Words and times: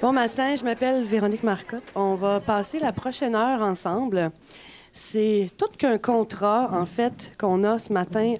Bon 0.00 0.12
matin, 0.12 0.54
je 0.54 0.64
m'appelle 0.64 1.04
Véronique 1.04 1.42
Marcotte. 1.42 1.82
On 1.94 2.14
va 2.14 2.40
passer 2.40 2.78
la 2.78 2.92
prochaine 2.92 3.34
heure 3.34 3.60
ensemble. 3.60 4.30
C'est 4.92 5.50
tout 5.58 5.68
qu'un 5.76 5.98
contrat, 5.98 6.70
en 6.72 6.86
fait, 6.86 7.32
qu'on 7.38 7.64
a 7.64 7.78
ce 7.78 7.92
matin, 7.92 8.36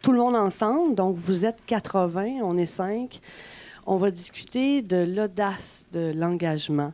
tout 0.00 0.12
le 0.12 0.18
monde 0.18 0.36
ensemble. 0.36 0.94
Donc, 0.94 1.16
vous 1.16 1.44
êtes 1.44 1.64
80, 1.66 2.38
on 2.42 2.56
est 2.56 2.66
5. 2.66 3.20
On 3.86 3.96
va 3.96 4.10
discuter 4.10 4.82
de 4.82 5.04
l'audace 5.04 5.86
de 5.92 6.12
l'engagement. 6.14 6.92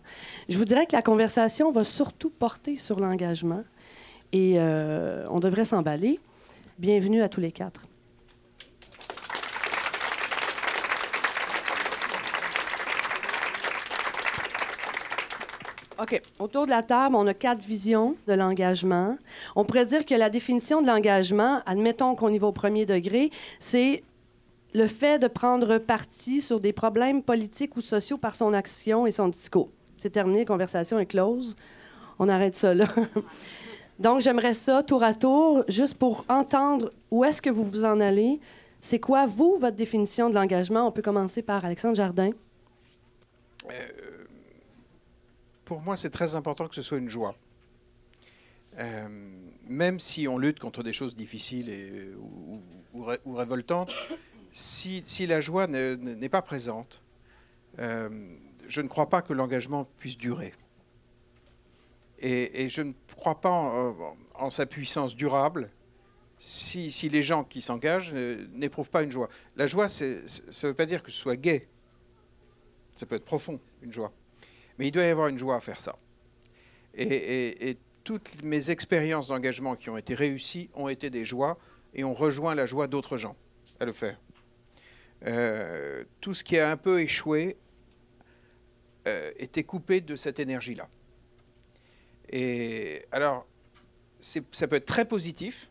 Je 0.49 0.57
vous 0.59 0.65
dirais 0.65 0.87
que 0.87 0.97
la 0.97 1.03
conversation 1.03 1.71
va 1.71 1.85
surtout 1.85 2.31
porter 2.31 2.79
sur 2.79 2.99
l'engagement 2.99 3.63
et 4.33 4.55
euh, 4.57 5.27
on 5.31 5.41
devrait 5.41 5.65
s'emballer. 5.65 6.21
Bienvenue 6.79 7.23
à 7.23 7.29
tous 7.29 7.41
les 7.41 7.53
quatre. 7.53 7.83
OK. 15.99 16.21
Autour 16.39 16.67
de 16.67 16.71
la 16.71 16.83
table, 16.83 17.17
on 17.17 17.27
a 17.27 17.33
quatre 17.33 17.63
visions 17.63 18.17
de 18.27 18.35
l'engagement. 18.35 19.17
On 19.55 19.65
pourrait 19.65 19.87
dire 19.87 20.05
que 20.05 20.15
la 20.15 20.29
définition 20.29 20.83
de 20.83 20.87
l'engagement, 20.87 21.63
admettons 21.65 22.15
qu'on 22.15 22.29
y 22.29 22.39
va 22.39 22.49
au 22.49 22.53
premier 22.53 22.85
degré, 22.85 23.31
c'est 23.61 24.03
le 24.75 24.87
fait 24.89 25.19
de 25.19 25.27
prendre 25.27 25.79
parti 25.79 26.43
sur 26.43 26.61
des 26.61 26.75
problèmes 26.75 27.23
politiques 27.23 27.77
ou 27.77 27.81
sociaux 27.81 28.19
par 28.19 28.37
son 28.37 28.53
action 28.53 29.07
et 29.07 29.11
son 29.11 29.29
discours. 29.29 29.71
C'est 29.97 30.11
terminé, 30.11 30.41
la 30.41 30.45
conversation 30.45 30.99
est 30.99 31.07
close. 31.07 31.57
On 32.19 32.29
arrête 32.29 32.57
ça 32.57 32.75
là. 32.75 32.89
Donc, 33.99 34.21
j'aimerais 34.21 34.55
ça, 34.55 34.83
tour 34.83 35.03
à 35.03 35.15
tour, 35.15 35.65
juste 35.69 35.95
pour 35.95 36.25
entendre 36.29 36.93
où 37.11 37.25
est-ce 37.25 37.41
que 37.41 37.51
vous 37.51 37.65
vous 37.65 37.85
en 37.85 38.01
allez. 38.01 38.41
C'est 38.81 39.01
quoi, 39.01 39.27
vous, 39.27 39.57
votre 39.59 39.77
définition 39.77 40.29
de 40.29 40.35
l'engagement? 40.35 40.87
On 40.87 40.93
peut 40.93 41.03
commencer 41.03 41.43
par 41.43 41.65
Alexandre 41.65 41.97
Jardin. 41.97 42.31
Euh, 43.71 43.89
pour 45.65 45.81
moi, 45.81 45.97
c'est 45.97 46.11
très 46.11 46.37
important 46.37 46.69
que 46.69 46.75
ce 46.75 46.83
soit 46.83 46.99
une 46.99 47.09
joie. 47.09 47.35
Euh, 48.79 49.09
même 49.67 49.99
si 49.99 50.29
on 50.29 50.37
lutte 50.37 50.61
contre 50.61 50.83
des 50.83 50.93
choses 50.93 51.17
difficiles 51.17 51.71
et, 51.71 52.11
ou, 52.93 53.35
révoltantes, 53.35 53.93
si, 54.53 55.03
la 55.27 55.41
joie 55.41 55.67
n'est 55.67 56.29
pas 56.29 56.43
présente, 56.43 57.01
euh, 57.79 58.09
je 58.69 58.81
ne 58.81 58.89
crois 58.89 59.09
pas 59.09 59.23
que 59.23 59.33
l'engagement 59.33 59.87
puisse 59.99 60.17
durer. 60.17 60.53
Et, 62.19 62.69
je 62.69 62.83
ne 62.83 62.93
crois 63.17 63.41
pas 63.41 63.51
en, 64.35 64.51
sa 64.51 64.67
puissance 64.67 65.15
durable 65.15 65.71
si, 66.39 66.91
les 67.11 67.23
gens 67.23 67.45
qui 67.45 67.61
s'engagent 67.63 68.15
n'éprouvent 68.53 68.91
pas 68.91 69.03
une 69.03 69.13
joie. 69.13 69.29
La 69.57 69.67
joie, 69.67 69.89
ça 69.89 70.05
ne 70.05 70.67
veut 70.69 70.75
pas 70.75 70.87
dire 70.87 71.03
que 71.03 71.11
ce 71.11 71.19
soit 71.19 71.37
gai. 71.37 71.69
Ça 72.95 73.07
peut 73.07 73.17
être 73.17 73.25
profond, 73.25 73.61
une 73.83 73.93
joie. 73.93 74.13
Mais 74.79 74.89
il 74.89 74.91
doit 74.91 75.05
y 75.05 75.11
avoir 75.11 75.29
une 75.29 75.39
joie 75.39 75.57
à 75.57 75.61
faire 75.61 75.81
ça. 75.81 75.99
Et, 76.95 77.77
toutes 78.05 78.41
mes 78.45 78.71
expériences 78.71 79.27
d'engagement 79.27 79.75
qui 79.75 79.91
ont 79.91 79.97
été 79.97 80.15
réussies 80.15 80.71
ont 80.75 80.89
été 80.89 81.11
des 81.11 81.25
joies 81.25 81.59
et 81.93 82.05
ont 82.05 82.15
rejoint 82.15 82.55
la 82.55 82.65
joie 82.65 82.87
d'autres 82.87 83.17
gens 83.17 83.35
à 83.81 83.85
le 83.85 83.93
faire. 83.93 84.17
Euh, 85.25 86.05
tout 86.21 86.33
ce 86.33 86.45
qui 86.45 86.57
a 86.57 86.71
un 86.71 86.77
peu 86.77 87.01
échoué 87.01 87.57
euh, 89.09 89.33
était 89.39 89.65
coupé 89.65 90.01
de 90.01 90.15
cette 90.15 90.39
énergie-là. 90.39 90.89
Et 92.31 93.05
alors, 93.13 93.47
ça 94.19 94.67
peut 94.69 94.77
être 94.77 94.87
très 94.87 95.05
positif 95.05 95.71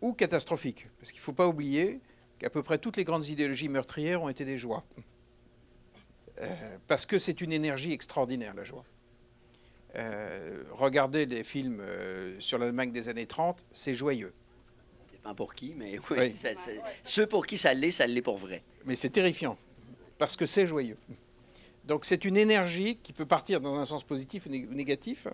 ou 0.00 0.12
catastrophique, 0.12 0.86
parce 0.98 1.10
qu'il 1.12 1.20
ne 1.20 1.24
faut 1.24 1.32
pas 1.32 1.46
oublier 1.46 2.00
qu'à 2.38 2.50
peu 2.50 2.62
près 2.62 2.78
toutes 2.78 2.96
les 2.96 3.04
grandes 3.04 3.26
idéologies 3.26 3.68
meurtrières 3.68 4.22
ont 4.22 4.28
été 4.28 4.44
des 4.44 4.58
joies. 4.58 4.84
Euh, 6.40 6.46
parce 6.88 7.04
que 7.04 7.18
c'est 7.18 7.40
une 7.40 7.52
énergie 7.52 7.92
extraordinaire, 7.92 8.54
la 8.54 8.64
joie. 8.64 8.84
Euh, 9.96 10.62
regardez 10.72 11.26
les 11.26 11.44
films 11.44 11.80
euh, 11.80 12.38
sur 12.38 12.58
l'Allemagne 12.58 12.92
des 12.92 13.08
années 13.08 13.26
30, 13.26 13.64
c'est 13.72 13.94
joyeux. 13.94 14.32
Pas 15.22 15.34
pour 15.34 15.54
qui, 15.54 15.74
mais 15.76 15.98
oui, 16.10 16.34
ceux 17.04 17.26
pour 17.26 17.44
qui 17.44 17.58
ça 17.58 17.74
l'est, 17.74 17.90
ça 17.90 18.06
l'est 18.06 18.22
pour 18.22 18.38
vrai. 18.38 18.62
Mais 18.86 18.96
c'est 18.96 19.10
terrifiant, 19.10 19.58
parce 20.16 20.34
que 20.34 20.46
c'est 20.46 20.66
joyeux. 20.66 20.96
Donc 21.84 22.04
c'est 22.04 22.24
une 22.24 22.36
énergie 22.36 22.96
qui 22.96 23.12
peut 23.12 23.26
partir 23.26 23.60
dans 23.60 23.76
un 23.76 23.84
sens 23.84 24.04
positif 24.04 24.46
ou 24.46 24.50
négatif, 24.50 25.26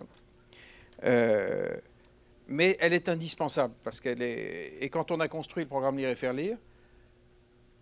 mais 2.47 2.77
elle 2.79 2.93
est 2.93 3.09
indispensable, 3.09 3.73
parce 3.83 3.99
qu'elle 3.99 4.21
est... 4.21 4.77
Et 4.81 4.89
quand 4.89 5.11
on 5.11 5.19
a 5.19 5.27
construit 5.27 5.63
le 5.63 5.69
programme 5.69 5.97
Lire 5.97 6.09
et 6.09 6.15
faire 6.15 6.33
lire, 6.33 6.57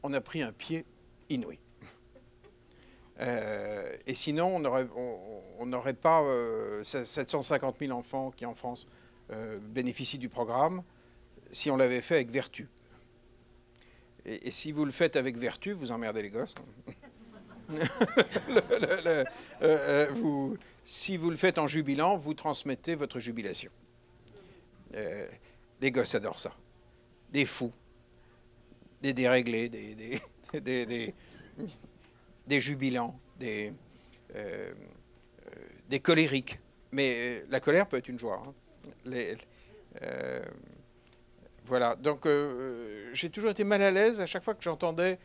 on 0.03 0.12
a 0.14 0.22
pris 0.22 0.42
un 0.42 0.52
pied 0.52 0.86
inouï. 1.30 1.59
Euh, 3.22 3.96
et 4.06 4.14
sinon, 4.14 4.62
on 5.58 5.66
n'aurait 5.66 5.94
pas 5.94 6.24
750 6.84 7.76
euh, 7.76 7.88
000 7.88 7.97
enfants 7.97 8.32
qui, 8.32 8.46
en 8.46 8.56
France, 8.56 8.88
euh, 9.32 9.58
bénéficient 9.59 10.18
du 10.18 10.30
programme 10.30 10.84
si 11.52 11.72
on 11.72 11.78
l'avait 11.78 12.02
fait 12.02 12.16
avec 12.16 12.32
vertu. 12.32 12.68
Et, 14.26 14.52
si 14.52 14.72
vous 14.72 14.84
le 14.84 14.92
faites 14.92 15.16
avec 15.16 15.38
vertu, 15.38 15.72
vous 15.72 15.92
emmerdez 15.92 16.24
les 16.24 16.30
gosses. 16.30 16.56
Vous, 20.16 20.58
si 20.84 21.18
vous 21.18 21.30
le 21.30 21.38
faites 21.38 21.58
en 21.58 21.68
jubilant, 21.68 22.18
vous 22.18 22.34
transmettez 22.34 22.96
votre 22.96 23.20
jubilation. 23.20 23.72
les 25.81 25.92
gosses 25.92 26.16
adorent 26.16 26.40
ça. 26.40 26.53
Des 27.31 27.46
fous, 27.46 27.74
des 29.02 29.14
déréglés, 29.14 29.70
des, 32.48 32.62
jubilants, 32.62 33.20
des, 33.40 33.72
euh, 34.36 34.72
euh, 35.47 35.56
des 35.90 36.00
colériques. 36.00 36.59
Mais 36.92 37.14
euh, 37.16 37.46
la 37.50 37.59
colère 37.59 37.88
peut 37.88 37.97
être 37.97 38.09
une 38.09 38.20
joie. 38.20 38.42
Hein. 38.46 38.53
voilà. 41.66 41.96
Donc, 41.96 42.28
j'ai 43.14 43.30
toujours 43.30 43.52
été 43.52 43.64
mal 43.64 43.82
à 43.82 43.92
l'aise 43.92 44.22
à 44.22 44.26
chaque 44.26 44.44
fois 44.44 44.56
que 44.56 44.64
j'entendais 44.64 45.20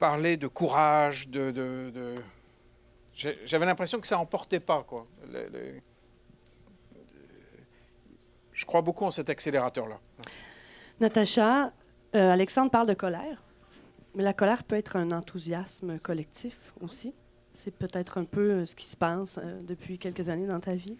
parler 0.00 0.36
de 0.36 0.48
courage, 0.48 1.28
de. 1.28 1.52
de, 1.52 2.16
J'avais 3.44 3.66
l'impression 3.66 4.00
que 4.00 4.06
ça 4.08 4.16
n'emportait 4.16 4.58
pas, 4.58 4.82
quoi. 4.82 5.06
Je 8.52 8.66
crois 8.66 8.82
beaucoup 8.82 9.04
en 9.04 9.12
cet 9.12 9.30
accélérateur-là. 9.30 10.00
Natacha, 11.00 11.72
Alexandre 12.12 12.72
parle 12.72 12.88
de 12.88 12.94
colère. 12.94 13.42
Mais 14.14 14.22
la 14.22 14.32
colère 14.32 14.64
peut 14.64 14.76
être 14.76 14.96
un 14.96 15.12
enthousiasme 15.12 15.98
collectif 15.98 16.56
aussi. 16.80 17.14
C'est 17.54 17.74
peut-être 17.74 18.18
un 18.18 18.24
peu 18.24 18.50
euh, 18.50 18.66
ce 18.66 18.74
qui 18.74 18.88
se 18.88 18.96
passe 18.96 19.38
euh, 19.42 19.60
depuis 19.62 19.98
quelques 19.98 20.28
années 20.28 20.46
dans 20.46 20.60
ta 20.60 20.74
vie. 20.74 20.96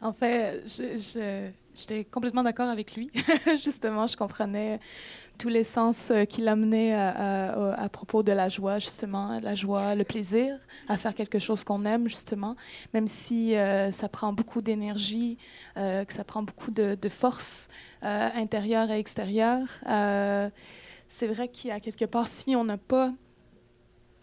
En 0.00 0.12
fait, 0.12 0.62
j'étais 1.78 2.04
complètement 2.04 2.42
d'accord 2.42 2.68
avec 2.68 2.94
lui. 2.94 3.10
justement, 3.64 4.06
je 4.06 4.16
comprenais 4.16 4.80
tous 5.38 5.48
les 5.48 5.64
sens 5.64 6.10
euh, 6.10 6.24
qu'il 6.24 6.48
amenait 6.48 6.92
à, 6.94 7.72
à, 7.74 7.88
propos 7.88 8.22
de 8.22 8.32
la 8.32 8.48
joie, 8.48 8.78
justement, 8.78 9.40
la 9.40 9.54
joie, 9.54 9.94
le 9.94 10.04
plaisir 10.04 10.58
à 10.88 10.98
faire 10.98 11.14
quelque 11.14 11.38
chose 11.38 11.64
qu'on 11.64 11.84
aime, 11.84 12.08
justement, 12.08 12.56
même 12.92 13.08
si 13.08 13.54
ça 13.92 14.08
prend 14.08 14.32
beaucoup 14.32 14.60
d'énergie, 14.62 15.38
que 15.76 16.12
ça 16.12 16.24
prend 16.24 16.42
beaucoup 16.42 16.70
de, 16.70 16.96
force 17.08 17.68
intérieure 18.02 18.90
et 18.90 18.98
extérieure 18.98 19.68
c'est 21.08 21.26
vrai 21.26 21.50
a 21.70 21.80
quelque 21.80 22.04
part, 22.04 22.26
si 22.26 22.54
on 22.54 22.64
n'a 22.64 22.78
pas, 22.78 23.12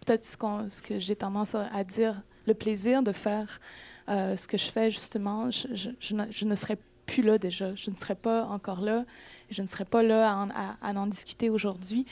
peut-être 0.06 0.26
ce, 0.26 0.38
que 0.82 1.00
j'ai 1.00 1.16
tendance 1.16 1.56
à, 1.56 1.84
dire, 1.84 2.22
le 2.46 2.54
plaisir 2.54 3.02
de 3.02 3.12
faire 3.12 3.60
euh, 4.10 4.36
ce 4.36 4.48
que 4.48 4.58
je 4.58 4.70
fais, 4.70 4.92
justement, 4.92 5.50
je, 5.50 6.46
ne, 6.46 6.56
serais 6.56 6.78
plus 7.06 7.24
là 7.24 7.38
déjà. 7.38 7.74
Je 7.76 7.90
ne 7.90 7.96
serais 7.96 8.16
pas 8.16 8.46
encore 8.46 8.82
là. 8.82 9.06
Je 9.50 9.62
ne 9.62 9.68
serais 9.68 9.86
pas 9.86 10.04
là 10.04 10.48
à 10.82 10.94
en, 10.94 11.08
discuter 11.08 11.50
aujourd'hui. 11.50 12.06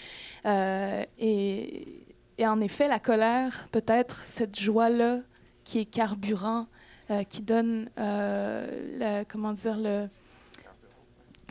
Euh, 0.46 1.04
et, 1.20 2.06
en 2.40 2.60
effet, 2.62 2.88
la 2.88 3.00
colère, 3.00 3.68
peut-être 3.72 4.24
cette 4.24 4.60
joie-là 4.60 5.20
qui 5.64 5.80
est 5.80 5.86
carburant, 5.86 6.68
euh, 7.10 7.24
qui 7.24 7.42
donne, 7.42 7.90
comment 9.30 9.54
dire, 9.54 9.78
le, 9.78 10.08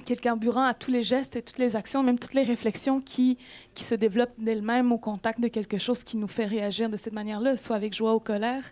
qui 0.03 0.13
est 0.13 0.17
le 0.17 0.21
carburant 0.21 0.65
à 0.65 0.75
tous 0.75 0.91
les 0.91 1.03
gestes 1.03 1.37
et 1.37 1.43
toutes 1.43 1.59
les 1.59 1.77
actions, 1.77 2.03
même 2.03 2.19
toutes 2.19 2.35
les 2.35 2.43
réflexions 2.43 3.01
qui, 3.01 3.39
qui 3.75 3.85
se 3.85 3.95
développent 3.95 4.35
d'elles-mêmes 4.39 4.93
au 4.93 4.99
contact 4.99 5.41
de 5.41 5.49
quelque 5.49 5.79
chose 5.79 6.05
qui 6.05 6.17
nous 6.17 6.29
fait 6.29 6.45
réagir 6.45 6.91
de 6.91 6.97
cette 6.97 7.13
manière-là, 7.13 7.57
soit 7.57 7.77
avec 7.77 7.95
joie 7.95 8.15
ou 8.15 8.21
colère, 8.21 8.65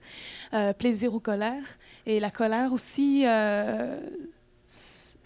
euh, 0.55 0.73
plaisir 0.73 1.15
ou 1.15 1.21
colère. 1.21 1.63
Et 2.07 2.21
la 2.21 2.31
colère 2.31 2.73
aussi, 2.73 3.25
euh, 3.27 4.01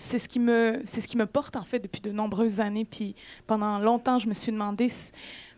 c'est 0.04 0.18
ce, 0.18 0.28
qui 0.28 0.38
me, 0.38 0.82
c'est 0.84 1.00
ce 1.00 1.08
qui 1.08 1.16
me 1.16 1.26
porte 1.26 1.56
en 1.56 1.64
fait 1.64 1.80
depuis 1.80 2.00
de 2.00 2.12
nombreuses 2.12 2.60
années. 2.60 2.84
Puis 2.84 3.16
pendant 3.46 3.78
longtemps, 3.78 4.18
je 4.18 4.28
me 4.28 4.34
suis 4.34 4.52
demandé 4.52 4.88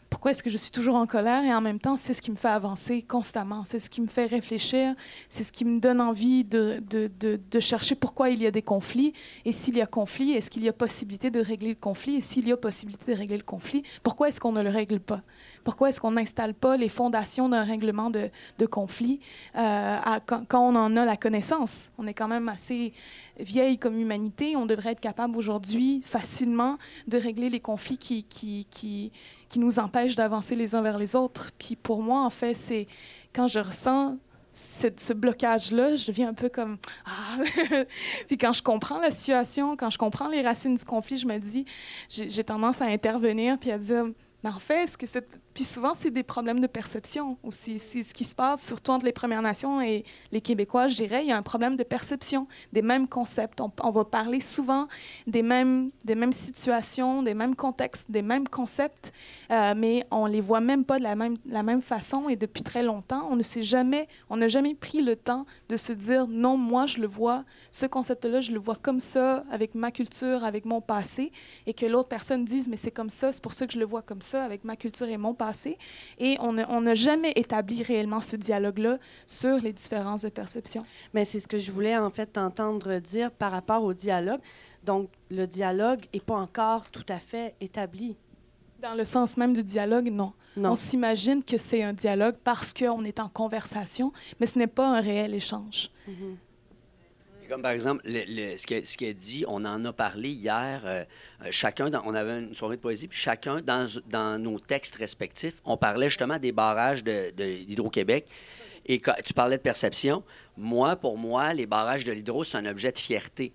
pourquoi 0.08 0.30
est-ce 0.30 0.42
que 0.42 0.50
je 0.50 0.56
suis 0.56 0.70
toujours 0.70 0.96
en 0.96 1.06
colère? 1.06 1.44
Et 1.44 1.52
en 1.52 1.60
même 1.60 1.80
temps, 1.80 1.96
c'est 1.96 2.14
ce 2.14 2.22
qui 2.22 2.30
me 2.30 2.36
fait 2.36 2.48
avancer 2.48 3.02
constamment, 3.02 3.64
c'est 3.64 3.80
ce 3.80 3.90
qui 3.90 4.00
me 4.00 4.06
fait 4.06 4.26
réfléchir, 4.26 4.94
c'est 5.28 5.42
ce 5.42 5.50
qui 5.50 5.64
me 5.64 5.80
donne 5.80 6.00
envie 6.00 6.44
de, 6.44 6.82
de, 6.88 7.10
de, 7.18 7.60
chercher 7.60 7.94
pourquoi 7.94 8.30
il 8.30 8.40
y 8.40 8.46
a 8.46 8.50
des 8.50 8.62
conflits 8.62 9.12
et 9.44 9.52
s'il 9.52 9.76
y 9.76 9.80
a 9.80 9.86
conflit, 9.86 10.32
est-ce 10.32 10.50
qu'il 10.50 10.62
y 10.62 10.68
a 10.68 10.72
possibilité 10.72 11.30
de 11.30 11.40
régler 11.40 11.70
le 11.70 11.74
conflit? 11.74 12.16
Et 12.16 12.20
s'il 12.20 12.46
y 12.46 12.52
a 12.52 12.56
possibilité 12.56 13.12
de 13.12 13.18
régler 13.18 13.36
le 13.36 13.42
conflit, 13.42 13.82
pourquoi 14.02 14.28
est-ce 14.28 14.40
qu'on 14.40 14.52
ne 14.52 14.62
le 14.62 14.70
règle 14.70 15.00
pas? 15.00 15.22
Pourquoi 15.64 15.88
est-ce 15.88 16.00
qu'on 16.00 16.12
n'installe 16.12 16.54
pas 16.54 16.76
les 16.76 16.88
fondations 16.88 17.48
d'un 17.48 17.64
règlement 17.64 18.10
de, 18.10 18.30
conflit 18.66 19.18
euh, 19.56 19.98
quand, 20.26 20.60
on 20.60 20.76
en 20.76 20.96
a 20.96 21.04
la 21.04 21.16
connaissance? 21.16 21.90
On 21.98 22.06
est 22.06 22.14
quand 22.14 22.28
même 22.28 22.48
assez 22.48 22.92
vieille 23.38 23.78
comme 23.78 23.98
humanité. 23.98 24.56
On 24.56 24.66
devrait 24.66 24.92
être 24.92 25.00
capable 25.00 25.36
aujourd'hui 25.36 26.02
facilement 26.04 26.78
de 27.06 27.18
régler 27.18 27.50
les 27.50 27.60
conflits 27.60 27.98
qui, 27.98 28.24
qui, 28.24 28.66
qui, 28.70 29.12
qui 29.48 29.58
nous 29.58 29.78
empêchent 29.78 30.16
d'avancer 30.16 30.56
les 30.56 30.74
uns 30.74 30.82
vers 30.82 30.98
les 30.98 31.16
autres. 31.16 31.50
Puis 31.58 31.76
pour 31.76 32.02
moi, 32.02 32.24
en 32.24 32.30
fait, 32.30 32.54
c'est 32.54 32.86
quand 33.32 33.48
je 33.48 33.58
ressens 33.58 34.16
ce 34.52 35.12
blocage-là, 35.12 35.96
je 35.96 36.06
deviens 36.06 36.30
un 36.30 36.34
peu 36.34 36.48
comme 36.48 36.78
ah. 37.04 37.36
puis 38.26 38.38
quand 38.38 38.54
je 38.54 38.62
comprends 38.62 38.98
la 38.98 39.10
situation, 39.10 39.76
quand 39.76 39.90
je 39.90 39.98
comprends 39.98 40.28
les 40.28 40.40
racines 40.40 40.74
du 40.74 40.84
conflit, 40.84 41.18
je 41.18 41.26
me 41.26 41.38
dis, 41.38 41.66
j'ai 42.08 42.42
tendance 42.42 42.80
à 42.80 42.86
intervenir 42.86 43.58
puis 43.58 43.70
à 43.70 43.78
dire 43.78 44.06
mais 44.44 44.50
en 44.50 44.58
fait, 44.58 44.84
est-ce 44.84 44.98
que 44.98 45.06
c'est. 45.06 45.26
Puis 45.54 45.64
souvent, 45.64 45.94
c'est 45.94 46.10
des 46.10 46.22
problèmes 46.22 46.60
de 46.60 46.66
perception 46.66 47.38
aussi. 47.42 47.78
C'est 47.78 48.02
ce 48.02 48.12
qui 48.12 48.24
se 48.24 48.34
passe, 48.34 48.64
surtout 48.64 48.90
entre 48.90 49.06
les 49.06 49.12
Premières 49.12 49.40
Nations 49.40 49.80
et 49.80 50.04
les 50.30 50.42
Québécois, 50.42 50.86
je 50.86 50.96
dirais. 50.96 51.22
Il 51.24 51.28
y 51.28 51.32
a 51.32 51.36
un 51.38 51.42
problème 51.42 51.76
de 51.76 51.82
perception 51.82 52.46
des 52.74 52.82
mêmes 52.82 53.08
concepts. 53.08 53.60
On, 53.60 53.90
va 53.90 54.04
parler 54.04 54.40
souvent 54.40 54.86
des 55.26 55.42
mêmes, 55.42 55.90
situations, 56.32 57.22
des 57.22 57.32
mêmes 57.32 57.56
contextes, 57.56 58.10
des 58.10 58.20
mêmes 58.20 58.46
concepts, 58.46 59.14
euh, 59.50 59.72
mais 59.74 60.04
on 60.10 60.26
les 60.26 60.42
voit 60.42 60.60
même 60.60 60.84
pas 60.84 60.98
de 60.98 61.04
la 61.04 61.16
même, 61.16 61.38
la 61.46 61.62
même 61.62 61.80
façon. 61.80 62.28
Et 62.28 62.36
depuis 62.36 62.62
très 62.62 62.82
longtemps, 62.82 63.26
on 63.30 63.36
ne 63.36 63.42
sait 63.42 63.62
jamais, 63.62 64.08
on 64.28 64.36
n'a 64.36 64.48
jamais 64.48 64.74
pris 64.74 65.00
le 65.00 65.16
temps 65.16 65.46
de 65.70 65.78
se 65.78 65.94
dire 65.94 66.26
non, 66.28 66.58
moi, 66.58 66.84
je 66.84 66.98
le 66.98 67.06
vois, 67.06 67.44
ce 67.70 67.86
concept-là, 67.86 68.42
je 68.42 68.52
le 68.52 68.58
vois 68.58 68.76
comme 68.76 69.00
ça, 69.00 69.44
avec 69.50 69.74
ma 69.74 69.90
culture, 69.90 70.44
avec 70.44 70.66
mon 70.66 70.82
passé, 70.82 71.32
et 71.66 71.72
que 71.72 71.86
l'autre 71.86 72.10
personne 72.10 72.44
dise, 72.44 72.68
mais 72.68 72.76
c'est 72.76 72.90
comme 72.90 73.10
ça, 73.10 73.32
c'est 73.32 73.42
pour 73.42 73.54
ça 73.54 73.66
que 73.66 73.72
je 73.72 73.78
le 73.78 73.86
vois 73.86 74.02
comme 74.02 74.20
ça 74.20 74.35
avec 74.40 74.64
ma 74.64 74.76
culture 74.76 75.08
et 75.08 75.16
mon 75.16 75.34
passé. 75.34 75.78
Et 76.18 76.36
on 76.40 76.80
n'a 76.80 76.94
jamais 76.94 77.32
établi 77.36 77.82
réellement 77.82 78.20
ce 78.20 78.36
dialogue-là 78.36 78.98
sur 79.26 79.56
les 79.58 79.72
différences 79.72 80.22
de 80.22 80.28
perception. 80.28 80.84
Mais 81.14 81.24
c'est 81.24 81.40
ce 81.40 81.48
que 81.48 81.58
je 81.58 81.70
voulais 81.72 81.96
en 81.96 82.10
fait 82.10 82.36
entendre 82.38 82.98
dire 82.98 83.30
par 83.30 83.52
rapport 83.52 83.82
au 83.82 83.94
dialogue. 83.94 84.40
Donc, 84.84 85.08
le 85.30 85.46
dialogue 85.46 86.06
n'est 86.12 86.20
pas 86.20 86.36
encore 86.36 86.90
tout 86.90 87.06
à 87.08 87.18
fait 87.18 87.54
établi. 87.60 88.16
Dans 88.80 88.94
le 88.94 89.04
sens 89.04 89.36
même 89.36 89.54
du 89.54 89.64
dialogue, 89.64 90.10
non. 90.10 90.32
non. 90.56 90.72
On 90.72 90.76
s'imagine 90.76 91.42
que 91.42 91.56
c'est 91.58 91.82
un 91.82 91.92
dialogue 91.92 92.36
parce 92.44 92.72
qu'on 92.74 93.04
est 93.04 93.18
en 93.18 93.28
conversation, 93.28 94.12
mais 94.38 94.46
ce 94.46 94.58
n'est 94.58 94.66
pas 94.66 94.86
un 94.96 95.00
réel 95.00 95.34
échange. 95.34 95.90
Mm 96.06 96.12
-hmm. 96.12 96.36
Comme 97.48 97.62
par 97.62 97.70
exemple, 97.70 98.02
le, 98.04 98.22
le, 98.26 98.56
ce 98.56 98.66
qu'elle 98.66 98.86
ce 98.86 99.12
dit, 99.12 99.44
on 99.46 99.64
en 99.64 99.84
a 99.84 99.92
parlé 99.92 100.30
hier. 100.30 100.82
Euh, 100.84 101.04
euh, 101.42 101.48
chacun, 101.50 101.90
dans, 101.90 102.02
on 102.04 102.14
avait 102.14 102.40
une 102.40 102.54
soirée 102.54 102.76
de 102.76 102.80
poésie, 102.80 103.08
puis 103.08 103.18
chacun, 103.18 103.60
dans, 103.60 104.40
nos 104.40 104.58
textes 104.58 104.96
respectifs, 104.96 105.54
on 105.64 105.76
parlait 105.76 106.08
justement 106.08 106.38
des 106.38 106.52
barrages 106.52 107.04
d'Hydro-Québec. 107.04 108.26
Et 108.86 109.00
tu 109.24 109.34
parlais 109.34 109.56
de 109.56 109.62
perception. 109.62 110.22
Moi, 110.56 110.94
pour 110.96 111.18
moi, 111.18 111.52
les 111.52 111.66
barrages 111.66 112.04
de 112.04 112.12
l'hydro, 112.12 112.44
c'est 112.44 112.56
un 112.56 112.66
objet 112.66 112.92
de 112.92 112.98
fierté. 112.98 113.52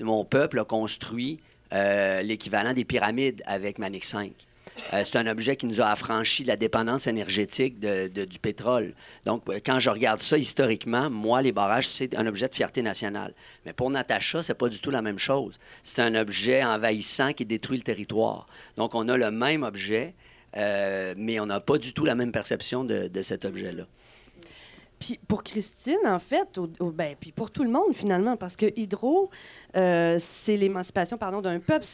Mon 0.00 0.24
peuple 0.24 0.60
a 0.60 0.64
construit 0.64 1.40
euh, 1.72 2.22
l'équivalent 2.22 2.72
des 2.72 2.84
pyramides 2.84 3.42
avec 3.44 3.78
Manic 3.78 4.04
5. 4.04 4.32
Euh, 4.92 5.02
c'est 5.04 5.18
un 5.18 5.26
objet 5.26 5.56
qui 5.56 5.66
nous 5.66 5.80
a 5.80 5.86
affranchi 5.86 6.42
de 6.42 6.48
la 6.48 6.56
dépendance 6.56 7.06
énergétique 7.06 7.78
du 7.80 8.38
pétrole. 8.38 8.94
Donc, 9.26 9.42
euh, 9.48 9.60
quand 9.64 9.78
je 9.78 9.90
regarde 9.90 10.20
ça 10.20 10.38
historiquement, 10.38 11.10
moi, 11.10 11.42
les 11.42 11.52
barrages, 11.52 11.88
c'est 11.88 12.16
un 12.16 12.26
objet 12.26 12.48
de 12.48 12.54
fierté 12.54 12.82
nationale. 12.82 13.34
Mais 13.64 13.72
pour 13.72 13.90
Natacha, 13.90 14.42
c'est 14.42 14.54
pas 14.54 14.68
du 14.68 14.80
tout 14.80 14.90
la 14.90 15.02
même 15.02 15.18
chose. 15.18 15.58
C'est 15.82 16.02
un 16.02 16.14
objet 16.14 16.64
envahissant 16.64 17.32
qui 17.32 17.44
détruit 17.44 17.78
le 17.78 17.84
territoire. 17.84 18.46
Donc, 18.76 18.94
on 18.94 19.08
a 19.08 19.16
le 19.16 19.30
même 19.30 19.62
objet, 19.62 20.14
euh, 20.56 21.14
mais 21.16 21.40
on 21.40 21.46
n'a 21.46 21.60
pas 21.60 21.78
du 21.78 21.92
tout 21.92 22.04
la 22.04 22.14
même 22.14 22.32
perception 22.32 22.84
de 22.84 23.22
cet 23.22 23.44
objet-là. 23.44 23.84
Puis 25.02 25.18
pour 25.26 25.42
Christine, 25.42 25.98
en 26.04 26.20
fait, 26.20 26.56
au, 26.58 26.68
ben, 26.92 27.16
puis 27.18 27.32
pour 27.32 27.50
tout 27.50 27.64
le 27.64 27.70
monde 27.70 27.92
finalement, 27.92 28.36
parce 28.36 28.54
que 28.54 28.66
Hydro, 28.76 29.30
euh, 29.74 30.14
c'est 30.20 30.56
l'émancipation 30.56 31.18
pardon, 31.18 31.40
d'un 31.40 31.58
peuple, 31.58 31.84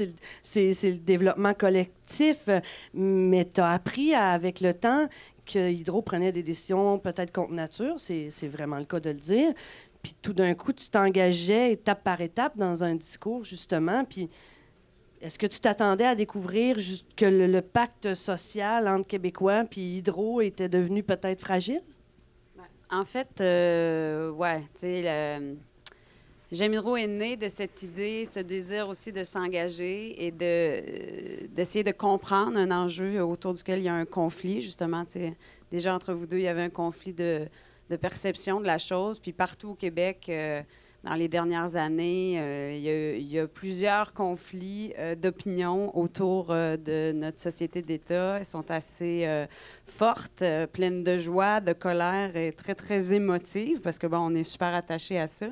c'est 0.43 0.83
le, 0.85 0.99
développement 0.99 1.55
collectif, 1.55 2.51
mais 2.93 3.47
tu 3.47 3.63
as 3.63 3.71
appris 3.71 4.15
avec 4.15 4.61
le 4.61 4.75
temps 4.75 5.09
que 5.47 5.71
Hydro 5.71 6.03
prenait 6.03 6.33
des 6.33 6.43
décisions 6.43 6.99
peut-être 6.99 7.33
contre 7.33 7.55
nature, 7.55 7.95
c'est 7.99 8.29
vraiment 8.47 8.77
le 8.77 8.85
cas 8.85 9.01
de 9.01 9.09
le 9.09 9.17
dire. 9.17 9.55
Puis 10.03 10.15
tout 10.21 10.35
d'un 10.35 10.53
coup, 10.53 10.75
tu 10.75 10.91
t'engageais 10.91 11.73
étape 11.73 12.05
par 12.05 12.21
étape 12.21 12.59
dans 12.59 12.85
un 12.85 12.95
discours, 12.95 13.43
justement, 13.43 14.05
puis 14.05 14.29
est-ce 15.23 15.39
que 15.39 15.47
tu 15.47 15.61
t'attendais 15.61 16.05
à 16.05 16.15
découvrir 16.15 16.77
que 17.17 17.25
le, 17.25 17.47
le, 17.47 17.63
pacte 17.63 18.13
social 18.13 18.87
entre 18.87 19.09
Québécois 19.09 19.65
puis 19.65 19.97
Hydro 19.97 20.43
était 20.43 20.69
devenu 20.69 21.03
peut-être 21.03 21.41
fragile? 21.41 21.81
En 22.91 23.05
fait, 23.05 23.41
euh, 23.41 24.31
ouais, 24.31 24.61
tu 24.75 24.81
sais, 24.81 25.57
Jamiro 26.51 26.97
est 26.97 27.07
né 27.07 27.37
de 27.37 27.49
cette 27.49 27.83
idée, 27.83 28.25
ce 28.25 28.41
désir 28.41 28.89
aussi 28.89 29.13
de 29.13 29.23
s'engager 29.23 30.25
et 30.25 30.31
de, 30.31 30.39
euh, 30.41 31.47
d'essayer 31.51 31.85
de 31.85 31.93
comprendre 31.93 32.57
un 32.57 32.71
enjeu 32.71 33.23
autour 33.23 33.53
duquel 33.53 33.81
il 33.81 33.85
y 33.85 33.89
a 33.89 33.95
un 33.95 34.07
conflit, 34.07 34.63
justement. 34.63 35.05
Déjà, 35.71 35.95
entre 35.95 36.15
vous 36.15 36.27
deux, 36.27 36.39
il 36.39 36.45
y 36.45 36.49
avait 36.49 36.63
un 36.63 36.71
conflit 36.71 37.13
de, 37.13 37.47
de 37.91 37.97
perception 37.97 38.61
de 38.61 38.67
la 38.67 38.79
chose. 38.79 39.19
Puis 39.19 39.33
partout 39.33 39.71
au 39.71 39.75
Québec, 39.75 40.25
euh, 40.31 40.63
dans 41.05 41.15
les 41.15 41.29
dernières 41.29 41.77
années, 41.77 42.41
euh, 42.41 43.17
il, 43.17 43.29
y 43.29 43.39
a, 43.39 43.47
plusieurs 43.47 44.13
conflits 44.13 44.93
euh, 44.99 45.15
d'opinion 45.15 45.97
autour 45.97 46.51
euh, 46.51 46.77
de 46.77 47.13
notre 47.13 47.39
société 47.39 47.83
d'État. 47.83 48.39
Elles 48.39 48.45
sont 48.45 48.69
assez 48.71 49.25
euh, 49.27 49.47
fortes, 49.87 50.43
pleines 50.73 51.05
de 51.05 51.17
joie, 51.19 51.61
de 51.61 51.73
colère 51.73 52.37
et 52.37 52.53
très, 52.53 52.75
très 52.75 53.13
émotives 53.13 53.81
parce 53.81 53.99
que, 53.99 54.09
bon, 54.09 54.19
on 54.19 54.35
est 54.35 54.43
super 54.43 54.75
attachés 54.75 55.21
à 55.21 55.29
ça. 55.29 55.47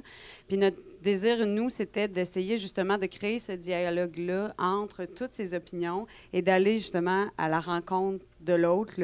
Puis 0.49 0.59
notre 0.59 0.79
désir, 1.01 1.47
nous, 1.47 1.71
c'était 1.71 2.09
d'essayer 2.09 2.59
justement 2.59 2.99
de 2.99 3.07
créer 3.07 3.39
ce 3.39 3.53
dialogue-là 3.53 4.53
entre 4.59 5.05
toutes 5.05 5.33
ces 5.33 5.55
opinions 5.55 6.09
et 6.33 6.43
d'aller 6.43 6.79
justement 6.79 7.27
à 7.39 7.49
la 7.49 7.61
rencontre 7.61 8.25
de 8.41 8.55
l'autre, 8.55 8.95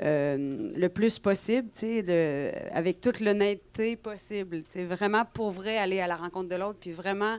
euh, 0.00 0.72
le 0.74 0.88
plus 0.88 1.18
possible, 1.18 1.68
de, 1.82 2.50
avec 2.72 3.00
toute 3.00 3.20
l'honnêteté 3.20 3.96
possible. 3.96 4.62
Vraiment, 4.74 5.24
pour 5.24 5.50
vrai, 5.50 5.76
aller 5.76 6.00
à 6.00 6.06
la 6.06 6.16
rencontre 6.16 6.48
de 6.48 6.56
l'autre, 6.56 6.78
puis 6.80 6.92
vraiment, 6.92 7.36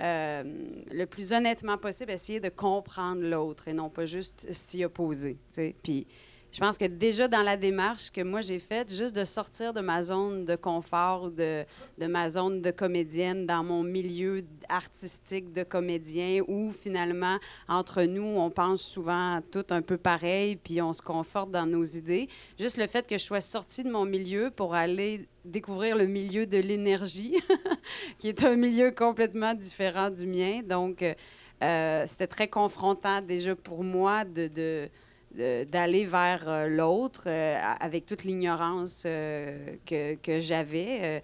euh, 0.00 0.42
le 0.90 1.04
plus 1.06 1.32
honnêtement 1.32 1.78
possible, 1.78 2.10
essayer 2.10 2.40
de 2.40 2.48
comprendre 2.48 3.22
l'autre 3.22 3.68
et 3.68 3.72
non 3.72 3.90
pas 3.90 4.06
juste 4.06 4.52
s'y 4.52 4.84
opposer. 4.84 5.38
Puis 5.82 6.06
je 6.54 6.60
pense 6.60 6.78
que 6.78 6.84
déjà 6.84 7.26
dans 7.26 7.42
la 7.42 7.56
démarche 7.56 8.12
que 8.12 8.20
moi 8.20 8.40
j'ai 8.40 8.60
faite, 8.60 8.94
juste 8.94 9.16
de 9.16 9.24
sortir 9.24 9.72
de 9.72 9.80
ma 9.80 10.02
zone 10.02 10.44
de 10.44 10.54
confort, 10.54 11.32
de, 11.32 11.64
de 11.98 12.06
ma 12.06 12.28
zone 12.28 12.62
de 12.62 12.70
comédienne 12.70 13.44
dans 13.44 13.64
mon 13.64 13.82
milieu 13.82 14.44
artistique 14.68 15.52
de 15.52 15.64
comédien, 15.64 16.42
où 16.46 16.70
finalement, 16.70 17.38
entre 17.68 18.04
nous, 18.04 18.22
on 18.22 18.50
pense 18.50 18.82
souvent 18.82 19.40
tout 19.50 19.66
un 19.70 19.82
peu 19.82 19.96
pareil, 19.96 20.54
puis 20.54 20.80
on 20.80 20.92
se 20.92 21.02
conforte 21.02 21.50
dans 21.50 21.66
nos 21.66 21.82
idées. 21.82 22.28
Juste 22.56 22.76
le 22.76 22.86
fait 22.86 23.04
que 23.04 23.18
je 23.18 23.24
sois 23.24 23.40
sortie 23.40 23.82
de 23.82 23.90
mon 23.90 24.04
milieu 24.04 24.52
pour 24.54 24.76
aller 24.76 25.26
découvrir 25.44 25.96
le 25.96 26.06
milieu 26.06 26.46
de 26.46 26.58
l'énergie, 26.58 27.36
qui 28.20 28.28
est 28.28 28.44
un 28.44 28.54
milieu 28.54 28.92
complètement 28.92 29.54
différent 29.54 30.08
du 30.08 30.24
mien. 30.24 30.62
Donc, 30.62 31.02
euh, 31.02 32.04
c'était 32.06 32.28
très 32.28 32.46
confrontant 32.46 33.20
déjà 33.20 33.56
pour 33.56 33.82
moi 33.82 34.24
de, 34.24 34.46
de 34.46 34.88
d'aller 35.34 36.04
vers 36.04 36.44
euh, 36.46 36.68
l'autre 36.68 37.24
euh, 37.26 37.58
avec 37.80 38.06
toute 38.06 38.24
l'ignorance 38.24 39.02
euh, 39.04 39.74
que, 39.84 40.14
que 40.14 40.38
j'avais. 40.38 41.22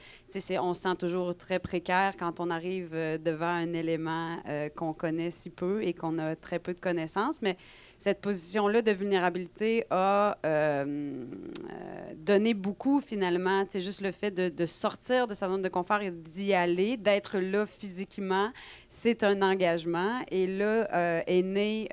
on 0.60 0.74
se 0.74 0.82
sent 0.82 0.96
toujours 0.96 1.36
très 1.36 1.58
précaire 1.58 2.14
quand 2.18 2.40
on 2.40 2.50
arrive 2.50 2.90
devant 2.90 3.46
un 3.46 3.72
élément 3.72 4.36
qu'on 4.76 4.92
connaît 4.92 5.30
si 5.30 5.50
peu 5.50 5.82
et 5.82 5.94
qu'on 5.94 6.18
a 6.18 6.36
très 6.36 6.58
peu 6.58 6.74
de 6.74 6.80
connaissances, 6.80 7.40
mais 7.42 7.56
cette 7.98 8.20
position-là 8.22 8.80
de 8.80 8.92
vulnérabilité 8.92 9.84
a 9.90 10.36
donné 12.14 12.54
beaucoup 12.54 13.00
finalement. 13.00 13.64
C'est 13.68 13.80
juste 13.80 14.00
le 14.00 14.10
fait 14.10 14.30
de, 14.30 14.48
de, 14.48 14.66
sortir 14.66 15.26
de 15.26 15.34
sa 15.34 15.48
zone 15.48 15.62
de 15.62 15.68
confort 15.68 16.00
et 16.00 16.10
d'y 16.10 16.54
aller, 16.54 16.96
d'être 16.96 17.38
là 17.38 17.66
physiquement, 17.66 18.50
c'est 18.88 19.22
un 19.22 19.42
engagement. 19.42 20.20
Et 20.30 20.46
là 20.46 21.22
est 21.26 21.42
né 21.42 21.88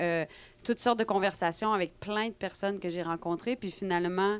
toutes 0.67 0.79
sortes 0.79 0.99
de 0.99 1.05
conversations 1.05 1.71
avec 1.71 1.97
plein 1.97 2.27
de 2.27 2.33
personnes 2.33 2.81
que 2.81 2.89
j'ai 2.89 3.01
rencontrées. 3.01 3.55
Puis 3.55 3.71
finalement, 3.71 4.39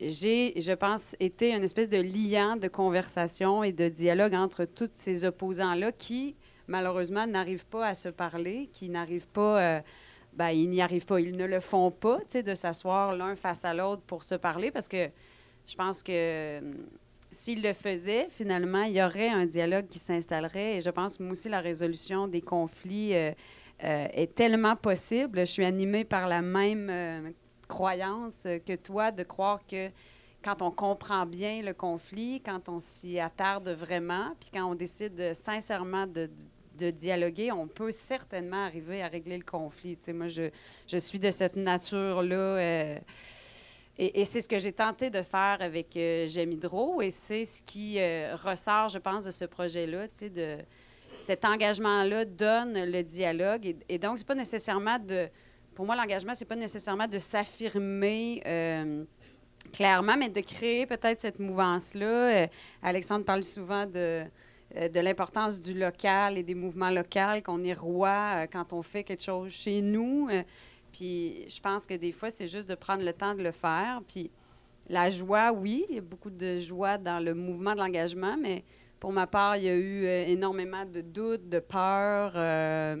j'ai, 0.00 0.60
je 0.60 0.72
pense, 0.72 1.14
été 1.20 1.54
une 1.54 1.62
espèce 1.62 1.88
de 1.88 1.98
liant 1.98 2.56
de 2.56 2.66
conversation 2.66 3.62
et 3.62 3.70
de 3.70 3.88
dialogue 3.88 4.34
entre 4.34 4.64
tous 4.64 4.90
ces 4.94 5.24
opposants-là 5.24 5.92
qui, 5.92 6.34
malheureusement, 6.66 7.28
n'arrivent 7.28 7.66
pas 7.66 7.86
à 7.86 7.94
se 7.94 8.08
parler, 8.08 8.68
qui 8.72 8.88
n'arrivent 8.88 9.28
pas... 9.28 9.62
Euh, 9.62 9.80
ben, 10.32 10.50
ils 10.50 10.68
n'y 10.68 10.82
arrivent 10.82 11.06
pas. 11.06 11.20
Ils 11.20 11.36
ne 11.36 11.46
le 11.46 11.60
font 11.60 11.92
pas, 11.92 12.18
tu 12.22 12.24
sais, 12.30 12.42
de 12.42 12.56
s'asseoir 12.56 13.16
l'un 13.16 13.36
face 13.36 13.64
à 13.64 13.72
l'autre 13.72 14.02
pour 14.02 14.24
se 14.24 14.34
parler 14.34 14.72
parce 14.72 14.88
que 14.88 15.08
je 15.64 15.76
pense 15.76 16.02
que 16.02 16.58
hum, 16.58 16.74
s'ils 17.30 17.62
le 17.62 17.72
faisaient, 17.72 18.26
finalement, 18.30 18.82
il 18.82 18.94
y 18.94 19.02
aurait 19.02 19.28
un 19.28 19.46
dialogue 19.46 19.86
qui 19.86 20.00
s'installerait. 20.00 20.78
Et 20.78 20.80
je 20.80 20.90
pense, 20.90 21.20
moi 21.20 21.32
aussi, 21.32 21.48
la 21.48 21.60
résolution 21.60 22.26
des 22.26 22.40
conflits 22.40 23.14
euh, 23.14 23.30
euh, 23.84 24.06
est 24.12 24.34
tellement 24.34 24.76
possible. 24.76 25.40
Je 25.40 25.44
suis 25.44 25.64
animée 25.64 26.04
par 26.04 26.28
la 26.28 26.42
même 26.42 26.88
euh, 26.90 27.30
croyance 27.68 28.46
que 28.66 28.76
toi 28.76 29.10
de 29.10 29.22
croire 29.22 29.60
que 29.66 29.90
quand 30.42 30.62
on 30.62 30.70
comprend 30.70 31.26
bien 31.26 31.62
le 31.62 31.74
conflit, 31.74 32.40
quand 32.44 32.68
on 32.68 32.78
s'y 32.78 33.18
attarde 33.18 33.68
vraiment, 33.70 34.34
puis 34.40 34.50
quand 34.52 34.70
on 34.70 34.74
décide 34.74 35.34
sincèrement 35.34 36.06
de, 36.06 36.30
dialoguer, 36.90 37.50
on 37.50 37.66
peut 37.66 37.90
certainement 37.90 38.64
arriver 38.64 39.02
à 39.02 39.08
régler 39.08 39.36
le 39.36 39.44
conflit. 39.44 39.96
Tu 39.96 40.04
sais, 40.04 40.12
moi, 40.12 40.28
je, 40.28 40.98
suis 40.98 41.18
de 41.18 41.32
cette 41.32 41.56
nature-là. 41.56 42.36
euh, 42.36 42.98
et, 43.98 44.24
c'est 44.24 44.40
ce 44.40 44.46
que 44.46 44.60
j'ai 44.60 44.72
tenté 44.72 45.10
de 45.10 45.22
faire 45.22 45.56
avec 45.58 45.96
euh, 45.96 46.26
Hydro. 46.28 47.02
Et 47.02 47.10
c'est 47.10 47.44
ce 47.44 47.60
qui 47.60 47.98
euh, 47.98 48.36
ressort, 48.36 48.90
je 48.90 48.98
pense, 48.98 49.24
de 49.24 49.32
ce 49.32 49.44
projet-là. 49.44 50.06
Tu 50.06 50.14
sais, 50.14 50.30
de, 50.30 50.58
cet 51.28 51.44
engagement-là 51.44 52.24
donne 52.24 52.90
le 52.90 53.02
dialogue. 53.02 53.76
Et, 53.86 53.98
donc, 53.98 54.18
c'est 54.18 54.26
pas 54.26 54.34
nécessairement 54.34 54.98
de. 54.98 55.28
Pour 55.74 55.84
moi, 55.84 55.94
l'engagement, 55.94 56.34
c'est 56.34 56.46
pas 56.46 56.56
nécessairement 56.56 57.06
de 57.06 57.18
s'affirmer. 57.18 58.42
euh, 58.46 59.04
clairement, 59.70 60.16
mais 60.16 60.30
de 60.30 60.40
créer 60.40 60.86
peut-être 60.86 61.18
cette 61.18 61.38
mouvance-là. 61.38 62.06
Euh, 62.06 62.46
Alexandre 62.82 63.26
parle 63.26 63.44
souvent 63.44 63.84
de, 63.84 64.24
euh, 64.76 64.88
de 64.88 65.00
l'importance 65.00 65.60
du 65.60 65.78
local 65.78 66.38
et 66.38 66.42
des 66.42 66.54
mouvements 66.54 66.88
locaux, 66.88 67.42
qu'on 67.44 67.62
est 67.62 67.74
roi 67.74 68.46
quand 68.46 68.72
on 68.72 68.82
fait 68.82 69.04
quelque 69.04 69.22
chose 69.22 69.52
chez 69.52 69.82
nous. 69.82 70.30
Puis 70.92 71.44
je 71.46 71.60
pense 71.60 71.84
que 71.84 71.92
des 71.92 72.12
fois, 72.12 72.30
c'est 72.30 72.46
juste 72.46 72.68
de 72.70 72.74
prendre 72.74 73.04
le 73.04 73.12
temps 73.12 73.34
de 73.34 73.42
le 73.42 73.52
faire. 73.52 74.00
Puis 74.08 74.30
la 74.88 75.10
joie, 75.10 75.52
oui, 75.52 75.84
il 75.90 75.96
y 75.96 75.98
a 75.98 76.02
beaucoup 76.02 76.30
de 76.30 76.56
joie 76.56 76.96
dans 76.96 77.22
le 77.22 77.34
mouvement 77.34 77.74
de 77.74 77.80
l'engagement, 77.80 78.36
mais 78.40 78.64
pour 79.00 79.12
ma 79.12 79.26
part, 79.26 79.56
il 79.56 79.64
y 79.64 79.68
a 79.68 79.74
eu 79.76 80.04
euh, 80.04 80.26
énormément 80.26 80.84
de 80.84 81.00
doutes, 81.00 81.48
de 81.48 81.60
peurs. 81.60 82.32
euh, 82.34 82.96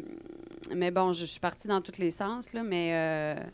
mais 0.74 0.90
bon, 0.90 1.12
je, 1.12 1.24
suis 1.24 1.40
partie 1.40 1.68
dans 1.68 1.80
tous 1.80 1.98
les 1.98 2.10
sens, 2.10 2.52
là, 2.52 2.62
mais... 2.62 2.90
euh, 2.94 3.44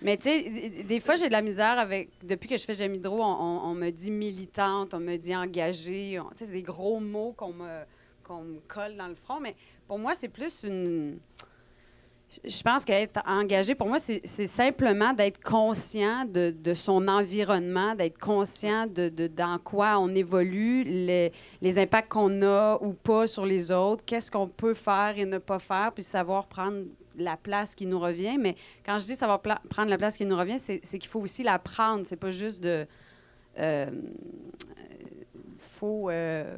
mais 0.00 0.16
tu 0.16 0.24
sais, 0.24 0.84
des 0.84 0.98
fois, 0.98 1.14
j'ai 1.14 1.28
de 1.28 1.32
la 1.32 1.42
misère 1.42 1.78
avec. 1.78 2.10
Depuis 2.24 2.48
que 2.48 2.56
je 2.56 2.64
fais 2.64 2.74
J'aime 2.74 2.94
Hydro, 2.96 3.22
on, 3.22 3.60
on- 3.70 3.74
me 3.74 3.90
dit 3.90 4.10
militante, 4.10 4.94
on 4.94 4.98
me 5.00 5.16
dit 5.16 5.34
engagée. 5.36 6.18
Tu 6.32 6.38
sais, 6.38 6.46
c'est 6.46 6.52
des 6.52 6.62
gros 6.62 6.98
mots 6.98 7.34
qu'on 7.36 7.52
me, 7.52 7.82
qu'on 8.24 8.42
me 8.42 8.58
colle 8.66 8.96
dans 8.96 9.06
le 9.06 9.14
front. 9.14 9.38
Mais 9.40 9.54
pour 9.86 10.00
moi, 10.00 10.14
c'est 10.16 10.28
plus 10.28 10.64
une. 10.64 11.18
Je 12.44 12.62
pense 12.62 12.84
qu'être 12.84 13.20
engagé, 13.26 13.74
pour 13.74 13.88
moi, 13.88 13.98
c'est 13.98 14.46
simplement 14.46 15.12
d'être 15.12 15.42
conscient 15.42 16.24
de, 16.24 16.74
son 16.74 17.06
environnement, 17.08 17.94
d'être 17.94 18.18
conscient 18.18 18.86
de, 18.86 19.26
dans 19.28 19.58
quoi 19.58 19.98
on 19.98 20.14
évolue, 20.14 20.82
les, 20.84 21.78
impacts 21.78 22.10
qu'on 22.10 22.42
a 22.42 22.78
ou 22.80 22.94
pas 22.94 23.26
sur 23.26 23.44
les 23.44 23.70
autres, 23.70 24.02
qu'est-ce 24.04 24.30
qu'on 24.30 24.48
peut 24.48 24.74
faire 24.74 25.14
et 25.16 25.24
ne 25.24 25.38
pas 25.38 25.58
faire, 25.58 25.92
puis 25.92 26.02
savoir 26.02 26.46
prendre 26.46 26.84
la 27.16 27.36
place 27.36 27.74
qui 27.74 27.86
nous 27.86 28.00
revient. 28.00 28.38
Mais 28.38 28.56
quand 28.84 28.98
je 28.98 29.04
dis 29.04 29.14
savoir 29.14 29.40
prendre 29.40 29.90
la 29.90 29.98
place 29.98 30.16
qui 30.16 30.24
nous 30.24 30.36
revient, 30.36 30.58
c'est 30.58 30.80
c'est 30.82 30.98
qu'il 30.98 31.10
faut 31.10 31.20
aussi 31.20 31.42
la 31.42 31.58
prendre. 31.58 32.06
C'est 32.06 32.16
pas 32.16 32.30
juste 32.30 32.62
de. 32.62 32.86
euh, 33.58 33.90
faut 35.58 36.08
euh, 36.10 36.56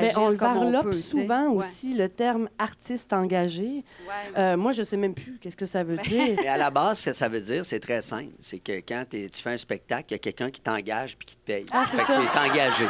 Mais 0.00 0.16
on 0.16 0.30
varlope 0.30 0.82
peut, 0.84 0.96
tu 0.96 1.02
souvent 1.02 1.48
Ouais. 1.48 1.64
aussi, 1.66 1.94
le 1.94 2.08
terme 2.08 2.48
artiste 2.58 3.12
engagé. 3.12 3.62
Ouais. 4.06 4.38
Euh, 4.38 4.56
moi, 4.56 4.72
je 4.72 4.82
sais 4.82 4.96
même 4.96 5.14
plus 5.14 5.38
qu'est-ce 5.40 5.56
que 5.56 5.66
ça 5.66 5.82
veut 5.82 5.96
Ben, 5.96 6.02
dire. 6.02 6.36
Mais 6.42 6.48
à 6.48 6.56
la 6.56 6.70
base, 6.70 6.98
ce 7.00 7.06
que 7.10 7.12
ça 7.12 7.28
veut 7.28 7.40
dire, 7.40 7.64
c'est 7.66 7.80
très 7.80 8.00
simple. 8.02 8.32
C'est 8.40 8.58
que 8.58 8.72
quand 8.86 9.04
tu 9.10 9.28
fais 9.34 9.50
un 9.50 9.56
spectacle, 9.56 10.04
il 10.10 10.12
y 10.12 10.14
a 10.16 10.18
quelqu'un 10.18 10.50
qui 10.50 10.60
t'engage 10.60 11.16
puis 11.16 11.26
qui 11.26 11.36
te 11.36 11.46
paye. 11.46 11.66
Ah, 11.72 11.84
c'est 11.90 11.96
fait 11.96 12.02
que 12.04 12.08
ça. 12.12 12.20
t'es 12.32 12.50
engagé. 12.50 12.84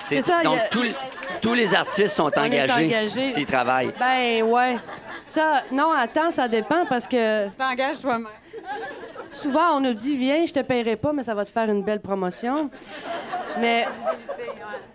C'est 0.00 0.22
ça, 0.22 0.42
Donc, 0.42 0.58
a- 0.58 0.68
tous, 0.68 0.86
tous 1.40 1.54
les 1.54 1.74
artistes 1.74 2.08
sont 2.14 2.30
On 2.36 2.40
engagés 2.40 2.72
engagés. 2.86 3.28
s'ils 3.32 3.46
travaillent. 3.46 3.92
Ben 3.98 4.42
ouais. 4.42 4.76
Ça, 5.26 5.62
non, 5.72 5.90
attends, 5.92 6.30
ça 6.30 6.46
dépend 6.48 6.84
parce 6.86 7.08
que 7.08 7.48
Tu 7.48 7.56
t'engages 7.56 8.00
toi-même. 8.00 8.28
Souvent 9.30 9.76
on 9.76 9.80
nous 9.80 9.94
dit 9.94 10.16
viens, 10.16 10.44
je 10.44 10.52
te 10.52 10.60
paierai 10.60 10.96
pas, 10.96 11.12
mais 11.12 11.22
ça 11.22 11.34
va 11.34 11.44
te 11.44 11.50
faire 11.50 11.68
une 11.70 11.82
belle 11.82 12.00
promotion. 12.00 12.70
Mais 13.60 13.86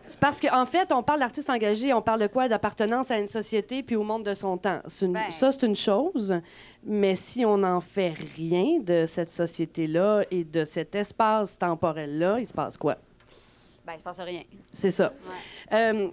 c'est 0.05 0.19
parce 0.19 0.39
qu'en 0.41 0.65
fait, 0.65 0.91
on 0.91 1.01
parle 1.03 1.19
d'artiste 1.19 1.49
engagé, 1.49 1.93
on 1.93 2.01
parle 2.01 2.21
de 2.21 2.27
quoi? 2.27 2.47
D'appartenance 2.49 3.09
à 3.11 3.17
une 3.19 3.27
société 3.27 3.83
puis 3.83 3.95
au 3.95 4.03
monde 4.03 4.23
de 4.23 4.33
son 4.33 4.57
temps. 4.57 4.79
Une- 5.01 5.13
Ben. 5.13 5.31
Ça, 5.31 5.51
c'est 5.51 5.65
une 5.65 5.75
chose. 5.75 6.35
Mais 6.83 7.15
si 7.15 7.45
on 7.45 7.57
n'en 7.57 7.81
fait 7.81 8.13
rien 8.37 8.79
de 8.79 9.05
cette 9.05 9.29
société-là 9.31 10.23
et 10.31 10.43
de 10.43 10.63
cet 10.65 10.95
espace 10.95 11.57
temporel-là, 11.57 12.37
il 12.39 12.47
se 12.47 12.53
passe 12.53 12.77
quoi? 12.77 12.95
Ben, 13.85 13.93
il 13.95 13.99
se 13.99 14.03
passe 14.03 14.19
rien. 14.19 14.43
C'est 14.73 14.91
ça. 14.91 15.11
Ouais. 15.71 15.77
Euh, 15.77 16.07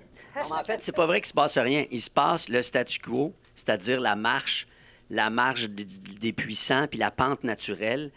en 0.51 0.65
fait, 0.65 0.83
c'est 0.83 0.95
pas 0.95 1.07
vrai 1.07 1.21
qu'il 1.21 1.29
se 1.29 1.35
passe 1.35 1.57
rien. 1.59 1.85
Il 1.91 2.01
se 2.01 2.11
passe 2.11 2.49
le 2.49 2.63
statu 2.63 2.99
quo, 3.01 3.33
c'est-à-dire 3.55 4.01
la 4.01 4.15
marche, 4.17 4.67
la 5.11 5.31
marche 5.31 5.69
d- 5.69 5.87
des 6.21 6.33
puissants 6.33 6.87
puis 6.89 6.99
la 6.99 7.11
pente 7.11 7.45
naturelle. 7.45 8.11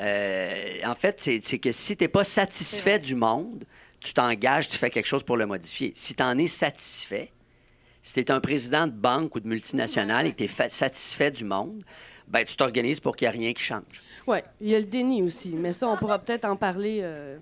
Euh, 0.00 0.78
en 0.84 0.94
fait, 0.94 1.20
c'est 1.20 1.58
que 1.58 1.70
si 1.72 1.96
tu 1.96 2.04
n'es 2.04 2.08
pas 2.08 2.24
satisfait 2.24 2.98
du 2.98 3.14
monde, 3.14 3.64
tu 4.00 4.12
t'engages, 4.14 4.68
tu 4.68 4.76
fais 4.76 4.90
quelque 4.90 5.06
chose 5.06 5.22
pour 5.22 5.36
le 5.36 5.46
modifier. 5.46 5.92
Si 5.94 6.14
tu 6.14 6.22
en 6.22 6.36
es 6.38 6.48
satisfait, 6.48 7.30
si 8.02 8.14
tu 8.14 8.20
es 8.20 8.30
un 8.30 8.40
président 8.40 8.86
de 8.86 8.92
banque 8.92 9.34
ou 9.36 9.40
de 9.40 9.46
multinationale 9.46 10.26
et 10.26 10.32
que 10.32 10.38
tu 10.38 10.44
es 10.44 10.68
satisfait 10.70 11.30
du 11.30 11.44
monde, 11.44 11.82
ben, 12.26 12.44
tu 12.44 12.56
t'organises 12.56 12.98
pour 12.98 13.14
qu'il 13.14 13.28
n'y 13.28 13.34
ait 13.34 13.38
rien 13.38 13.52
qui 13.52 13.62
change. 13.62 13.82
ouais, 14.26 14.42
il 14.60 14.68
y 14.68 14.74
a 14.74 14.78
le 14.80 14.86
déni 14.86 15.22
aussi, 15.22 15.50
mais 15.50 15.72
ça, 15.72 15.86
on 15.88 15.96
pourra 15.96 16.18
peut-être 16.18 16.46
en 16.46 16.56
parler 16.56 17.00
euh, 17.02 17.36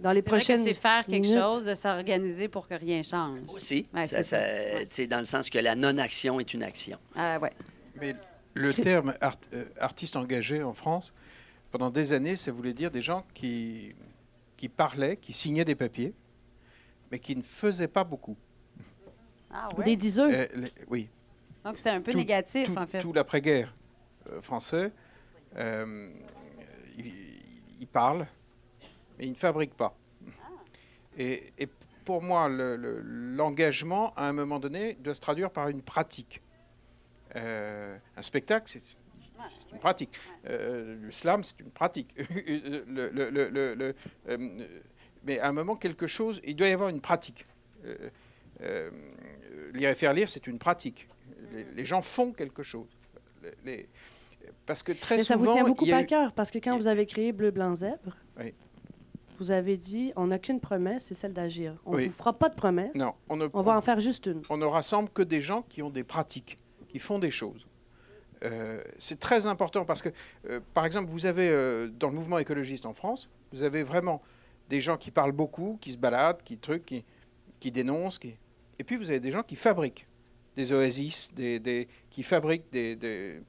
dans 0.00 0.12
les 0.12 0.22
prochaines. 0.22 0.62
c'est 0.62 0.74
faire 0.74 1.06
quelque 1.06 1.22
minutes. 1.22 1.38
chose, 1.40 1.64
de 1.64 1.74
s'organiser 1.74 2.48
pour 2.48 2.68
que 2.68 2.74
rien 2.74 3.02
change. 3.02 3.40
Aussi, 3.48 3.86
Ouais, 3.94 4.06
ça- 4.06 4.18
c'est 4.18 4.22
ça. 4.24 4.38
ça- 4.40 4.76
Ouais. 4.76 4.86
tu 4.86 4.94
sais, 4.96 5.06
dans 5.06 5.18
le 5.20 5.24
sens 5.24 5.48
que 5.48 5.58
la 5.58 5.74
non-action 5.74 6.38
est 6.40 6.52
une 6.52 6.62
action. 6.62 6.98
Ah 7.16 7.38
ouais. 7.40 7.52
Mais 8.00 8.14
le 8.54 8.72
terme 8.72 9.14
art- 9.20 9.36
euh, 9.52 9.64
artiste 9.78 10.16
engagé 10.16 10.62
en 10.62 10.72
France, 10.74 11.12
pendant 11.70 11.90
des 11.90 12.12
années, 12.12 12.36
ça 12.36 12.52
voulait 12.52 12.72
dire 12.72 12.90
des 12.90 13.02
gens 13.02 13.24
qui, 13.34 13.94
qui 14.56 14.68
parlaient, 14.68 15.16
qui 15.16 15.32
signaient 15.32 15.64
des 15.64 15.74
papiers, 15.74 16.14
mais 17.10 17.18
qui 17.18 17.34
ne 17.36 17.42
faisaient 17.42 17.88
pas 17.88 18.04
beaucoup. 18.04 18.36
Ah 19.50 19.68
Des 19.76 19.90
ouais? 19.90 19.96
diseux. 19.96 20.30
Euh, 20.32 20.46
les- 20.54 20.72
oui, 20.88 21.08
Donc 21.64 21.76
c'était 21.76 21.90
un 21.90 22.00
peu 22.00 22.12
tout- 22.12 22.18
négatif, 22.18 22.66
tout, 22.72 22.78
en 22.78 22.86
fait. 22.86 23.00
tout 23.00 23.12
l'après-guerre 23.12 23.74
euh, 24.30 24.40
français, 24.40 24.92
euh, 25.56 26.10
ils, 26.96 27.12
ils 27.80 27.86
parlent, 27.88 28.26
mais 29.18 29.26
ils 29.26 29.32
ne 29.32 29.36
fabriquent 29.36 29.76
pas. 29.76 29.96
Et, 31.16 31.52
et 31.58 31.68
pour 32.04 32.22
moi, 32.22 32.48
le- 32.48 32.76
le- 32.76 33.00
l'engagement, 33.00 34.12
à 34.14 34.28
un 34.28 34.32
moment 34.32 34.58
donné, 34.58 34.94
doit 34.94 35.14
se 35.14 35.20
traduire 35.20 35.50
par 35.50 35.68
une 35.68 35.82
pratique. 35.82 36.40
Euh, 37.36 37.96
un 38.16 38.22
spectacle, 38.22 38.66
c'est 38.70 38.82
une 39.72 39.78
pratique. 39.78 40.18
Euh, 40.46 40.96
le 41.00 41.10
slam, 41.10 41.42
c'est 41.44 41.58
une 41.60 41.70
pratique. 41.70 42.14
Le- 42.30 43.10
le- 43.10 43.30
le- 43.30 43.48
le- 43.48 43.74
le- 43.74 43.94
euh, 44.28 44.66
mais 45.24 45.38
à 45.40 45.48
un 45.48 45.52
moment, 45.52 45.74
quelque 45.76 46.06
chose, 46.06 46.40
il 46.44 46.54
doit 46.56 46.68
y 46.68 46.72
avoir 46.72 46.88
une 46.90 47.00
pratique. 47.00 47.46
Lire 49.72 49.90
et 49.90 49.94
faire 49.94 50.12
lire, 50.14 50.28
c'est 50.28 50.46
une 50.46 50.58
pratique. 50.58 51.08
Les, 51.52 51.64
les 51.74 51.86
gens 51.86 52.02
font 52.02 52.32
quelque 52.32 52.62
chose. 52.62 52.88
Les- 53.64 53.88
parce 54.66 54.82
que 54.82 54.92
très 54.92 55.16
Mais 55.16 55.24
ça 55.24 55.34
souvent, 55.34 55.46
vous 55.52 55.54
tient 55.54 55.64
beaucoup 55.64 55.86
à 55.92 56.04
cœur 56.04 56.32
parce 56.32 56.50
que 56.50 56.58
quand 56.58 56.76
vous 56.76 56.86
avez 56.86 57.06
créé 57.06 57.32
Bleu, 57.32 57.50
Blanc, 57.50 57.74
Zèbre, 57.74 58.16
Oui. 58.38 58.52
vous 59.38 59.50
avez 59.50 59.76
dit 59.76 60.12
on 60.16 60.26
n'a 60.28 60.38
qu'une 60.38 60.60
promesse, 60.60 61.04
c'est 61.06 61.14
celle 61.14 61.32
d'agir. 61.32 61.74
On 61.86 61.92
ne 61.92 61.96
Oui. 61.96 62.06
vous 62.08 62.12
fera 62.14 62.32
pas 62.34 62.48
de 62.50 62.54
promesse. 62.54 62.94
Non, 62.94 63.14
on 63.28 63.36
ne, 63.36 63.48
On 63.52 63.62
va 63.62 63.76
en 63.76 63.80
faire 63.80 64.00
juste 64.00 64.26
une. 64.26 64.42
on 64.50 64.56
ne 64.58 64.66
rassemble 64.66 65.08
que 65.10 65.22
des 65.22 65.40
gens 65.40 65.62
qui 65.62 65.82
ont 65.82 65.90
des 65.90 66.04
pratiques, 66.04 66.58
qui 66.94 67.00
font 67.00 67.18
des 67.18 67.32
choses. 67.32 67.66
Euh, 68.44 68.80
c'est 68.98 69.18
très 69.18 69.46
important 69.48 69.84
parce 69.84 70.00
que, 70.00 70.10
euh, 70.48 70.60
par 70.74 70.86
exemple, 70.86 71.10
vous 71.10 71.26
avez 71.26 71.48
euh, 71.48 71.88
dans 71.88 72.08
le 72.08 72.14
mouvement 72.14 72.38
écologiste 72.38 72.86
en 72.86 72.94
France, 72.94 73.28
vous 73.52 73.64
avez 73.64 73.82
vraiment 73.82 74.22
des 74.68 74.80
gens 74.80 74.96
qui 74.96 75.10
parlent 75.10 75.32
beaucoup, 75.32 75.76
qui 75.80 75.90
se 75.92 75.96
baladent, 75.98 76.40
qui 76.44 76.56
truquent, 76.56 76.84
qui, 76.84 77.04
qui 77.58 77.72
dénoncent, 77.72 78.20
qui... 78.20 78.36
et 78.78 78.84
puis 78.84 78.94
vous 78.96 79.10
avez 79.10 79.18
des 79.18 79.32
gens 79.32 79.42
qui 79.42 79.56
fabriquent 79.56 80.04
des 80.54 80.70
oasis, 80.70 81.32
des, 81.34 81.58
des- 81.58 81.88
qui 82.10 82.22
fabriquent 82.22 82.70
des, 82.70 82.94
des, 82.94 83.40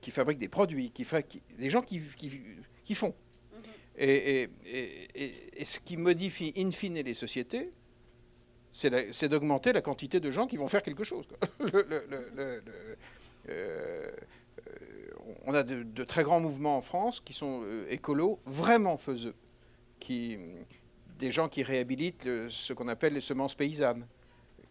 qui 0.00 0.10
fabriquent 0.10 0.38
des 0.38 0.48
produits, 0.48 0.90
qui, 0.90 1.04
fa- 1.04 1.20
qui- 1.22 1.42
des 1.58 1.68
gens 1.68 1.82
qui, 1.82 2.00
qui, 2.16 2.40
qui 2.82 2.94
font. 2.94 3.14
Et, 3.98 4.10
et- 4.42 4.50
et- 4.64 5.08
et- 5.22 5.60
et 5.60 5.64
ce 5.66 5.78
qui 5.80 5.98
modifie 5.98 6.54
in 6.56 6.70
fine 6.70 6.94
les 6.94 7.12
sociétés, 7.14 7.72
c'est 8.74 9.28
d'augmenter 9.28 9.72
la 9.72 9.80
quantité 9.82 10.18
de 10.20 10.30
gens 10.32 10.46
qui 10.48 10.56
vont 10.56 10.68
faire 10.68 10.82
quelque 10.82 11.04
chose. 11.04 11.24
Le- 11.60 11.86
le- 11.88 12.04
le- 12.10 12.32
euh, 12.36 12.60
euh, 13.48 14.10
on 15.46 15.54
a 15.54 15.62
de, 15.62 15.82
de 15.84 16.04
très 16.04 16.22
grands 16.24 16.40
mouvements 16.40 16.76
en 16.76 16.82
France 16.82 17.20
qui 17.20 17.32
sont 17.34 17.62
euh, 17.64 17.86
écolos, 17.88 18.40
vraiment 18.46 18.96
faiseux. 18.96 19.34
Qui, 20.00 20.36
des 21.18 21.30
gens 21.30 21.48
qui 21.48 21.62
réhabilitent 21.62 22.48
ce 22.48 22.72
qu'on 22.72 22.88
appelle 22.88 23.14
les 23.14 23.20
semences 23.20 23.54
paysannes, 23.54 24.06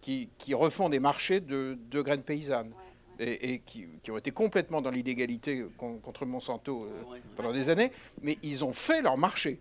qui, 0.02 0.30
qui 0.38 0.54
refont 0.54 0.90
des 0.90 1.00
marchés 1.00 1.40
de, 1.40 1.78
de 1.90 2.02
graines 2.02 2.24
paysannes. 2.24 2.74
et, 3.20 3.54
et 3.54 3.60
qui, 3.60 3.86
qui 4.04 4.12
ont 4.12 4.18
été 4.18 4.32
complètement 4.32 4.82
dans 4.82 4.90
l'illégalité 4.92 5.64
con- 5.78 6.00
contre 6.00 6.26
Monsanto 6.26 6.84
euh, 6.86 7.12
Ouais. 7.12 7.22
pendant 7.38 7.52
des 7.54 7.70
années, 7.70 7.92
mais 8.22 8.38
ils 8.44 8.66
ont 8.66 8.74
fait 8.74 9.02
leur 9.02 9.18
marché. 9.18 9.60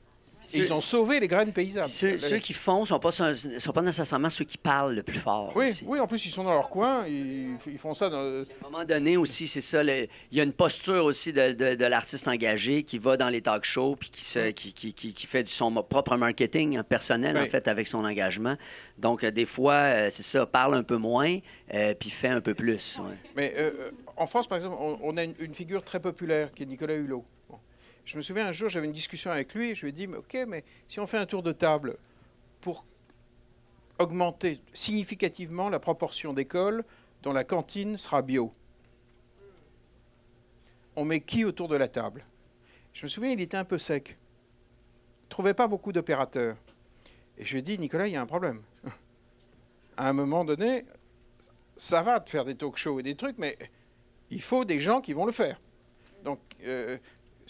Ceux- 0.52 0.64
ils 0.64 0.72
ont 0.72 0.80
sauvé 0.80 1.20
les 1.20 1.28
graines 1.28 1.52
paysannes. 1.52 1.88
Ceux, 1.88 2.18
ceux 2.18 2.38
qui 2.38 2.52
font 2.52 2.82
ne 2.82 2.86
sont, 2.86 2.98
pas- 2.98 3.10
sont 3.12 3.72
pas 3.72 3.82
nécessairement 3.82 4.30
ceux 4.30 4.44
qui 4.44 4.58
parlent 4.58 4.94
le 4.94 5.02
plus 5.02 5.18
fort. 5.18 5.52
Oui, 5.56 5.70
aussi. 5.70 5.84
oui, 5.86 6.00
en 6.00 6.06
plus 6.06 6.24
ils 6.26 6.30
sont 6.30 6.44
dans 6.44 6.54
leur 6.54 6.68
coin, 6.70 7.06
ils, 7.06 7.56
ils 7.66 7.78
font 7.78 7.94
ça 7.94 8.08
dans, 8.10 8.18
À 8.18 8.20
un 8.66 8.70
moment 8.70 8.84
donné 8.84 9.16
aussi, 9.16 9.48
c'est 9.48 9.60
ça. 9.60 9.82
le- 9.82 10.06
il 10.30 10.38
y 10.38 10.40
a 10.40 10.44
une 10.44 10.52
posture 10.52 11.04
aussi 11.04 11.32
de, 11.32 11.52
de- 11.52 11.74
de 11.74 11.84
l'artiste 11.86 12.28
engagé 12.28 12.82
qui 12.82 12.98
va 12.98 13.16
dans 13.16 13.28
les 13.28 13.40
talk 13.42 13.64
shows 13.64 13.96
puis 13.96 14.10
qui, 14.10 14.24
se, 14.24 14.50
qui, 14.50 14.72
qui- 14.72 14.92
qui- 14.92 15.12
qui 15.12 15.26
fait 15.26 15.48
son 15.48 15.72
propre 15.82 16.16
marketing 16.16 16.76
hein, 16.78 16.82
personnel, 16.84 17.36
en 17.38 17.46
fait, 17.46 17.66
avec 17.68 17.86
son 17.88 18.04
engagement. 18.04 18.56
Donc, 18.98 19.24
euh, 19.24 19.30
des 19.30 19.44
fois, 19.46 19.74
euh, 19.74 20.08
c'est 20.10 20.22
ça, 20.22 20.46
parle 20.46 20.74
un 20.74 20.82
peu 20.82 20.96
moins 20.96 21.38
euh, 21.74 21.94
puis 21.98 22.10
fait 22.10 22.28
un 22.28 22.40
peu 22.40 22.54
plus. 22.54 22.98
ouais. 22.98 23.14
Mais 23.36 23.54
euh, 23.56 23.70
euh, 23.78 23.90
en 24.16 24.26
France, 24.26 24.46
par 24.46 24.56
exemple, 24.58 24.76
on, 24.78 24.98
on 25.02 25.16
a 25.16 25.24
une, 25.24 25.34
une 25.38 25.54
figure 25.54 25.82
très 25.82 26.00
populaire 26.00 26.52
qui 26.52 26.62
est 26.62 26.66
Nicolas 26.66 26.94
Hulot. 26.94 27.24
Je 28.04 28.16
me 28.16 28.22
souviens 28.22 28.46
un 28.46 28.52
jour, 28.52 28.68
j'avais 28.68 28.86
une 28.86 28.92
discussion 28.92 29.30
avec 29.30 29.54
lui 29.54 29.74
je 29.74 29.82
lui 29.82 29.90
ai 29.90 29.92
dit, 29.92 30.06
ok, 30.06 30.44
mais 30.46 30.64
si 30.88 31.00
on 31.00 31.06
fait 31.06 31.18
un 31.18 31.26
tour 31.26 31.42
de 31.42 31.52
table 31.52 31.96
pour 32.60 32.84
augmenter 33.98 34.60
significativement 34.74 35.68
la 35.68 35.78
proportion 35.78 36.32
d'écoles 36.32 36.84
dont 37.22 37.32
la 37.32 37.44
cantine 37.44 37.96
sera 37.96 38.22
bio, 38.22 38.52
on 40.96 41.04
met 41.04 41.20
qui 41.20 41.44
autour 41.44 41.68
de 41.68 41.76
la 41.76 41.88
table? 41.88 42.24
Je 42.92 43.06
me 43.06 43.08
souviens, 43.08 43.30
il 43.30 43.40
était 43.40 43.56
un 43.56 43.64
peu 43.64 43.78
sec. 43.78 44.16
Il 45.22 45.24
ne 45.24 45.30
trouvait 45.30 45.54
pas 45.54 45.66
beaucoup 45.66 45.92
d'opérateurs. 45.92 46.56
Et 47.38 47.44
je 47.46 47.52
lui 47.52 47.60
ai 47.60 47.62
dit, 47.62 47.78
Nicolas, 47.78 48.06
il 48.06 48.12
y 48.12 48.16
a 48.16 48.20
un 48.20 48.26
problème. 48.26 48.62
À 49.96 50.08
un 50.08 50.12
moment 50.12 50.44
donné, 50.44 50.84
ça 51.76 52.02
va 52.02 52.20
de 52.20 52.28
faire 52.28 52.44
des 52.44 52.54
talk 52.54 52.76
shows 52.76 53.00
et 53.00 53.02
des 53.02 53.14
trucs, 53.14 53.38
mais 53.38 53.56
il 54.30 54.42
faut 54.42 54.64
des 54.64 54.80
gens 54.80 55.00
qui 55.00 55.12
vont 55.12 55.24
le 55.24 55.32
faire. 55.32 55.60
Donc, 56.24 56.40
euh, 56.64 56.98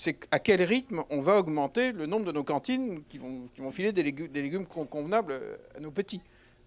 c'est 0.03 0.17
à 0.33 0.41
quel 0.41 0.61
rythme 0.63 1.05
on 1.11 1.21
va 1.21 1.39
augmenter 1.39 1.93
le 1.93 2.07
nombre 2.07 2.25
de 2.27 2.33
nos 2.33 2.43
cantines 2.43 3.05
qui 3.09 3.19
vont, 3.19 3.47
qui 3.55 3.61
vont 3.61 3.71
filer 3.71 3.93
des 3.93 4.03
légumes, 4.03 4.27
des 4.29 4.43
légumes 4.43 4.67
con- 4.67 4.85
convenables 4.85 5.33
euh, 5.33 5.57
à 5.77 5.81
nos 5.81 5.91
petits 5.93 6.21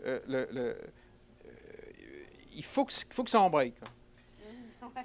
Euh, 0.05 0.19
le- 0.27 0.47
le- 0.53 0.61
euh, 0.69 0.75
Il 2.55 2.63
faut 2.63 2.85
que, 2.85 2.93
faut 3.09 3.23
que 3.25 3.29
ça 3.29 3.41
embraye. 3.41 3.73
quoi. 3.73 3.89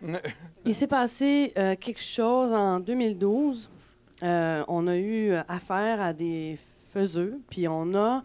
Il 0.65 0.75
s'est 0.75 0.87
passé 0.87 1.53
euh, 1.59 1.75
quelque 1.75 2.01
chose 2.01 2.53
en 2.53 2.79
2012. 2.81 3.69
Euh, 4.23 4.63
on 4.69 4.87
a 4.87 4.97
eu 4.97 5.33
affaire 5.49 6.01
à 6.01 6.13
des 6.13 6.59
faiseux, 6.93 7.41
puis 7.51 7.67
on 7.67 7.95
a 7.95 8.23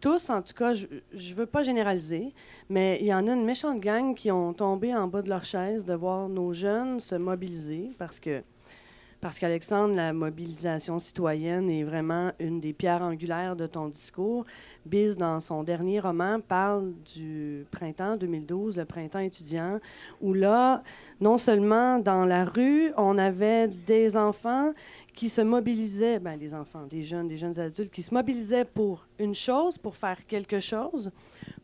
tous, 0.00 0.28
en 0.30 0.42
tout 0.42 0.54
cas, 0.54 0.72
je 0.74 0.86
ne 1.12 1.34
veux 1.34 1.46
pas 1.46 1.62
généraliser, 1.62 2.32
mais 2.68 2.98
il 3.00 3.06
y 3.06 3.14
en 3.14 3.26
a 3.28 3.32
une 3.32 3.44
méchante 3.44 3.80
gang 3.80 4.14
qui 4.14 4.30
ont 4.30 4.52
tombé 4.52 4.94
en 4.94 5.06
bas 5.06 5.22
de 5.22 5.28
leur 5.28 5.44
chaise 5.44 5.84
de 5.84 5.94
voir 5.94 6.28
nos 6.28 6.52
jeunes 6.52 6.98
se 7.00 7.14
mobiliser 7.14 7.90
parce 7.98 8.18
que 8.18 8.42
parce 9.20 9.38
qu'Alexandre, 9.38 9.94
la 9.94 10.12
mobilisation 10.14 10.98
citoyenne 10.98 11.68
est 11.68 11.84
vraiment 11.84 12.32
une 12.38 12.58
des 12.58 12.72
pierres 12.72 13.02
angulaires 13.02 13.54
de 13.54 13.66
ton 13.66 13.88
discours. 13.88 14.46
Biz, 14.86 15.18
dans 15.18 15.40
son 15.40 15.62
dernier 15.62 16.00
roman, 16.00 16.40
parle 16.40 16.92
du 17.14 17.66
printemps 17.70 18.16
2012, 18.16 18.78
le 18.78 18.86
printemps 18.86 19.18
étudiant, 19.18 19.78
où 20.22 20.32
là, 20.32 20.82
non 21.20 21.36
seulement 21.36 21.98
dans 21.98 22.24
la 22.24 22.46
rue, 22.46 22.92
on 22.96 23.18
avait 23.18 23.68
des 23.68 24.16
enfants 24.16 24.72
qui 25.14 25.28
se 25.28 25.42
mobilisaient, 25.42 26.18
ben 26.18 26.38
des 26.38 26.54
enfants, 26.54 26.86
des 26.88 27.02
jeunes, 27.02 27.28
des 27.28 27.36
jeunes 27.36 27.58
adultes, 27.60 27.92
qui 27.92 28.02
se 28.02 28.14
mobilisaient 28.14 28.64
pour 28.64 29.06
une 29.18 29.34
chose, 29.34 29.76
pour 29.76 29.96
faire 29.96 30.26
quelque 30.26 30.60
chose, 30.60 31.10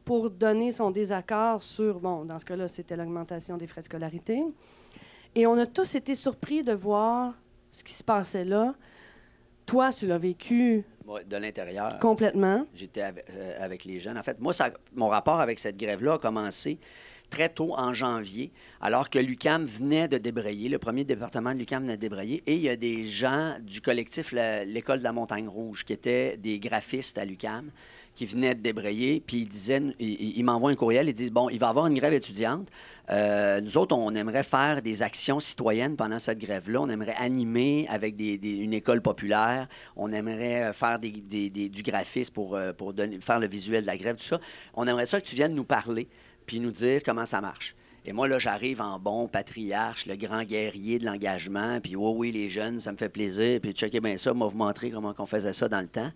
pour 0.05 0.29
donner 0.29 0.73
son 0.73 0.91
désaccord 0.91 1.63
sur, 1.63 2.01
bon, 2.01 2.27
dans 2.27 2.39
ce 2.39 2.45
cas-là, 2.45 2.69
c'était 2.69 2.97
l'augmentation 2.97 3.57
des 3.57 3.67
frais 3.67 3.81
de 3.81 3.87
scolarité. 3.87 4.45
Et 5.35 5.47
on 5.47 5.57
a 5.59 5.67
tous 5.67 5.95
été 5.95 6.15
surpris 6.15 6.63
de 6.63 6.73
voir 6.73 7.35
ce 7.77 7.85
qui 7.85 7.93
se 7.93 8.03
passait 8.05 8.45
là. 8.45 8.75
Toi, 9.67 9.93
tu 9.93 10.07
l'as 10.07 10.19
vécu 10.19 10.85
Ouais, 11.07 11.25
de 11.25 11.37
l'intérieur. 11.37 11.99
complètement. 11.99 12.67
J'étais 12.75 13.03
avec, 13.03 13.25
euh, 13.31 13.57
avec 13.65 13.85
les 13.85 14.01
jeunes. 14.01 14.17
En 14.17 14.23
fait, 14.23 14.41
moi, 14.41 14.53
ça- 14.53 14.73
mon 14.95 15.09
rapport 15.09 15.41
avec 15.41 15.59
cette 15.59 15.77
grève-là 15.77 16.15
a 16.15 16.19
commencé 16.19 16.79
très 17.31 17.49
tôt 17.49 17.75
en 17.77 17.93
janvier, 17.93 18.53
alors 18.81 19.11
que 19.11 19.19
l'UCAM 19.19 19.67
venait 19.67 20.07
de 20.09 20.17
débrayer, 20.19 20.69
le 20.69 20.79
premier 20.79 21.05
département 21.05 21.53
de 21.53 21.59
l'UCAM 21.59 21.83
venait 21.83 21.97
de 21.97 22.01
débrayer, 22.01 22.43
et 22.47 22.55
il 22.55 22.61
y 22.63 22.69
a 22.69 22.77
des 22.77 23.09
gens 23.09 23.57
du 23.61 23.81
collectif 23.81 24.33
l'École 24.33 24.99
de 25.01 25.05
la 25.05 25.13
Montagne 25.13 25.49
Rouge, 25.49 25.85
qui 25.85 25.93
étaient 25.93 26.37
des 26.37 26.59
graphistes 26.61 27.19
à 27.19 27.25
l'UCAM, 27.25 27.71
qui 28.17 28.27
venaient 28.27 28.55
de 28.55 28.63
débrayer, 28.63 29.23
puis 29.25 29.43
ils 29.43 29.49
disaient, 29.49 29.81
un 29.81 30.75
courriel, 30.75 31.09
ils 31.09 31.15
disent, 31.15 31.31
bon, 31.31 31.49
il 31.51 31.59
va 31.61 31.67
y 31.67 31.71
avoir 31.71 31.87
une 31.87 31.95
grève 31.95 32.15
étudiante, 32.15 32.69
Euh, 33.09 33.61
nous 33.61 33.77
autres, 33.79 33.97
on 33.97 34.13
aimerait 34.17 34.43
faire 34.43 34.83
des 34.83 35.03
actions 35.03 35.39
citoyennes 35.39 35.97
pendant 35.97 36.19
cette 36.19 36.39
grève-là, 36.39 36.81
on 36.81 36.89
aimerait 36.89 37.15
animer 37.17 37.87
avec 37.89 38.17
une 38.19 38.73
école 38.73 39.01
populaire, 39.01 39.69
on 39.95 40.11
aimerait 40.13 40.65
euh, 40.65 40.73
faire 40.73 40.99
du 40.99 41.83
graphisme 41.85 42.33
pour, 42.33 42.57
euh, 42.57 42.73
faire 43.21 43.39
le 43.39 43.47
visuel 43.47 43.83
de 43.83 43.87
la 43.87 43.97
grève, 43.97 44.17
tout 44.17 44.25
ça. 44.25 44.41
On 44.75 44.89
aimerait 44.89 45.07
ça 45.07 45.21
que 45.21 45.27
tu 45.27 45.37
viennes 45.37 45.55
nous 45.55 45.65
parler, 45.65 46.09
puis 46.47 46.59
nous 46.59 46.73
dire 46.73 47.03
comment 47.05 47.27
ça 47.27 47.41
marche. 47.41 47.77
Et 48.05 48.13
moi, 48.13 48.29
là, 48.29 48.39
j'arrive 48.39 48.81
en 48.81 48.99
bon 48.99 49.29
patriarche, 49.29 50.07
le 50.07 50.17
grand 50.17 50.43
guerrier 50.45 50.99
de 50.99 51.05
l'engagement, 51.05 51.81
puis 51.81 51.97
oui, 51.97 52.13
oui, 52.17 52.33
les 52.33 52.49
jeunes, 52.49 52.81
ça 52.81 52.91
me 52.93 52.97
fait 52.97 53.09
plaisir, 53.09 53.61
puis 53.61 53.73
checkez 53.73 54.01
bien 54.01 54.17
ça, 54.17 54.33
moi, 54.33 54.49
vous 54.49 54.57
montrer 54.57 54.91
comment 54.91 55.15
on 55.17 55.27
faisait 55.27 55.53
ça 55.53 55.69
dans 55.69 55.81
le 55.81 55.89
temps. 55.89 56.11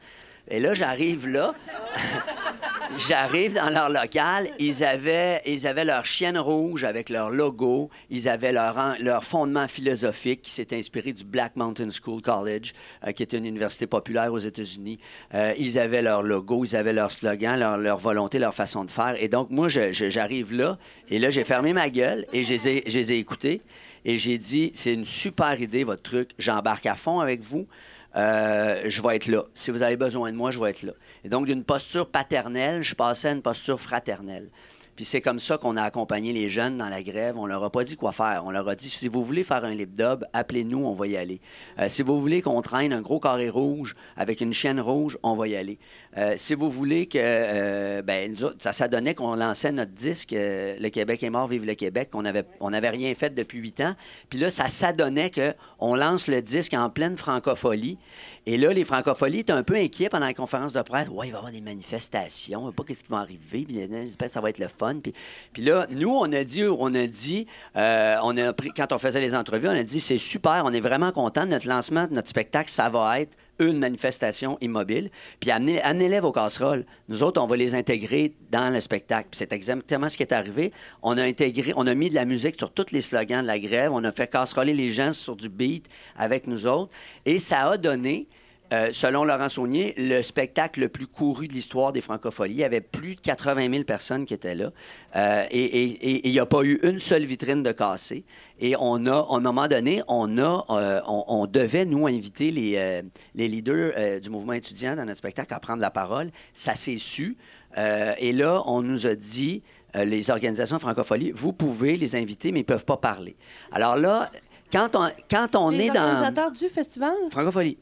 Et 0.50 0.58
là, 0.58 0.74
j'arrive 0.74 1.28
là, 1.28 1.54
j'arrive 3.08 3.54
dans 3.54 3.70
leur 3.70 3.88
local, 3.88 4.48
ils 4.58 4.82
avaient, 4.84 5.40
ils 5.46 5.66
avaient 5.66 5.84
leur 5.84 6.04
chienne 6.04 6.38
rouge 6.38 6.82
avec 6.84 7.08
leur 7.08 7.30
logo, 7.30 7.88
ils 8.10 8.28
avaient 8.28 8.52
leur, 8.52 8.76
en- 8.76 8.94
leur 8.98 9.24
fondement 9.24 9.68
philosophique 9.68 10.42
qui 10.42 10.50
s'est 10.50 10.74
inspiré 10.76 11.12
du 11.12 11.24
Black 11.24 11.54
Mountain 11.56 11.90
School 11.90 12.20
College, 12.20 12.74
euh, 13.06 13.12
qui 13.12 13.22
est 13.22 13.32
une 13.32 13.44
université 13.46 13.86
populaire 13.86 14.32
aux 14.32 14.38
États-Unis. 14.38 14.98
Euh, 15.34 15.54
ils 15.56 15.78
avaient 15.78 16.02
leur 16.02 16.22
logo, 16.22 16.64
ils 16.64 16.74
avaient 16.74 16.92
leur 16.92 17.10
slogan, 17.12 17.58
leur, 17.80 17.98
volonté, 17.98 18.38
leur 18.38 18.54
façon 18.54 18.84
de 18.84 18.90
faire. 18.90 19.14
Et 19.22 19.28
donc, 19.28 19.50
moi, 19.50 19.68
j'arrive 19.68 20.52
là, 20.52 20.78
et 21.08 21.18
là, 21.18 21.30
j'ai 21.30 21.44
fermé 21.44 21.72
ma 21.72 21.90
gueule 21.90 22.26
et 22.32 22.42
je 22.42 22.54
les 22.54 23.12
ai 23.12 23.18
écoutés. 23.18 23.60
Et 24.04 24.16
j'ai 24.16 24.38
dit, 24.38 24.72
c'est 24.74 24.94
une 24.94 25.04
super 25.04 25.60
idée, 25.60 25.84
votre 25.84 26.02
truc. 26.02 26.30
J'embarque 26.38 26.86
à 26.86 26.94
fond 26.94 27.20
avec 27.20 27.42
vous. 27.42 27.66
Euh, 28.16 28.82
je 28.86 29.02
vais 29.02 29.16
être 29.16 29.26
là. 29.26 29.44
Si 29.54 29.70
vous 29.70 29.82
avez 29.82 29.96
besoin 29.96 30.32
de 30.32 30.36
moi, 30.36 30.50
je 30.50 30.60
vais 30.60 30.70
être 30.70 30.82
là. 30.82 30.92
Et 31.24 31.28
donc, 31.28 31.46
d'une 31.46 31.64
posture 31.64 32.08
paternelle, 32.08 32.82
je 32.82 32.94
passais 32.94 33.28
à 33.28 33.32
une 33.32 33.42
posture 33.42 33.80
fraternelle. 33.80 34.48
Puis 34.96 35.04
c'est 35.04 35.20
comme 35.20 35.38
ça 35.40 35.58
qu'on 35.58 35.76
a 35.76 35.82
accompagné 35.82 36.32
les 36.32 36.48
jeunes 36.48 36.78
dans 36.78 36.88
la 36.88 37.02
grève. 37.02 37.36
On 37.38 37.46
leur 37.46 37.62
a 37.64 37.70
pas 37.70 37.84
dit 37.84 37.96
quoi 37.96 38.12
faire. 38.12 38.42
On 38.44 38.50
leur 38.50 38.68
a 38.68 38.74
dit 38.74 38.90
si 38.90 39.08
vous 39.08 39.24
voulez 39.24 39.44
faire 39.44 39.64
un 39.64 39.74
lip 39.74 39.94
dub, 39.94 40.24
appelez-nous, 40.32 40.84
on 40.84 40.92
va 40.94 41.06
y 41.06 41.16
aller. 41.16 41.40
Euh, 41.78 41.88
si 41.88 42.02
vous 42.02 42.20
voulez 42.20 42.42
qu'on 42.42 42.60
traîne 42.62 42.92
un 42.92 43.00
gros 43.00 43.20
carré 43.20 43.48
rouge 43.48 43.96
avec 44.16 44.40
une 44.40 44.52
chienne 44.52 44.80
rouge, 44.80 45.18
on 45.22 45.34
va 45.34 45.48
y 45.48 45.56
aller. 45.56 45.78
Euh, 46.16 46.34
si 46.36 46.54
vous 46.54 46.70
voulez 46.70 47.06
que, 47.06 47.18
euh, 47.20 48.02
ben, 48.02 48.36
ça, 48.58 48.72
ça 48.72 48.88
donnait 48.88 49.14
qu'on 49.14 49.34
lançait 49.34 49.72
notre 49.72 49.92
disque, 49.92 50.32
Le 50.32 50.88
Québec 50.88 51.22
est 51.22 51.30
mort, 51.30 51.48
vive 51.48 51.64
le 51.64 51.74
Québec, 51.74 52.10
qu'on 52.10 52.24
on 52.60 52.70
n'avait 52.70 52.90
rien 52.90 53.14
fait 53.14 53.34
depuis 53.34 53.58
huit 53.58 53.80
ans. 53.80 53.94
Puis 54.28 54.38
là, 54.38 54.50
ça 54.50 54.68
s'adonnait 54.68 55.30
qu'on 55.30 55.94
lance 55.94 56.28
le 56.28 56.42
disque 56.42 56.74
en 56.74 56.90
pleine 56.90 57.16
francophonie. 57.16 57.98
Et 58.46 58.56
là, 58.56 58.72
les 58.72 58.84
francophonies 58.84 59.40
étaient 59.40 59.52
un 59.52 59.62
peu 59.62 59.76
inquiets 59.76 60.08
pendant 60.08 60.26
la 60.26 60.34
conférence 60.34 60.72
de 60.72 60.82
presse. 60.82 61.08
Ouais, 61.08 61.28
il 61.28 61.30
va 61.30 61.36
y 61.36 61.38
avoir 61.38 61.52
des 61.52 61.60
manifestations, 61.60 62.72
pas 62.72 62.84
qu'est-ce 62.84 63.02
qui 63.02 63.10
va 63.10 63.18
arriver, 63.18 63.66
puis 63.66 64.30
ça 64.30 64.40
va 64.40 64.50
être 64.50 64.58
le 64.58 64.68
fun. 64.68 64.96
Puis, 65.00 65.62
là, 65.62 65.86
nous, 65.90 66.10
on 66.10 66.32
a 66.32 66.44
dit, 66.44 66.64
on 66.64 66.94
a 66.94 67.06
dit, 67.06 67.46
euh, 67.76 68.52
quand 68.76 68.92
on 68.92 68.98
faisait 68.98 69.20
les 69.20 69.34
entrevues, 69.34 69.68
on 69.68 69.72
a 69.72 69.82
dit, 69.82 70.00
c'est 70.00 70.18
super, 70.18 70.62
on 70.64 70.72
est 70.72 70.80
vraiment 70.80 71.12
content 71.12 71.44
de 71.44 71.50
notre 71.50 71.68
lancement 71.68 72.06
de 72.06 72.14
notre 72.14 72.28
spectacle, 72.28 72.70
ça 72.70 72.88
va 72.88 73.20
être 73.20 73.36
une 73.60 73.78
manifestation 73.78 74.58
immobile, 74.60 75.10
puis 75.38 75.50
amenez, 75.50 75.80
amenez-les 75.82 76.20
vos 76.20 76.32
casseroles. 76.32 76.84
Nous 77.08 77.22
autres, 77.22 77.40
on 77.40 77.46
va 77.46 77.56
les 77.56 77.74
intégrer 77.74 78.34
dans 78.50 78.72
le 78.72 78.80
spectacle. 78.80 79.28
C'est 79.32 79.52
exactement 79.52 80.08
ce 80.08 80.16
qui 80.16 80.22
est 80.22 80.32
arrivé. 80.32 80.72
On 81.02 81.16
a 81.18 81.22
intégré, 81.22 81.72
on 81.76 81.86
a 81.86 81.94
mis 81.94 82.10
de 82.10 82.14
la 82.14 82.24
musique 82.24 82.56
sur 82.58 82.72
tous 82.72 82.90
les 82.90 83.00
slogans 83.00 83.42
de 83.42 83.46
la 83.46 83.58
grève, 83.58 83.92
on 83.92 84.02
a 84.04 84.12
fait 84.12 84.30
casseroler 84.30 84.74
les 84.74 84.90
gens 84.90 85.12
sur 85.12 85.36
du 85.36 85.48
beat 85.48 85.86
avec 86.16 86.46
nous 86.46 86.66
autres, 86.66 86.90
et 87.26 87.38
ça 87.38 87.70
a 87.70 87.76
donné 87.76 88.26
euh, 88.72 88.90
selon 88.92 89.24
Laurent 89.24 89.48
Saunier, 89.48 89.94
le 89.96 90.22
spectacle 90.22 90.80
le 90.80 90.88
plus 90.88 91.06
couru 91.06 91.48
de 91.48 91.52
l'histoire 91.52 91.92
des 91.92 92.00
francophonies. 92.00 92.54
Il 92.54 92.60
y 92.60 92.64
avait 92.64 92.80
plus 92.80 93.16
de 93.16 93.20
80 93.20 93.70
000 93.70 93.84
personnes 93.84 94.26
qui 94.26 94.34
étaient 94.34 94.54
là. 94.54 94.70
Euh, 95.16 95.44
et 95.50 96.24
il 96.26 96.30
n'y 96.30 96.38
a 96.38 96.46
pas 96.46 96.62
eu 96.62 96.78
une 96.82 96.98
seule 97.00 97.24
vitrine 97.24 97.62
de 97.62 97.72
cassée. 97.72 98.24
Et 98.60 98.76
on 98.78 99.06
a, 99.06 99.16
à 99.16 99.36
un 99.36 99.40
moment 99.40 99.66
donné, 99.66 100.02
on, 100.08 100.38
a, 100.38 100.64
euh, 100.70 101.00
on, 101.06 101.24
on 101.26 101.46
devait, 101.46 101.84
nous, 101.84 102.06
inviter 102.06 102.50
les, 102.50 103.02
les 103.34 103.48
leaders 103.48 104.20
du 104.20 104.30
mouvement 104.30 104.52
étudiant 104.52 104.94
dans 104.94 105.04
notre 105.04 105.18
spectacle 105.18 105.52
à 105.52 105.60
prendre 105.60 105.80
la 105.80 105.90
parole. 105.90 106.30
Ça 106.54 106.74
s'est 106.74 106.98
su. 106.98 107.36
Et 107.76 108.32
là, 108.32 108.62
on 108.66 108.82
nous 108.82 109.06
a 109.06 109.14
dit, 109.14 109.62
les 109.94 110.30
organisations 110.30 110.78
francophonies, 110.78 111.32
vous 111.32 111.52
pouvez 111.52 111.96
les 111.96 112.14
inviter, 112.14 112.52
mais 112.52 112.60
ils 112.60 112.62
ne 112.62 112.66
peuvent 112.66 112.84
pas 112.84 112.98
parler. 112.98 113.36
Alors 113.72 113.96
là, 113.96 114.30
quand 114.72 114.94
on, 114.94 115.10
quand 115.28 115.56
on 115.56 115.70
Les 115.70 115.86
est 115.86 115.90
dans... 115.90 116.02
organisateurs 116.02 116.52
du 116.52 116.68
festival? 116.68 117.14
Francophonie. 117.30 117.76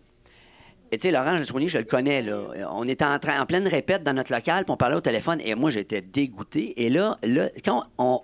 Et 0.91 0.99
tu 0.99 1.09
sais, 1.09 1.13
Laurent 1.13 1.37
je 1.43 1.79
le 1.79 1.85
connais. 1.85 2.25
On 2.71 2.89
était 2.89 3.05
en, 3.05 3.19
train, 3.19 3.41
en 3.41 3.47
pleine 3.47 3.69
répète 3.69 4.03
dans 4.03 4.15
notre 4.15 4.33
local, 4.33 4.65
puis 4.65 4.73
on 4.73 4.77
parlait 4.77 4.97
au 4.97 5.01
téléphone, 5.01 5.41
et 5.43 5.55
moi, 5.55 5.71
j'étais 5.71 6.01
dégoûté. 6.01 6.83
Et 6.83 6.89
là, 6.89 7.19
là 7.23 7.51
quand, 7.65 7.85
on, 7.99 8.23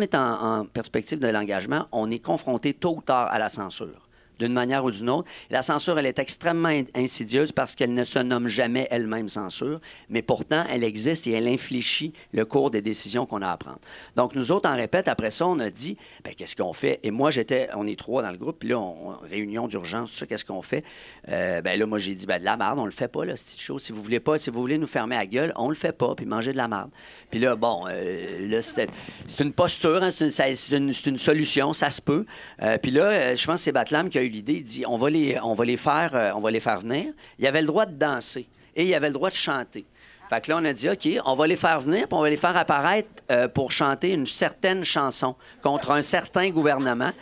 est 0.00 0.14
en 0.14 0.64
perspective 0.66 1.18
de 1.18 1.28
l'engagement, 1.28 1.86
on 1.90 2.10
est 2.10 2.20
confronté 2.20 2.74
tôt 2.74 2.96
ou 2.96 3.02
tard 3.02 3.28
à 3.30 3.38
la 3.38 3.48
censure 3.48 4.08
d'une 4.38 4.52
manière 4.52 4.84
ou 4.84 4.90
d'une 4.90 5.10
autre. 5.10 5.28
La 5.50 5.62
censure, 5.62 5.98
elle 5.98 6.06
est 6.06 6.18
extrêmement 6.18 6.68
in- 6.68 6.84
insidieuse 6.94 7.52
parce 7.52 7.74
qu'elle 7.74 7.94
ne 7.94 8.04
se 8.04 8.18
nomme 8.18 8.48
jamais 8.48 8.88
elle-même 8.90 9.28
censure, 9.28 9.80
mais 10.08 10.22
pourtant, 10.22 10.64
elle 10.70 10.84
existe 10.84 11.26
et 11.26 11.32
elle 11.32 11.48
infléchit 11.48 12.12
le 12.32 12.44
cours 12.44 12.70
des 12.70 12.82
décisions 12.82 13.26
qu'on 13.26 13.42
a 13.42 13.50
à 13.50 13.56
prendre. 13.56 13.78
Donc, 14.16 14.34
nous 14.34 14.52
autres, 14.52 14.68
en 14.68 14.76
répète, 14.76 15.08
après 15.08 15.30
ça, 15.30 15.46
on 15.46 15.58
a 15.60 15.70
dit, 15.70 15.96
ben, 16.24 16.34
qu'est-ce 16.34 16.56
qu'on 16.56 16.72
fait? 16.72 17.00
Et 17.02 17.10
moi, 17.10 17.30
j'étais, 17.30 17.68
on 17.74 17.86
est 17.86 17.98
trois 17.98 18.22
dans 18.22 18.30
le 18.30 18.36
groupe, 18.36 18.58
puis 18.58 18.68
là, 18.70 18.78
on, 18.78 19.16
réunion 19.28 19.68
d'urgence, 19.68 20.10
tout 20.10 20.16
ça, 20.16 20.26
qu'est-ce 20.26 20.44
qu'on 20.44 20.62
fait? 20.62 20.84
Euh, 21.28 21.60
ben 21.60 21.78
là, 21.78 21.86
moi, 21.86 21.98
j'ai 21.98 22.14
dit, 22.14 22.26
ben, 22.26 22.38
de 22.38 22.44
la 22.44 22.56
marde, 22.56 22.78
on 22.78 22.84
le 22.84 22.90
fait 22.90 23.08
pas, 23.08 23.24
là, 23.24 23.36
cette 23.36 23.60
chose. 23.60 23.82
Si 23.82 23.92
vous 23.92 24.02
voulez 24.02 24.20
pas, 24.20 24.38
si 24.38 24.50
vous 24.50 24.60
voulez 24.60 24.78
nous 24.78 24.86
fermer 24.86 25.16
la 25.16 25.26
gueule, 25.26 25.52
on 25.56 25.68
le 25.68 25.74
fait 25.74 25.92
pas, 25.92 26.14
puis 26.14 26.26
manger 26.26 26.52
de 26.52 26.56
la 26.56 26.68
marde. 26.68 26.90
Puis 27.30 27.40
là, 27.40 27.56
bon, 27.56 27.84
euh, 27.88 28.48
là, 28.48 28.62
c'est 28.62 29.42
une 29.42 29.52
posture, 29.52 30.02
hein, 30.02 30.10
c'est 30.10 31.06
une 31.06 31.18
solution, 31.18 31.72
ça 31.72 31.90
se 31.90 32.00
peut. 32.00 32.26
Euh, 32.62 32.78
puis 32.78 32.90
là, 32.90 33.04
euh, 33.04 33.36
je 33.36 33.46
pense 33.46 33.56
que 33.56 33.64
c'est 33.64 33.72
Batlam 33.72 34.08
qui 34.08 34.18
a 34.18 34.22
l'idée, 34.24 34.54
il 34.54 34.64
dit, 34.64 34.84
on 34.86 34.96
va 34.96 35.10
les, 35.10 35.38
on 35.42 35.54
va 35.54 35.64
les 35.64 35.76
faire, 35.76 36.14
euh, 36.14 36.32
on 36.34 36.40
va 36.40 36.50
les 36.50 36.60
faire 36.60 36.80
venir. 36.80 37.12
Il 37.38 37.46
avait 37.46 37.60
le 37.60 37.66
droit 37.66 37.86
de 37.86 37.94
danser 37.94 38.46
et 38.76 38.84
il 38.84 38.94
avait 38.94 39.08
le 39.08 39.14
droit 39.14 39.30
de 39.30 39.34
chanter. 39.34 39.84
Fait 40.28 40.40
que 40.40 40.50
là, 40.50 40.58
on 40.60 40.64
a 40.64 40.72
dit, 40.72 40.88
OK, 40.88 41.08
on 41.24 41.34
va 41.34 41.46
les 41.46 41.56
faire 41.56 41.80
venir, 41.80 42.08
puis 42.08 42.16
on 42.16 42.22
va 42.22 42.30
les 42.30 42.36
faire 42.36 42.56
apparaître 42.56 43.08
euh, 43.30 43.46
pour 43.46 43.70
chanter 43.70 44.12
une 44.12 44.26
certaine 44.26 44.84
chanson 44.84 45.36
contre 45.62 45.90
un 45.90 46.02
certain 46.02 46.50
gouvernement. 46.50 47.12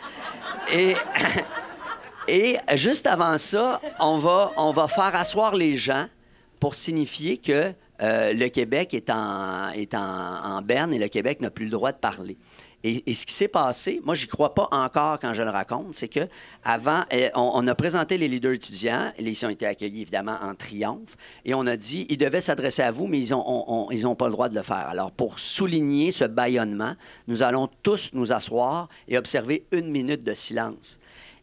Et, 0.71 0.95
et 2.27 2.57
juste 2.75 3.05
avant 3.05 3.37
ça, 3.37 3.81
on 3.99 4.17
va, 4.17 4.87
faire 4.87 5.15
asseoir 5.15 5.55
les 5.55 5.75
gens 5.75 6.07
pour 6.59 6.75
signifier 6.75 7.37
que 7.37 7.73
euh, 8.01 8.33
le 8.33 8.47
Québec 8.47 8.93
est, 8.93 9.09
en, 9.09 9.69
est 9.69 9.93
en, 9.93 9.99
en 9.99 10.61
berne 10.61 10.93
et 10.93 10.99
le 10.99 11.09
Québec 11.09 11.41
n'a 11.41 11.49
plus 11.49 11.65
le 11.65 11.71
droit 11.71 11.91
de 11.91 11.97
parler. 11.97 12.37
Et, 12.85 13.13
ce 13.13 13.25
qui 13.25 13.33
s'est 13.33 13.47
passé, 13.47 14.01
moi, 14.03 14.13
j'y 14.13 14.27
crois 14.27 14.53
pas 14.53 14.67
encore 14.71 15.17
quand 15.17 15.33
je 15.33 15.41
le 15.41 15.49
raconte, 15.49 15.95
c'est 15.95 16.09
que 16.09 16.27
avant, 16.65 17.05
euh, 17.13 17.29
on, 17.33 17.65
a 17.65 17.75
présenté 17.75 18.17
les 18.17 18.27
leaders 18.27 18.51
étudiants, 18.51 19.13
ils 19.17 19.45
ont 19.45 19.49
été 19.49 19.65
accueillis 19.65 20.01
évidemment 20.01 20.37
en 20.41 20.53
triomphe, 20.53 21.15
et 21.45 21.53
on 21.53 21.65
a 21.65 21.77
dit, 21.77 22.05
ils 22.09 22.17
devaient 22.17 22.41
s'adresser 22.41 22.81
à 22.81 22.91
vous, 22.91 23.07
mais 23.07 23.21
ils 23.21 23.31
n'ont 23.31 24.15
pas 24.15 24.25
le 24.25 24.33
droit 24.33 24.49
de 24.49 24.55
le 24.55 24.63
faire. 24.63 24.89
Alors, 24.89 25.11
pour 25.11 25.39
souligner 25.39 26.11
ce 26.11 26.25
bâillonnement, 26.25 26.95
nous 27.29 27.41
allons 27.41 27.69
tous 27.83 28.09
nous 28.11 28.33
asseoir 28.33 28.89
et 29.07 29.17
observer 29.17 29.65
une 29.71 29.89
minute 29.89 30.25
de 30.25 30.33
silence. 30.33 30.99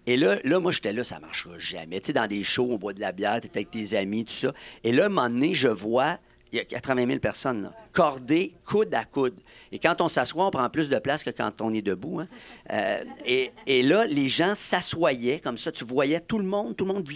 Et 0.07 0.19
là, 0.19 0.39
là 0.45 0.61
moi, 0.61 0.73
j'étais 0.73 0.93
là, 0.93 1.05
ça 1.05 1.21
marchera 1.21 1.59
jamais. 1.59 2.01
Tu 2.01 2.09
sais, 2.09 2.13
dans 2.13 2.27
des 2.27 2.45
shows, 2.45 2.69
on 2.71 2.77
boit 2.77 2.93
de 2.93 3.01
la 3.01 3.13
bière, 3.13 3.41
tu 3.41 3.47
es 3.47 3.51
avec 3.51 3.71
tes 3.71 3.97
amis, 3.97 4.27
tout 4.27 4.33
ça. 4.33 4.53
Et 4.85 4.93
là, 4.93 5.05
à 5.05 5.07
un 5.07 5.09
moment 5.09 5.31
donné, 5.31 5.55
je 5.55 5.69
vois, 5.69 6.19
il 6.53 6.57
y 6.57 6.61
a 6.61 6.65
80 6.65 7.07
000 7.07 7.19
personnes, 7.21 7.71
cordées, 7.93 8.53
coude 8.65 8.93
à 8.95 9.05
coude. 9.05 9.35
Et 9.73 9.79
quand 9.79 10.01
on 10.01 10.09
s'assoit, 10.09 10.47
on 10.47 10.51
prend 10.51 10.69
plus 10.69 10.89
de 10.89 10.99
place 10.99 11.23
que 11.23 11.31
quand 11.31 11.61
on 11.61 11.73
est 11.73 11.83
debout. 11.83 12.21
hein. 12.21 12.29
Euh, 12.73 13.05
et, 13.25 13.53
et 13.67 13.83
là, 13.83 14.07
les 14.07 14.29
gens 14.29 14.55
s'assoyaient 14.55 15.39
comme 15.39 15.59
ça. 15.59 15.71
Tu 15.71 15.85
voyais 15.85 16.21
tout 16.21 16.39
le 16.39 16.45
monde, 16.45 16.77
tout 16.77 16.85
le 16.85 16.93
monde 16.93 17.09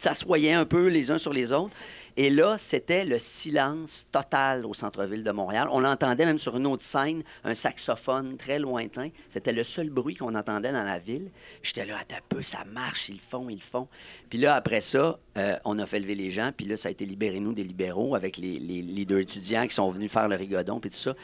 s'assoyait 0.00 0.52
un 0.52 0.64
peu 0.64 0.86
les 0.86 1.10
uns 1.10 1.18
sur 1.18 1.32
les 1.32 1.52
autres. 1.52 1.74
Et 2.16 2.30
là, 2.30 2.56
c'était 2.58 3.04
le 3.04 3.18
silence 3.18 4.06
total 4.10 4.64
au 4.64 4.72
centre-ville 4.72 5.22
de 5.22 5.30
Montréal. 5.30 5.68
On 5.70 5.84
entendait 5.84 6.24
même 6.24 6.38
sur 6.38 6.56
une 6.56 6.66
autre 6.66 6.84
scène 6.84 7.22
un 7.44 7.54
saxophone 7.54 8.38
très 8.38 8.58
lointain. 8.58 9.10
C'était 9.30 9.52
le 9.52 9.62
seul 9.64 9.90
bruit 9.90 10.14
qu'on 10.14 10.34
entendait 10.34 10.72
dans 10.72 10.84
la 10.84 10.98
ville. 10.98 11.30
J'étais 11.62 11.84
là, 11.84 11.98
un 11.98 12.20
peu, 12.28 12.42
ça 12.42 12.64
marche, 12.64 13.10
ils 13.10 13.16
le 13.16 13.20
font, 13.20 13.48
ils 13.50 13.56
le 13.56 13.60
font. 13.60 13.88
Puis 14.30 14.38
là, 14.38 14.54
après 14.54 14.80
ça, 14.80 15.18
euh, 15.36 15.58
on 15.64 15.78
a 15.78 15.84
fait 15.84 16.00
lever 16.00 16.14
les 16.14 16.30
gens. 16.30 16.52
Puis 16.56 16.66
là, 16.66 16.78
ça 16.78 16.88
a 16.88 16.92
été 16.92 17.04
libéré-nous 17.04 17.52
des 17.52 17.64
libéraux 17.64 18.14
avec 18.14 18.38
les, 18.38 18.58
leaders 18.58 19.18
étudiants 19.18 19.66
qui 19.66 19.74
sont 19.74 19.90
venus 19.90 20.10
faire 20.10 20.28
le 20.28 20.36
rigodon, 20.36 20.80
puis 20.80 20.90
tout 20.90 20.96
ça. 20.96 21.14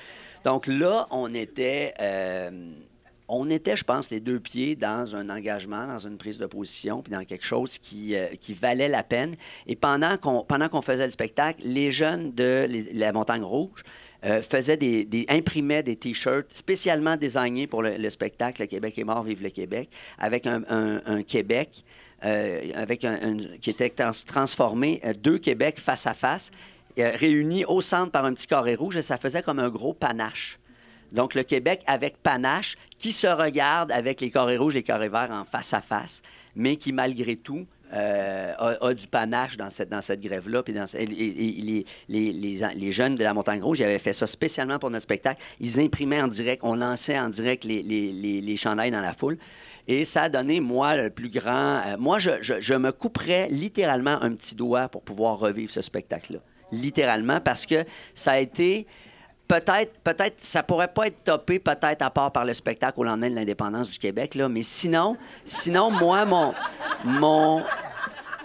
Donc 0.45 0.67
là, 0.67 1.07
on 1.11 1.33
était... 1.35 1.95
euh, 2.01 2.73
on 3.35 3.49
était, 3.49 3.77
je 3.77 3.85
pense, 3.85 4.11
les 4.11 4.21
deux 4.21 4.39
pieds 4.39 4.77
dans 4.77 5.17
un 5.17 5.31
engagement, 5.31 5.87
dans 5.87 5.99
une 5.99 6.19
prise 6.19 6.37
de 6.37 6.45
position, 6.45 7.01
puis 7.01 7.13
dans 7.13 7.25
quelque 7.25 7.47
chose 7.47 7.79
qui, 7.79 8.15
euh, 8.15 8.29
valait 8.61 8.91
la 8.91 9.03
peine. 9.03 9.37
Et 9.67 9.75
pendant 9.75 10.19
qu'on 10.19 10.83
faisait 10.83 11.07
le 11.07 11.11
spectacle, 11.11 11.63
les 11.65 11.91
jeunes 11.91 12.33
de 12.35 12.67
la 12.93 13.11
Montagne 13.13 13.43
Rouge 13.43 13.83
euh, 14.25 14.43
faisaient 14.43 14.77
des, 14.77 15.25
imprimaient 15.31 15.83
des 15.83 15.97
T-shirts 15.97 16.47
spécialement 16.53 17.17
désignés 17.17 17.67
pour 17.67 17.83
le, 17.83 17.97
le 17.97 18.11
spectacle 18.11 18.61
Le 18.61 18.67
Québec 18.67 18.99
est 18.99 19.05
mort, 19.05 19.23
vive 19.23 19.43
le 19.43 19.51
Québec, 19.51 19.89
avec 20.19 20.47
un, 20.47 21.23
Québec 21.27 21.85
euh, 22.25 22.85
qui 23.63 23.71
était 23.71 23.89
trans- 23.89 24.11
transformé, 24.27 25.01
deux 25.23 25.39
Québec 25.39 25.81
face 25.81 26.07
à 26.07 26.13
face, 26.13 26.51
réunis 26.99 27.65
au 27.65 27.81
centre 27.81 28.13
par 28.13 28.27
un 28.27 28.35
petit 28.35 28.47
carré 28.47 28.75
rouge, 28.75 28.99
et 28.99 29.03
ça 29.03 29.17
faisait 29.17 29.43
comme 29.43 29.59
un 29.59 29.71
gros 29.71 29.95
panache. 29.95 30.59
Donc, 31.13 31.35
le 31.35 31.43
Québec 31.43 31.83
avec 31.87 32.17
panache, 32.23 32.77
qui 32.99 33.13
se 33.13 33.27
regarde 33.27 33.93
avec 33.93 34.21
les 34.21 34.31
carrés 34.31 34.57
rouges, 34.57 34.75
les 34.75 34.83
carrés 34.83 35.09
verts 35.09 35.31
en 35.31 35.45
face 35.45 35.73
à 35.75 35.81
face, 35.81 36.23
mais 36.57 36.77
qui, 36.77 36.93
malgré 36.93 37.37
tout, 37.37 37.67
euh, 37.95 38.77
a, 38.81 38.95
du 38.95 39.07
panache 39.07 39.59
dans 39.59 39.69
cette, 39.69 40.21
grève-là. 40.21 40.63
Et- 40.67 41.03
et- 41.03 41.59
et 41.59 41.85
les, 42.09 42.93
jeunes 42.93 43.17
de 43.17 43.23
la 43.23 43.35
Montagne 43.35 43.63
Rouge, 43.63 43.81
ils 43.81 43.85
avaient 43.85 43.99
fait 43.99 44.15
ça 44.15 44.27
spécialement 44.27 44.79
pour 44.79 44.91
notre 44.91 45.03
spectacle. 45.03 45.43
Ils 45.61 45.79
imprimaient 45.79 46.23
en 46.23 46.29
direct, 46.29 46.63
on 46.65 46.75
lançait 46.75 47.19
en 47.19 47.29
direct 47.29 47.65
les, 47.65 47.83
les, 47.83 48.57
chandails 48.57 48.91
dans 48.91 49.03
la 49.03 49.13
foule. 49.13 49.37
Et 49.89 50.07
ça 50.07 50.23
a 50.23 50.29
donné, 50.31 50.61
moi, 50.61 50.97
le 50.97 51.11
plus 51.11 51.29
grand... 51.29 51.83
euh, 51.87 51.97
moi, 51.99 52.19
je 52.19 52.75
me 52.75 52.93
couperais 52.93 53.49
littéralement 53.51 54.23
un 54.23 54.33
petit 54.37 54.55
doigt 54.55 54.89
pour 54.89 55.03
pouvoir 55.03 55.39
revivre 55.39 55.73
ce 55.73 55.83
spectacle-là. 55.83 56.39
Littéralement, 56.71 57.41
parce 57.41 57.67
que 57.67 57.85
ça 58.15 58.33
a 58.33 58.39
été 58.39 58.87
peut-être, 59.53 59.93
peut-être, 60.03 60.37
ça 60.43 60.63
pourrait 60.63 60.93
pas 60.93 61.09
être 61.09 61.25
topé, 61.25 61.59
peut-être 61.59 62.01
à 62.01 62.11
part 62.11 62.33
par 62.33 62.45
le 62.45 62.55
spectacle 62.55 62.99
au 63.01 63.05
lendemain 63.05 63.29
de 63.29 63.35
l'indépendance 63.35 63.91
du 63.91 63.99
Québec, 63.99 64.35
là, 64.35 64.49
mais 64.49 64.63
sinon, 64.63 65.17
sinon, 65.45 65.91
moi, 65.91 66.25
mon, 66.25 66.55
mon, 67.05 67.63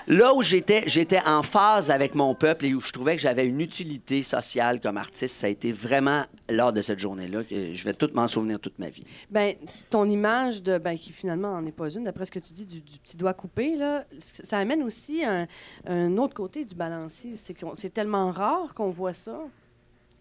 là 0.08 0.34
où 0.34 0.42
j'étais, 0.42 0.84
j'étais 0.86 1.22
en 1.26 1.44
phase 1.44 1.90
avec 1.90 2.14
mon 2.14 2.36
peuple 2.36 2.66
et 2.66 2.74
où 2.74 2.82
je 2.82 2.92
trouvais 2.92 3.16
que 3.16 3.22
j'avais 3.22 3.48
une 3.48 3.62
utilité 3.62 4.22
sociale 4.22 4.82
comme 4.82 4.98
artiste, 4.98 5.36
ça 5.36 5.48
a 5.48 5.50
été 5.50 5.72
vraiment 5.72 6.26
lors 6.50 6.74
de 6.74 6.82
cette 6.82 7.00
journée-là 7.00 7.46
que 7.46 7.74
je 7.74 7.86
vais 7.86 7.94
tout 7.94 8.10
m'en 8.14 8.28
souvenir 8.28 8.60
toute 8.60 8.78
ma 8.78 8.90
vie. 8.90 9.06
Ben, 9.32 9.56
ton 9.90 10.10
image 10.10 10.62
de, 10.62 10.78
ben, 10.78 10.98
qui 10.98 11.14
finalement 11.14 11.54
n'en 11.54 11.66
est 11.66 11.72
pas 11.72 11.90
une, 11.90 12.04
d'après 12.04 12.26
ce 12.26 12.32
que 12.32 12.40
tu 12.40 12.52
dis, 12.52 12.66
du, 12.66 12.82
petit 12.82 13.16
doigt 13.16 13.34
coupé, 13.34 13.78
là, 13.78 14.04
ça 14.20 14.58
amène 14.58 14.84
aussi 14.84 15.24
un, 15.24 15.48
un 15.86 16.18
autre 16.18 16.34
côté 16.34 16.66
du 16.66 16.76
balancier. 16.76 17.36
C'est 17.38 17.56
c'est 17.76 17.94
tellement 17.94 18.30
rare 18.32 18.74
qu'on 18.74 18.90
voit 18.90 19.14
ça, 19.14 19.40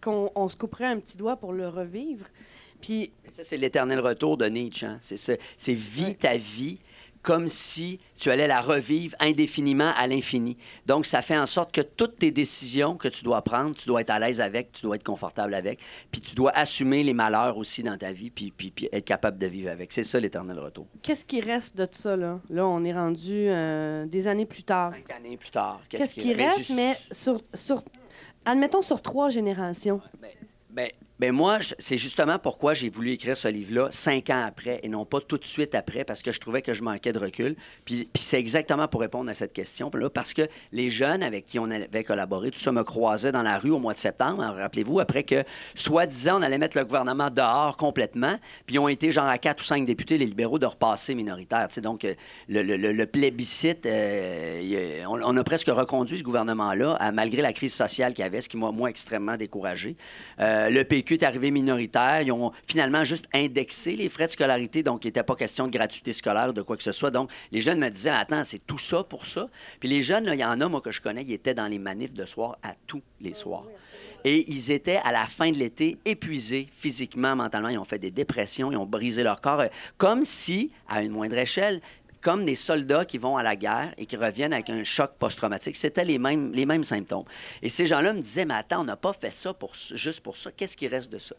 qu'on 0.01 0.31
on 0.35 0.49
se 0.49 0.55
couperait 0.55 0.85
un 0.85 0.99
petit 0.99 1.17
doigt 1.17 1.35
pour 1.37 1.53
le 1.53 1.67
revivre. 1.67 2.25
Puis, 2.81 3.11
Ça, 3.31 3.43
c'est 3.43 3.57
l'éternel 3.57 3.99
retour 3.99 4.37
de 4.37 4.45
Nietzsche. 4.47 4.85
hein. 4.85 4.99
C'est 5.01 5.17
ça. 5.17 5.33
C'est 5.57 5.73
vis 5.73 6.15
ta 6.15 6.37
vie 6.37 6.77
comme 7.23 7.49
si 7.49 7.99
tu 8.17 8.29
allais 8.31 8.47
la 8.47 8.61
revivre 8.61 9.13
indéfiniment 9.19 9.91
à 9.97 10.07
l'infini. 10.07 10.55
Donc, 10.85 11.05
ça 11.05 11.21
fait 11.21 11.37
en 11.37 11.45
sorte 11.47 11.73
que 11.73 11.81
toutes 11.81 12.19
tes 12.19 12.31
décisions 12.31 12.95
que 12.95 13.09
tu 13.09 13.25
dois 13.25 13.41
prendre, 13.41 13.75
tu 13.75 13.85
dois 13.85 13.99
être 14.01 14.11
à 14.11 14.19
l'aise 14.19 14.39
avec, 14.39 14.71
tu 14.71 14.83
dois 14.83 14.95
être 14.95 15.03
confortable 15.03 15.53
avec, 15.53 15.79
puis 16.09 16.21
tu 16.21 16.35
dois 16.35 16.51
assumer 16.55 17.03
les 17.03 17.13
malheurs 17.13 17.57
aussi 17.57 17.83
dans 17.83 17.97
ta 17.97 18.13
vie, 18.13 18.29
puis, 18.29 18.53
puis, 18.55 18.71
puis 18.71 18.87
être 18.93 19.03
capable 19.03 19.37
de 19.39 19.47
vivre 19.47 19.69
avec. 19.71 19.91
C'est 19.91 20.05
ça 20.05 20.21
l'éternel 20.21 20.57
retour. 20.59 20.87
qu'est-ce 21.01 21.25
qui 21.25 21.41
reste 21.41 21.75
de 21.75 21.87
ça, 21.91 22.15
là? 22.15 22.39
Là, 22.49 22.65
on 22.65 22.85
est 22.85 22.93
rendu 22.93 23.33
euh, 23.49 24.05
des 24.05 24.27
années 24.27 24.45
plus 24.45 24.63
tard. 24.63 24.93
Cinq 24.93 25.11
années 25.11 25.35
plus 25.35 25.49
tard, 25.51 25.81
Qu'est-ce 25.89 26.13
qui 26.13 26.33
Ben, 26.33 26.45
reste, 26.47 26.59
juste- 26.59 26.75
mais 26.75 26.95
sur, 27.11 27.41
sur, 27.55 27.83
admettons 28.47 28.81
sur 28.81 29.01
trois 29.01 29.29
générations. 29.29 30.01
Ben, 30.21 30.31
ben 30.69 30.91
moi, 31.31 31.59
je- 31.59 31.73
c'est 31.79 31.97
justement 31.97 32.39
pourquoi 32.39 32.73
j'ai 32.73 32.89
voulu 32.89 33.11
écrire 33.11 33.35
ce 33.35 33.47
livre-là 33.47 33.87
cinq 33.91 34.29
ans 34.29 34.43
après 34.45 34.79
et 34.83 34.89
non 34.89 35.05
pas 35.05 35.19
tout 35.21 35.37
de 35.37 35.45
suite 35.45 35.73
après, 35.75 36.03
parce 36.03 36.21
que 36.21 36.31
je 36.31 36.39
trouvais 36.39 36.61
que 36.61 36.73
je 36.73 36.83
manquais 36.83 37.11
de 37.13 37.19
recul. 37.19 37.55
Puis, 37.85 38.07
puis 38.13 38.23
c'est 38.23 38.39
exactement 38.39 38.87
pour 38.87 39.01
répondre 39.01 39.29
à 39.29 39.33
cette 39.33 39.53
question. 39.53 39.89
Là, 39.93 40.09
parce 40.09 40.33
que 40.33 40.47
les 40.71 40.89
jeunes 40.89 41.23
avec 41.23 41.45
qui 41.45 41.57
on 41.59 41.69
avait 41.71 42.03
collaboré, 42.03 42.51
tout 42.51 42.59
ça 42.59 42.71
me 42.71 42.83
croisait 42.83 43.31
dans 43.31 43.41
la 43.41 43.57
rue 43.57 43.71
au 43.71 43.79
mois 43.79 43.93
de 43.93 43.99
septembre. 43.99 44.43
Rappelez-vous, 44.43 44.99
après 44.99 45.23
que, 45.23 45.43
soi-disant, 45.75 46.39
on 46.39 46.41
allait 46.43 46.57
mettre 46.59 46.77
le 46.77 46.85
gouvernement 46.85 47.29
dehors 47.31 47.77
complètement, 47.77 48.37
puis 48.65 48.75
ils 48.75 48.79
ont 48.79 48.87
été 48.87 49.11
genre 49.11 49.27
à 49.27 49.37
quatre 49.39 49.61
ou 49.61 49.63
cinq 49.63 49.85
députés, 49.85 50.17
les 50.17 50.25
libéraux, 50.25 50.59
de 50.59 50.65
repasser 50.65 51.15
sais, 51.71 51.81
donc, 51.81 52.05
le, 52.47 52.61
le- 52.61 52.91
le- 52.93 53.05
plébiscite, 53.07 53.85
euh, 53.85 55.03
on, 55.07 55.37
a 55.37 55.43
presque 55.43 55.67
reconduit 55.67 56.17
ce 56.19 56.23
gouvernement-là, 56.23 57.11
malgré 57.11 57.41
la 57.41 57.53
crise 57.53 57.73
sociale 57.73 58.13
qu'il 58.13 58.23
y 58.23 58.25
avait, 58.25 58.41
ce 58.41 58.49
qui 58.49 58.57
m'a, 58.57 58.71
moi, 58.71 58.89
extrêmement 58.89 59.37
découragé. 59.37 59.95
Euh, 60.39 60.69
le 60.69 60.83
PQ 60.83 61.06
est 61.15 61.23
arrivé 61.23 61.51
minoritaire. 61.51 62.21
Ils 62.21 62.31
ont 62.31 62.51
finalement 62.67 63.03
juste 63.03 63.27
indexé 63.33 63.95
les 63.95 64.09
frais 64.09 64.27
de 64.27 64.31
scolarité, 64.31 64.83
donc 64.83 65.03
il 65.05 65.07
n'était 65.07 65.23
pas 65.23 65.35
question 65.35 65.67
de 65.67 65.71
gratuité 65.71 66.13
scolaire 66.13 66.53
de 66.53 66.61
quoi 66.61 66.77
que 66.77 66.83
ce 66.83 66.91
soit. 66.91 67.11
Donc, 67.11 67.29
les 67.51 67.61
jeunes 67.61 67.79
me 67.79 67.89
disaient, 67.89 68.09
attends, 68.09 68.43
c'est 68.43 68.65
tout 68.65 68.79
ça 68.79 69.03
pour 69.03 69.25
ça? 69.25 69.47
Puis 69.79 69.89
les 69.89 70.01
jeunes, 70.01 70.29
il 70.31 70.39
y 70.39 70.45
en 70.45 70.59
a, 70.61 70.67
moi, 70.67 70.81
que 70.81 70.91
je 70.91 71.01
connais, 71.01 71.23
ils 71.23 71.33
étaient 71.33 71.53
dans 71.53 71.67
les 71.67 71.79
manifs 71.79 72.13
de 72.13 72.25
soir 72.25 72.57
à 72.63 72.73
tous 72.87 73.01
les 73.21 73.33
soirs. 73.33 73.65
Et 74.23 74.51
ils 74.51 74.71
étaient, 74.71 74.99
à 75.03 75.11
la 75.11 75.27
fin 75.27 75.51
de 75.51 75.57
l'été, 75.57 75.97
épuisés 76.05 76.67
physiquement, 76.77 77.35
mentalement. 77.35 77.69
Ils 77.69 77.77
ont 77.77 77.85
fait 77.85 77.99
des 77.99 78.11
dépressions, 78.11 78.71
ils 78.71 78.77
ont 78.77 78.85
brisé 78.85 79.23
leur 79.23 79.41
corps, 79.41 79.61
euh, 79.61 79.67
comme 79.97 80.25
si, 80.25 80.71
à 80.89 81.03
une 81.03 81.11
moindre 81.11 81.37
échelle, 81.37 81.81
comme 82.21 82.45
des 82.45 82.55
soldats 82.55 83.05
qui 83.05 83.17
vont 83.17 83.37
à 83.37 83.43
la 83.43 83.55
guerre 83.55 83.93
et 83.97 84.05
qui 84.05 84.15
reviennent 84.15 84.53
avec 84.53 84.69
un 84.69 84.83
choc 84.83 85.11
post-traumatique. 85.19 85.77
C'était 85.77 86.05
les 86.05 86.17
mêmes, 86.17 86.83
symptômes. 86.83 87.25
Et 87.61 87.69
ces 87.69 87.85
gens-là 87.85 88.13
me 88.13 88.21
disaient, 88.21 88.45
mais 88.45 88.55
attends, 88.55 88.81
on 88.81 88.85
n'a 88.85 88.95
pas 88.95 89.13
fait 89.13 89.31
ça 89.31 89.53
pour, 89.53 89.73
juste 89.75 90.21
pour 90.21 90.37
ça. 90.37 90.51
Qu'est-ce 90.51 90.77
qui 90.77 90.87
reste 90.87 91.11
de 91.11 91.19
ça? 91.19 91.35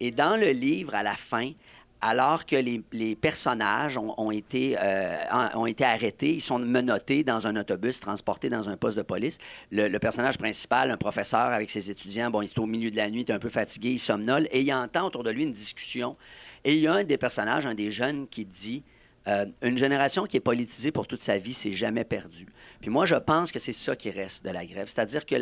Et 0.00 0.10
dans 0.10 0.36
le 0.36 0.50
livre, 0.50 0.94
à 0.94 1.02
la 1.02 1.16
fin, 1.16 1.52
alors 2.00 2.46
que 2.46 2.56
les, 2.56 3.16
personnages 3.16 3.98
ont, 3.98 4.30
été, 4.30 4.76
euh, 4.80 5.16
ont 5.54 5.66
été 5.66 5.84
arrêtés, 5.84 6.34
ils 6.34 6.40
sont 6.40 6.58
menottés 6.58 7.24
dans 7.24 7.46
un 7.46 7.56
autobus, 7.56 7.98
transportés 7.98 8.48
dans 8.48 8.68
un 8.68 8.76
poste 8.76 8.96
de 8.96 9.02
police. 9.02 9.38
Le, 9.72 9.98
personnage 9.98 10.38
principal, 10.38 10.90
un 10.92 10.96
professeur 10.96 11.40
avec 11.40 11.70
ses 11.70 11.90
étudiants, 11.90 12.30
bon, 12.30 12.42
il 12.42 12.46
est 12.46 12.58
au 12.58 12.66
milieu 12.66 12.90
de 12.90 12.96
la 12.96 13.10
nuit, 13.10 13.22
il 13.22 13.30
est 13.30 13.34
un 13.34 13.40
peu 13.40 13.48
fatigué, 13.48 13.90
il 13.90 13.98
somnole, 13.98 14.46
et 14.52 14.60
il 14.60 14.72
entend 14.72 15.06
autour 15.06 15.24
de 15.24 15.30
lui 15.30 15.42
une 15.42 15.52
discussion. 15.52 16.16
Et 16.64 16.74
il 16.74 16.80
y 16.80 16.86
a 16.86 16.92
un 16.92 17.04
des 17.04 17.18
personnages, 17.18 17.66
un 17.66 17.74
des 17.74 17.90
jeunes, 17.90 18.28
qui 18.28 18.44
dit 18.44 18.84
euh, 19.28 19.46
Une 19.62 19.78
génération 19.78 20.24
qui 20.24 20.36
est 20.36 20.40
politisée 20.40 20.90
pour 20.90 21.06
toute 21.06 21.22
sa 21.22 21.38
vie, 21.38 21.54
c'est 21.54 21.72
jamais 21.72 22.04
perdu. 22.04 22.46
Puis 22.80 22.90
moi, 22.90 23.06
je 23.06 23.16
pense 23.16 23.50
que 23.50 23.58
c'est 23.58 23.72
ça 23.72 23.96
qui 23.96 24.10
reste 24.10 24.44
de 24.44 24.50
la 24.50 24.64
grève. 24.64 24.88
C'est-à-dire 24.88 25.26
que 25.26 25.34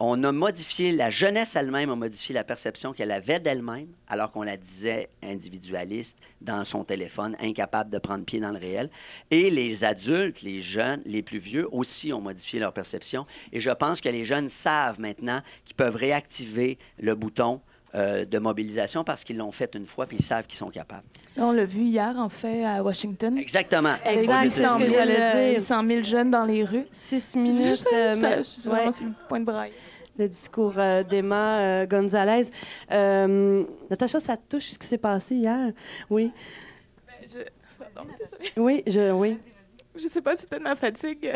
on 0.00 0.24
a 0.24 0.32
modifié, 0.32 0.92
la 0.92 1.10
jeunesse 1.10 1.54
elle-même 1.54 1.90
a 1.90 1.96
modifié 1.96 2.34
la 2.34 2.44
perception 2.44 2.92
qu'elle 2.92 3.10
avait 3.10 3.40
d'elle-même, 3.40 3.88
alors 4.08 4.30
qu'on 4.32 4.42
la 4.42 4.56
disait 4.56 5.08
individualiste 5.22 6.18
dans 6.40 6.64
son 6.64 6.84
téléphone, 6.84 7.36
incapable 7.40 7.90
de 7.90 7.98
prendre 7.98 8.24
pied 8.24 8.40
dans 8.40 8.50
le 8.50 8.58
réel. 8.58 8.90
Et 9.30 9.50
les 9.50 9.84
adultes, 9.84 10.42
les 10.42 10.60
jeunes, 10.60 11.02
les 11.04 11.22
plus 11.22 11.38
vieux 11.38 11.68
aussi 11.72 12.12
ont 12.12 12.20
modifié 12.20 12.60
leur 12.60 12.72
perception. 12.72 13.26
Et 13.52 13.60
je 13.60 13.70
pense 13.70 14.00
que 14.00 14.08
les 14.08 14.24
jeunes 14.24 14.48
savent 14.48 15.00
maintenant 15.00 15.42
qu'ils 15.64 15.76
peuvent 15.76 15.96
réactiver 15.96 16.78
le 16.98 17.14
bouton 17.14 17.60
euh, 17.98 18.24
de 18.24 18.38
mobilisation 18.38 19.02
parce 19.02 19.24
qu'ils 19.24 19.38
l'ont 19.38 19.50
fait 19.50 19.74
une 19.74 19.86
fois 19.86 20.06
puis 20.06 20.18
ils 20.20 20.24
savent 20.24 20.46
qu'ils 20.46 20.58
sont 20.58 20.70
capables. 20.70 21.02
On 21.36 21.52
l'a 21.52 21.64
vu 21.64 21.80
hier, 21.80 22.14
en 22.16 22.28
fait, 22.28 22.64
à 22.64 22.82
Washington. 22.82 23.36
Exactement. 23.36 23.96
Avec 24.04 24.50
100 24.50 24.78
000, 25.88 26.02
jeunes 26.04 26.30
dans 26.30 26.44
les 26.44 26.64
rues. 26.64 26.86
Six 26.92 27.34
minutes. 27.34 27.84
Euh, 27.92 28.38
je 28.38 28.42
suis 28.42 28.68
vraiment 28.68 28.92
sur 28.92 29.06
le 29.06 29.12
point 29.28 29.40
de 29.40 29.44
braille. 29.44 29.72
Le 30.16 30.28
discours 30.28 30.74
euh, 30.76 31.02
d'Emma 31.02 31.86
Gonzalez. 31.86 32.50
Natacha, 32.90 34.20
ça 34.20 34.36
touche 34.36 34.70
ce 34.70 34.78
qui 34.78 34.86
s'est 34.86 34.98
passé 34.98 35.34
hier. 35.34 35.72
Oui. 36.08 36.30
Ben, 37.06 37.28
je... 37.28 38.60
oui, 38.60 38.82
je, 38.86 39.12
oui. 39.12 39.38
Je 39.96 40.06
sais 40.06 40.22
pas, 40.22 40.36
c'est 40.36 40.48
peut-être 40.48 40.62
ma 40.62 40.76
fatigue. 40.76 41.32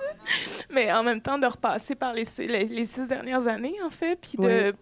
Mais 0.70 0.90
en 0.92 1.02
même 1.02 1.20
temps, 1.20 1.38
de 1.38 1.46
repasser 1.46 1.94
par 1.94 2.14
les, 2.14 2.24
les, 2.38 2.86
six 2.86 3.06
dernières 3.06 3.46
années, 3.46 3.76
en 3.84 3.90
fait, 3.90 4.16
puis 4.16 4.38
de 4.38 4.74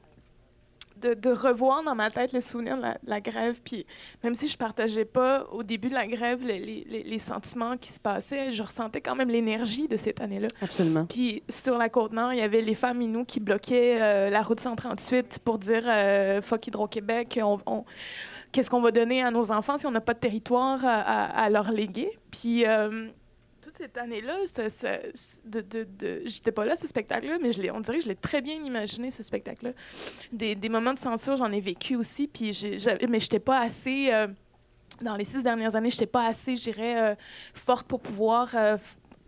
de, 1.00 1.30
revoir 1.30 1.82
dans 1.82 1.94
ma 1.94 2.10
tête 2.10 2.32
les 2.32 2.40
souvenirs 2.40 2.76
de 2.76 2.82
la, 3.06 3.20
grève. 3.20 3.60
Puis 3.64 3.86
même 4.22 4.34
si 4.34 4.48
je 4.48 4.56
partageais 4.56 5.04
pas 5.04 5.46
au 5.52 5.62
début 5.62 5.88
de 5.88 5.94
la 5.94 6.06
grève 6.06 6.42
les, 6.42 6.58
les, 6.58 7.02
les 7.02 7.18
sentiments 7.18 7.76
qui 7.76 7.92
se 7.92 8.00
passaient, 8.00 8.52
je 8.52 8.62
ressentais 8.62 9.00
quand 9.00 9.14
même 9.14 9.28
l'énergie 9.28 9.88
de 9.88 9.96
cette 9.96 10.20
année-là. 10.20 10.48
Absolument. 10.60 11.06
Puis 11.06 11.42
sur 11.48 11.78
la 11.78 11.88
Côte-Nord, 11.88 12.32
il 12.32 12.38
y 12.38 12.42
avait 12.42 12.62
les 12.62 12.74
femmes 12.74 13.02
Inou 13.02 13.24
qui 13.24 13.40
bloquaient 13.40 14.00
euh, 14.00 14.30
la 14.30 14.42
route 14.42 14.60
138 14.60 15.40
pour 15.44 15.58
dire 15.58 15.84
euh, 15.86 16.40
Fuck 16.42 16.66
Hydro-Québec, 16.66 17.40
on, 17.42 17.84
qu'est-ce 18.52 18.70
qu'on 18.70 18.80
va 18.80 18.90
donner 18.90 19.22
à 19.22 19.30
nos 19.30 19.50
enfants 19.52 19.78
si 19.78 19.86
on 19.86 19.90
n'a 19.90 20.00
pas 20.00 20.14
de 20.14 20.18
territoire 20.18 20.80
à, 20.84 21.48
leur 21.50 21.70
léguer. 21.70 22.18
Puis 22.30 22.66
euh, 22.66 23.08
cette 23.78 23.96
année-là, 23.96 24.36
de, 25.44 25.60
de, 25.84 26.22
j'étais 26.26 26.50
pas 26.50 26.64
là, 26.64 26.74
ce 26.74 26.86
spectacle-là, 26.86 27.38
mais 27.40 27.70
on 27.70 27.80
dirait 27.80 27.98
que 27.98 28.04
je 28.04 28.08
l'ai 28.08 28.16
très 28.16 28.42
bien 28.42 28.56
imaginé, 28.56 29.10
ce 29.10 29.22
spectacle-là. 29.22 29.70
Des, 30.32 30.68
moments 30.68 30.94
de 30.94 30.98
censure, 30.98 31.36
j'en 31.36 31.52
ai 31.52 31.60
vécu 31.60 31.94
aussi, 31.94 32.26
puis 32.26 32.50
mais 33.08 33.20
j'étais 33.20 33.38
pas 33.38 33.60
assez... 33.60 34.12
Euh, 34.12 34.26
dans 35.00 35.14
les 35.14 35.24
six 35.24 35.44
dernières 35.44 35.76
années, 35.76 35.92
j'étais 35.92 36.06
pas 36.06 36.26
assez, 36.26 36.56
je 36.56 36.62
dirais, 36.64 37.00
euh, 37.00 37.14
forte 37.54 37.86
pour 37.86 38.00
pouvoir 38.00 38.52
euh, 38.56 38.76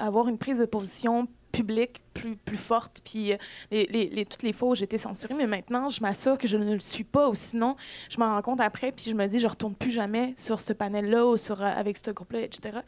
avoir 0.00 0.26
une 0.26 0.36
prise 0.36 0.58
de 0.58 0.66
position 0.66 1.28
publique 1.52 2.00
plus, 2.14 2.56
forte, 2.56 3.00
puis 3.04 3.32
toutes 3.70 4.42
les 4.42 4.52
fois 4.52 4.68
où 4.68 4.74
j'étais 4.74 4.98
censurée, 4.98 5.34
mais 5.34 5.46
maintenant, 5.46 5.88
je 5.88 6.00
m'assure 6.00 6.38
que 6.38 6.46
je 6.46 6.56
ne 6.56 6.74
le 6.74 6.80
suis 6.80 7.04
pas, 7.04 7.28
ou 7.28 7.34
sinon, 7.34 7.76
je 8.08 8.18
m'en 8.18 8.34
rends 8.34 8.42
compte 8.42 8.60
après, 8.60 8.92
puis 8.92 9.06
je 9.06 9.14
me 9.14 9.26
dis, 9.26 9.38
je 9.38 9.46
retourne 9.46 9.74
plus 9.74 9.90
jamais 9.90 10.34
sur 10.36 10.60
ce 10.60 10.72
panel-là 10.72 11.26
ou 11.26 11.36
avec 11.60 11.98
ce 11.98 12.10
groupe-là, 12.10 12.42
etc. 12.42 12.80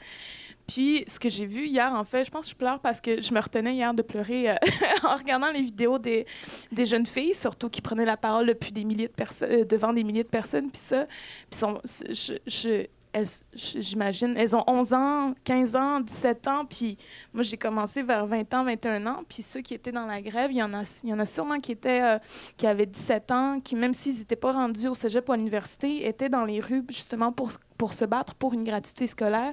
Puis, 0.67 1.05
ce 1.09 1.19
que 1.19 1.29
j'ai 1.29 1.47
vu 1.47 1.67
hier, 1.67 1.93
en 1.93 2.05
fait, 2.05 2.25
je 2.25 2.31
pense 2.31 2.47
que 2.47 2.51
je 2.53 2.57
pleure 2.57 2.81
parce 2.81 3.01
que 3.01 3.21
je 3.21 3.35
me 3.35 3.41
retenais 3.41 3.75
hier 3.75 3.95
de 3.95 4.03
pleurer 4.03 4.51
euh, 4.51 4.57
en 5.03 5.17
regardant 5.17 5.51
les 5.51 5.63
vidéos 5.63 5.99
des, 5.99 6.27
jeunes 6.85 7.07
filles, 7.07 7.35
surtout 7.35 7.69
qui 7.69 7.81
prenaient 7.81 8.05
la 8.05 8.17
parole 8.17 8.47
depuis 8.47 8.73
des 8.73 8.85
milliers 8.85 9.09
de 9.09 9.13
personnes, 9.13 9.51
euh, 9.51 9.65
devant 9.65 9.93
des 9.93 10.05
milliers 10.05 10.25
de 10.25 10.29
personnes. 10.29 10.71
Puis 10.71 10.81
ça, 10.81 11.07
j'imagine, 13.55 14.35
elles 14.37 14.57
ont 14.57 14.65
11 14.67 14.95
ans, 14.95 15.35
15 15.45 15.77
ans, 15.77 16.01
17 16.01 16.49
ans, 16.49 16.65
puis 16.65 16.97
moi 17.35 17.43
j'ai 17.43 17.59
commencé 17.59 18.03
vers 18.03 18.27
20 18.27 18.55
ans, 18.55 18.65
21 18.65 19.07
ans, 19.07 19.23
puis 19.29 19.43
ceux 19.43 19.61
qui 19.61 19.75
étaient 19.75 19.93
dans 19.93 20.07
la 20.07 20.23
grève, 20.23 20.51
il 20.51 20.57
y 20.57 20.63
en 20.63 20.73
a, 20.73 21.27
sûrement 21.27 21.61
qui 21.61 21.73
étaient, 21.73 22.03
euh, 22.03 22.19
qui 22.57 22.67
avaient 22.67 22.87
17 22.87 23.31
ans, 23.31 23.61
qui 23.61 23.77
même 23.77 23.95
s'ils 23.95 24.19
n'étaient 24.19 24.37
pas 24.37 24.53
rendus 24.53 24.89
au 24.89 24.95
cégep 24.95 25.29
ou 25.29 25.33
à 25.33 25.37
l'université, 25.37 26.07
étaient 26.07 26.31
dans 26.31 26.45
les 26.45 26.61
rues 26.61 26.85
justement 26.89 27.33
pour 27.33 27.93
se 27.93 28.05
battre 28.05 28.35
pour 28.35 28.55
une 28.55 28.65
gratuité 28.65 29.07
scolaire. 29.07 29.53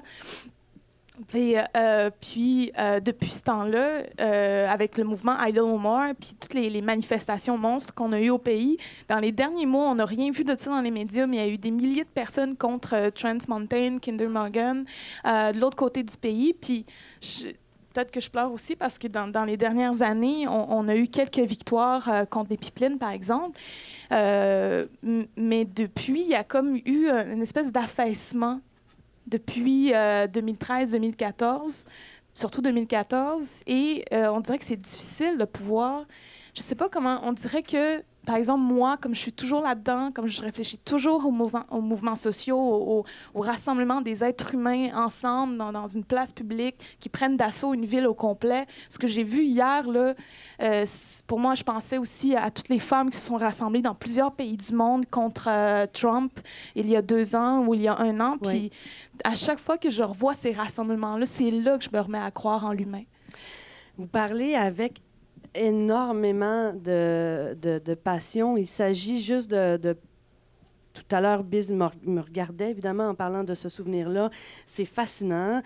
Et, 1.34 1.58
euh, 1.76 2.10
puis, 2.20 2.72
euh, 2.78 3.00
depuis 3.00 3.30
ce 3.30 3.42
temps-là, 3.42 4.02
euh, 4.20 4.68
avec 4.68 4.96
le 4.96 5.04
mouvement 5.04 5.40
Idle 5.42 5.76
More, 5.78 6.14
puis 6.18 6.34
toutes 6.38 6.54
les, 6.54 6.80
manifestations 6.80 7.58
monstres 7.58 7.94
qu'on 7.94 8.12
a 8.12 8.20
eues 8.20 8.30
au 8.30 8.38
pays, 8.38 8.78
dans 9.08 9.18
les 9.18 9.32
derniers 9.32 9.66
mois, 9.66 9.90
on 9.90 9.96
n'a 9.96 10.04
rien 10.04 10.30
vu 10.30 10.44
de 10.44 10.56
ça 10.56 10.70
dans 10.70 10.80
les 10.80 10.90
médias, 10.90 11.26
mais 11.26 11.36
il 11.36 11.40
y 11.40 11.42
a 11.42 11.48
eu 11.48 11.58
des 11.58 11.70
milliers 11.70 12.04
de 12.04 12.08
personnes 12.08 12.56
contre 12.56 13.10
Trans 13.10 13.38
Mountain, 13.48 13.98
Kinder 13.98 14.28
Morgan, 14.28 14.84
de 15.24 15.60
l'autre 15.60 15.76
côté 15.76 16.02
du 16.02 16.16
pays. 16.16 16.54
Puis, 16.54 16.86
peut-être 17.92 18.10
que 18.10 18.20
je 18.20 18.30
pleure 18.30 18.52
aussi 18.52 18.76
parce 18.76 18.98
que 18.98 19.08
dans, 19.08 19.44
les 19.44 19.56
dernières 19.56 20.02
années, 20.02 20.48
on, 20.48 20.72
on, 20.72 20.88
a 20.88 20.96
eu 20.96 21.06
quelques 21.06 21.40
victoires 21.40 22.26
contre 22.30 22.50
les 22.50 22.56
pipelines, 22.56 22.98
par 22.98 23.10
exemple. 23.10 23.58
mais 24.10 25.64
depuis, 25.64 26.22
il 26.22 26.28
y 26.28 26.34
a 26.34 26.44
comme 26.44 26.76
eu 26.76 27.08
une 27.08 27.42
espèce 27.42 27.70
d'affaissement 27.70 28.60
depuis 29.30 29.90
2013-2014, 29.92 31.42
euh, 31.42 31.90
surtout 32.34 32.62
2014, 32.62 33.60
et 33.66 34.04
euh, 34.12 34.28
on 34.28 34.40
dirait 34.40 34.58
que 34.58 34.64
c'est 34.64 34.80
difficile 34.80 35.38
de 35.38 35.44
pouvoir, 35.44 36.04
je 36.54 36.60
ne 36.60 36.64
sais 36.64 36.74
pas 36.74 36.88
comment, 36.88 37.20
on 37.24 37.32
dirait 37.32 37.62
que 37.62 38.02
par 38.26 38.36
exemple, 38.36 38.60
moi, 38.60 38.96
comme 38.98 39.14
je 39.14 39.20
suis 39.20 39.32
toujours 39.32 39.62
là-dedans, 39.62 40.10
comme 40.12 40.28
je 40.28 40.42
réfléchis 40.42 40.78
toujours 40.78 41.24
aux 41.26 41.30
mouvements, 41.30 41.64
aux 41.70 41.80
mouvements 41.80 42.16
sociaux, 42.16 42.58
au, 43.34 43.40
rassemblement 43.40 44.02
des 44.02 44.22
êtres 44.22 44.54
humains 44.54 44.90
ensemble 44.94 45.56
dans, 45.56 45.86
une 45.86 46.04
place 46.04 46.32
publique 46.32 46.76
qui 47.00 47.08
prennent 47.08 47.36
d'assaut 47.36 47.72
une 47.74 47.86
ville 47.86 48.06
au 48.06 48.14
complet. 48.14 48.66
Ce 48.88 48.98
que 48.98 49.06
j'ai 49.06 49.24
vu 49.24 49.44
hier, 49.44 49.88
là, 49.88 50.14
euh, 50.62 50.86
pour 51.26 51.40
moi, 51.40 51.54
je 51.54 51.62
pensais 51.62 51.96
aussi 51.96 52.36
à 52.36 52.50
toutes 52.50 52.68
les 52.68 52.78
femmes 52.78 53.10
qui 53.10 53.16
se 53.16 53.26
sont 53.26 53.36
rassemblées 53.36 53.82
dans 53.82 53.94
plusieurs 53.94 54.32
pays 54.32 54.56
du 54.56 54.74
monde 54.74 55.06
contre 55.06 55.48
euh, 55.48 55.86
Trump 55.92 56.40
il 56.74 56.88
y 56.88 56.96
a 56.96 57.02
deux 57.02 57.34
ans 57.34 57.64
ou 57.66 57.74
il 57.74 57.82
y 57.82 57.88
a 57.88 57.98
un 57.98 58.20
an. 58.20 58.36
Puis 58.38 58.70
à 59.24 59.34
chaque 59.34 59.58
fois 59.58 59.78
que 59.78 59.90
je 59.90 60.02
revois 60.02 60.34
ces 60.34 60.52
rassemblements-là, 60.52 61.26
c'est 61.26 61.50
là 61.50 61.78
que 61.78 61.84
je 61.84 61.90
me 61.92 62.00
remets 62.00 62.18
à 62.18 62.30
croire 62.30 62.64
en 62.64 62.72
l'humain. 62.72 63.04
Vous 63.96 64.06
parlez 64.06 64.54
avec 64.54 65.00
énormément 65.54 66.72
de, 66.72 67.56
de, 67.60 67.94
passion. 67.94 68.56
Il 68.56 68.66
s'agit 68.66 69.20
juste 69.20 69.50
de, 69.50 69.96
Tout 70.94 71.04
à 71.10 71.20
l'heure, 71.20 71.44
Biz 71.44 71.72
me, 71.72 72.20
regardait, 72.20 72.70
évidemment, 72.70 73.08
en 73.08 73.14
parlant 73.14 73.44
de 73.44 73.54
ce 73.54 73.68
souvenir-là. 73.68 74.30
C'est 74.66 74.84
fascinant. 74.84 75.62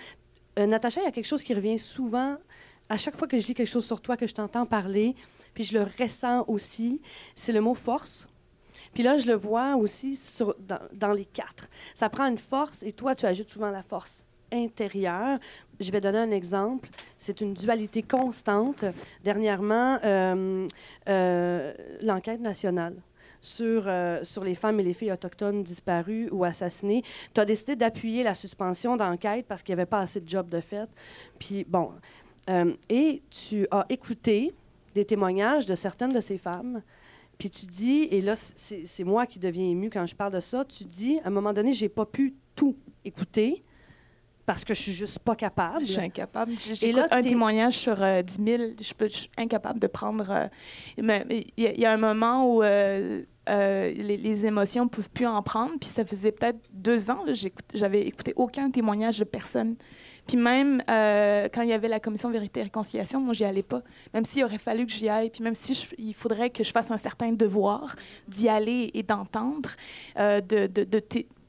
Euh, 0.59 0.67
Natacha, 0.67 1.01
il 1.01 1.05
y 1.05 1.09
a 1.09 1.13
quelque 1.13 1.27
chose 1.27 1.43
qui 1.43 1.55
revient 1.55 1.79
souvent. 1.79 2.37
À 2.89 2.97
chaque 2.97 3.17
fois 3.17 3.27
que 3.27 3.39
je 3.39 3.47
lis 3.47 3.55
quelque 3.55 3.69
chose 3.69 3.87
sur 3.87 4.01
toi, 4.01 4.17
que 4.17 4.27
je 4.27 4.35
t'entends 4.35 4.67
parler, 4.67 5.15
puis 5.55 5.65
je 5.65 5.79
le 5.79 5.87
ressens 5.99 6.45
aussi, 6.49 7.01
c'est 7.35 7.53
le 7.53 7.61
mot 7.61 7.75
force. 7.75 8.29
Puis 8.93 9.03
là, 9.03 9.17
je 9.17 9.27
le 9.27 9.35
vois 9.35 9.77
aussi 9.77 10.19
dans, 10.61 10.81
dans, 10.93 11.13
les 11.13 11.25
quatre. 11.25 11.69
Ça 11.95 12.09
prend 12.09 12.27
une 12.27 12.39
force 12.39 12.83
et 12.83 12.93
toi, 12.93 13.15
tu 13.15 13.27
ajoutes 13.27 13.49
souvent 13.49 13.71
la 13.71 13.83
force 13.83 14.25
intérieure. 14.55 15.39
Je 15.81 15.91
vais 15.91 16.01
donner 16.01 16.19
un 16.19 16.31
exemple. 16.31 16.89
C'est 17.19 17.41
une 17.41 17.55
dualité 17.55 18.03
constante. 18.03 18.85
Dernièrement, 19.25 19.99
euh, 20.05 20.67
euh, 21.09 21.75
l'enquête 22.01 22.41
nationale 22.41 22.95
sur, 23.41 23.85
euh, 23.87 24.23
sur 24.25 24.45
les 24.45 24.55
femmes 24.55 24.81
et 24.81 24.83
les 24.83 24.95
filles 24.95 25.13
autochtones 25.13 25.63
disparues 25.63 26.29
ou 26.31 26.45
assassinées. 26.45 27.03
Tu 27.35 27.41
as 27.41 27.45
décidé 27.45 27.77
d'appuyer 27.77 28.23
la 28.23 28.35
suspension 28.35 28.97
d'enquête 28.97 29.47
parce 29.47 29.63
qu'il 29.63 29.75
n'y 29.75 29.81
avait 29.81 29.91
pas 29.91 30.01
assez 30.01 30.21
de 30.21 30.29
jobs 30.29 30.49
de 30.49 30.61
fait. 30.61 30.89
Puis, 31.39 31.65
bon. 31.65 31.91
et 32.89 33.23
tu 33.31 33.67
as 33.71 33.87
écouté 33.89 34.55
des 34.95 35.05
témoignages 35.05 35.67
de 35.67 35.75
certaines 35.75 36.13
de 36.13 36.21
ces 36.21 36.39
femmes. 36.39 36.83
Puis 37.39 37.51
tu 37.51 37.67
dis, 37.67 38.03
et 38.11 38.21
là, 38.21 38.37
c'est 38.37 39.05
moi 39.05 39.27
qui 39.27 39.39
deviens 39.39 39.69
ému 39.69 39.91
quand 39.91 40.07
je 40.07 40.15
parle 40.15 40.33
de 40.33 40.41
ça, 40.41 40.65
tu 40.65 40.85
dis, 40.85 41.19
à 41.25 41.29
un 41.29 41.31
moment 41.31 41.53
donné, 41.53 41.73
j'ai 41.73 41.89
pas 41.89 42.07
pu 42.07 42.35
tout 42.55 42.77
écouter 43.05 43.65
parce 44.47 44.65
que 44.65 44.75
je 44.75 44.81
suis 44.81 44.93
juste 44.93 45.19
pas 45.19 45.35
capable. 45.35 45.81
Je 45.85 45.93
suis 45.93 46.01
incapable. 46.01 46.53
J'ai 46.59 46.93
là, 46.93 47.07
un 47.11 47.23
témoignage 47.23 47.79
sur 47.79 47.97
10 47.97 48.03
euh, 48.03 48.23
000. 48.45 48.63
Je, 48.79 49.07
suis 49.09 49.31
incapable 49.37 49.81
de 49.81 49.87
prendre. 49.87 50.31
Euh, 50.31 50.47
mais 50.99 51.25
il 51.57 51.81
y, 51.81 51.87
a 51.87 51.93
un 51.93 51.97
moment 51.97 52.55
où 52.55 52.63
euh, 52.63 53.23
les, 53.49 54.47
émotions 54.47 54.85
ne 54.85 54.91
peuvent 54.91 55.11
plus 55.11 55.27
en 55.27 55.43
prendre. 55.43 55.73
Puis 55.81 55.89
ça 55.89 56.05
faisait 56.05 56.33
peut-être 56.33 56.59
deux 56.73 57.11
ans. 57.11 57.25
J'avais 57.75 58.03
écouté 58.03 58.33
aucun 58.37 58.71
témoignage 58.71 59.19
de 59.19 59.25
personne. 59.25 59.77
Puis 60.27 60.39
même 60.39 60.83
euh, 60.89 61.49
quand 61.53 61.63
il 61.63 61.69
y 61.69 61.73
avait 61.73 61.89
la 61.89 62.01
commission 62.01 62.31
vérité 62.31 62.61
et 62.61 62.63
réconciliation, 62.65 63.21
moi, 63.21 63.35
j'y 63.35 63.45
allais 63.45 63.63
pas. 63.63 63.83
Même 64.15 64.25
s'il 64.25 64.43
aurait 64.45 64.59
fallu 64.59 64.87
que 64.87 64.93
j'y 64.93 65.09
aille, 65.09 65.31
puis 65.31 65.43
même 65.43 65.55
si 65.55 65.87
il 65.99 66.15
faudrait 66.15 66.51
que 66.51 66.65
je 66.65 66.71
fasse 66.71 66.91
un 66.91 66.97
certain 66.97 67.33
devoir 67.33 67.95
d'y 68.29 68.49
aller 68.49 68.91
et 68.95 69.03
d'entendre, 69.03 69.71
euh, 70.19 70.41
de, 70.41 70.67
de, 70.67 70.85
de 70.85 70.99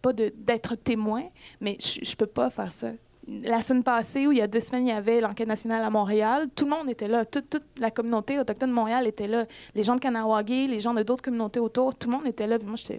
pas 0.06 0.14
d'être 0.14 0.76
témoin, 0.76 1.24
mais 1.62 1.78
je, 1.80 2.04
je 2.04 2.16
peux 2.16 2.28
pas 2.28 2.50
faire 2.50 2.72
ça 2.72 2.92
la 3.28 3.62
semaine 3.62 3.84
passée, 3.84 4.28
ou 4.28 4.32
il 4.32 4.38
y 4.38 4.42
a 4.42 4.48
deux 4.48 4.60
semaines, 4.60 4.88
il 4.88 4.90
y 4.90 4.94
avait 4.94 5.20
l'enquête 5.20 5.48
nationale 5.48 5.84
à 5.84 5.90
Montréal. 5.90 6.48
Tout 6.56 6.66
le 6.66 6.72
monde 6.72 6.90
était 6.90 7.08
là. 7.08 7.26
Toute, 7.26 7.58
la 7.78 7.92
communauté 7.92 8.40
autochtone 8.40 8.70
de 8.70 8.76
Montréal 8.76 9.08
était 9.08 9.28
là. 9.28 9.46
Les 9.74 9.84
gens 9.84 9.96
de 9.96 10.00
Kanawagé, 10.00 10.68
les 10.68 10.80
gens 10.80 10.94
de 10.94 11.04
d'autres 11.04 11.24
communautés 11.24 11.60
autour, 11.60 11.96
tout 11.96 12.10
le 12.10 12.18
monde 12.18 12.28
était 12.28 12.48
là. 12.48 12.58
moi, 12.64 12.76
je 12.76 12.94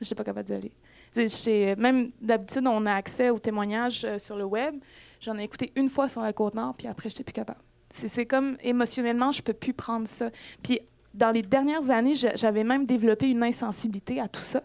n'étais 0.00 0.14
pas 0.14 0.24
capable 0.24 0.46
d'y 0.46 0.54
aller. 0.54 1.76
Même 1.76 2.10
d'habitude, 2.20 2.66
on 2.66 2.84
a 2.86 2.94
accès 2.94 3.30
aux 3.30 3.38
témoignages 3.38 4.04
euh, 4.04 4.18
sur 4.18 4.36
le 4.36 4.44
web. 4.44 4.74
J'en 5.20 5.38
ai 5.38 5.44
écouté 5.44 5.72
une 5.74 5.88
fois 5.88 6.08
sur 6.08 6.20
la 6.20 6.32
Côte-Nord, 6.32 6.74
puis 6.76 6.86
après, 6.86 7.08
je 7.08 7.14
n'étais 7.14 7.24
plus 7.24 7.32
capable. 7.32 7.60
C'est 7.90 8.26
comme 8.26 8.56
émotionnellement, 8.62 9.32
je 9.32 9.42
peux 9.42 9.52
plus 9.52 9.72
prendre 9.72 10.06
ça. 10.06 10.30
Puis 10.62 10.80
dans 11.14 11.32
les 11.32 11.42
dernières 11.42 11.90
années, 11.90 12.14
j'avais 12.14 12.62
même 12.62 12.86
développé 12.86 13.28
une 13.30 13.42
insensibilité 13.42 14.20
à 14.20 14.28
tout 14.28 14.42
ça 14.42 14.62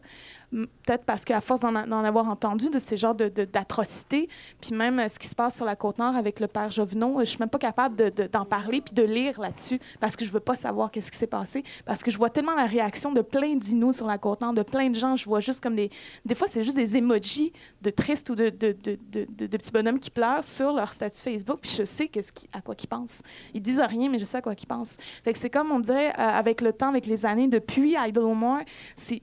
peut-être 0.51 1.05
parce 1.05 1.25
qu'à 1.25 1.41
force 1.41 1.61
d'en 1.61 1.75
avoir 1.75 2.29
entendu 2.29 2.69
de 2.69 2.79
ces 2.79 2.97
genres 2.97 3.15
d'atrocités, 3.15 4.29
puis 4.61 4.73
même 4.73 4.99
euh, 4.99 5.07
ce 5.07 5.19
qui 5.19 5.27
se 5.27 5.35
passe 5.35 5.55
sur 5.55 5.65
la 5.65 5.75
Côte-Nord 5.75 6.15
avec 6.15 6.39
le 6.39 6.47
père 6.47 6.71
Jovenot, 6.71 7.19
je 7.19 7.25
suis 7.25 7.39
même 7.39 7.49
pas 7.49 7.59
capable 7.59 8.11
d'en 8.31 8.45
parler 8.45 8.81
puis 8.81 8.93
de 8.93 9.03
lire 9.03 9.39
là-dessus 9.39 9.79
parce 9.99 10.15
que 10.15 10.25
je 10.25 10.31
veux 10.31 10.39
pas 10.39 10.55
savoir 10.55 10.91
qu'est-ce 10.91 11.11
qui 11.11 11.17
s'est 11.17 11.27
passé, 11.27 11.63
parce 11.85 12.03
que 12.03 12.11
je 12.11 12.17
vois 12.17 12.29
tellement 12.29 12.55
la 12.55 12.65
réaction 12.65 13.11
de 13.11 13.21
plein 13.21 13.55
d'inos 13.55 13.93
sur 13.93 14.07
la 14.07 14.17
Côte-Nord, 14.17 14.53
de 14.53 14.63
plein 14.63 14.89
de 14.89 14.95
gens, 14.95 15.15
je 15.15 15.25
vois 15.25 15.39
juste 15.39 15.61
comme 15.61 15.75
des... 15.75 15.89
Des 16.25 16.35
fois, 16.35 16.47
c'est 16.47 16.63
juste 16.63 16.75
des 16.75 16.97
emojis 16.97 17.53
de 17.81 17.89
tristes 17.89 18.29
ou 18.29 18.35
de, 18.35 18.49
de, 18.49 18.75
de, 18.83 19.57
petits 19.57 19.71
bonhommes 19.71 19.99
qui 19.99 20.11
pleurent 20.11 20.43
sur 20.43 20.73
leur 20.73 20.93
statut 20.93 21.21
Facebook, 21.21 21.59
puis 21.61 21.71
je 21.71 21.83
sais 21.83 22.05
-ce 22.05 22.31
qui, 22.31 22.49
à 22.53 22.61
quoi 22.61 22.75
ils 22.81 22.87
pensent. 22.87 23.21
Ils 23.53 23.61
disent 23.61 23.79
rien, 23.79 24.09
mais 24.09 24.19
je 24.19 24.25
sais 24.25 24.37
à 24.37 24.41
quoi 24.41 24.53
ils 24.57 24.67
pensent. 24.67 24.97
C'est 25.33 25.49
comme, 25.49 25.71
on 25.71 25.79
dirait, 25.79 26.09
euh, 26.09 26.13
avec 26.17 26.61
le 26.61 26.73
temps, 26.73 26.89
avec 26.89 27.05
les 27.05 27.25
années, 27.25 27.47
depuis 27.47 27.95
Idle 27.97 28.33
More, 28.33 28.61
c'est 28.95 29.21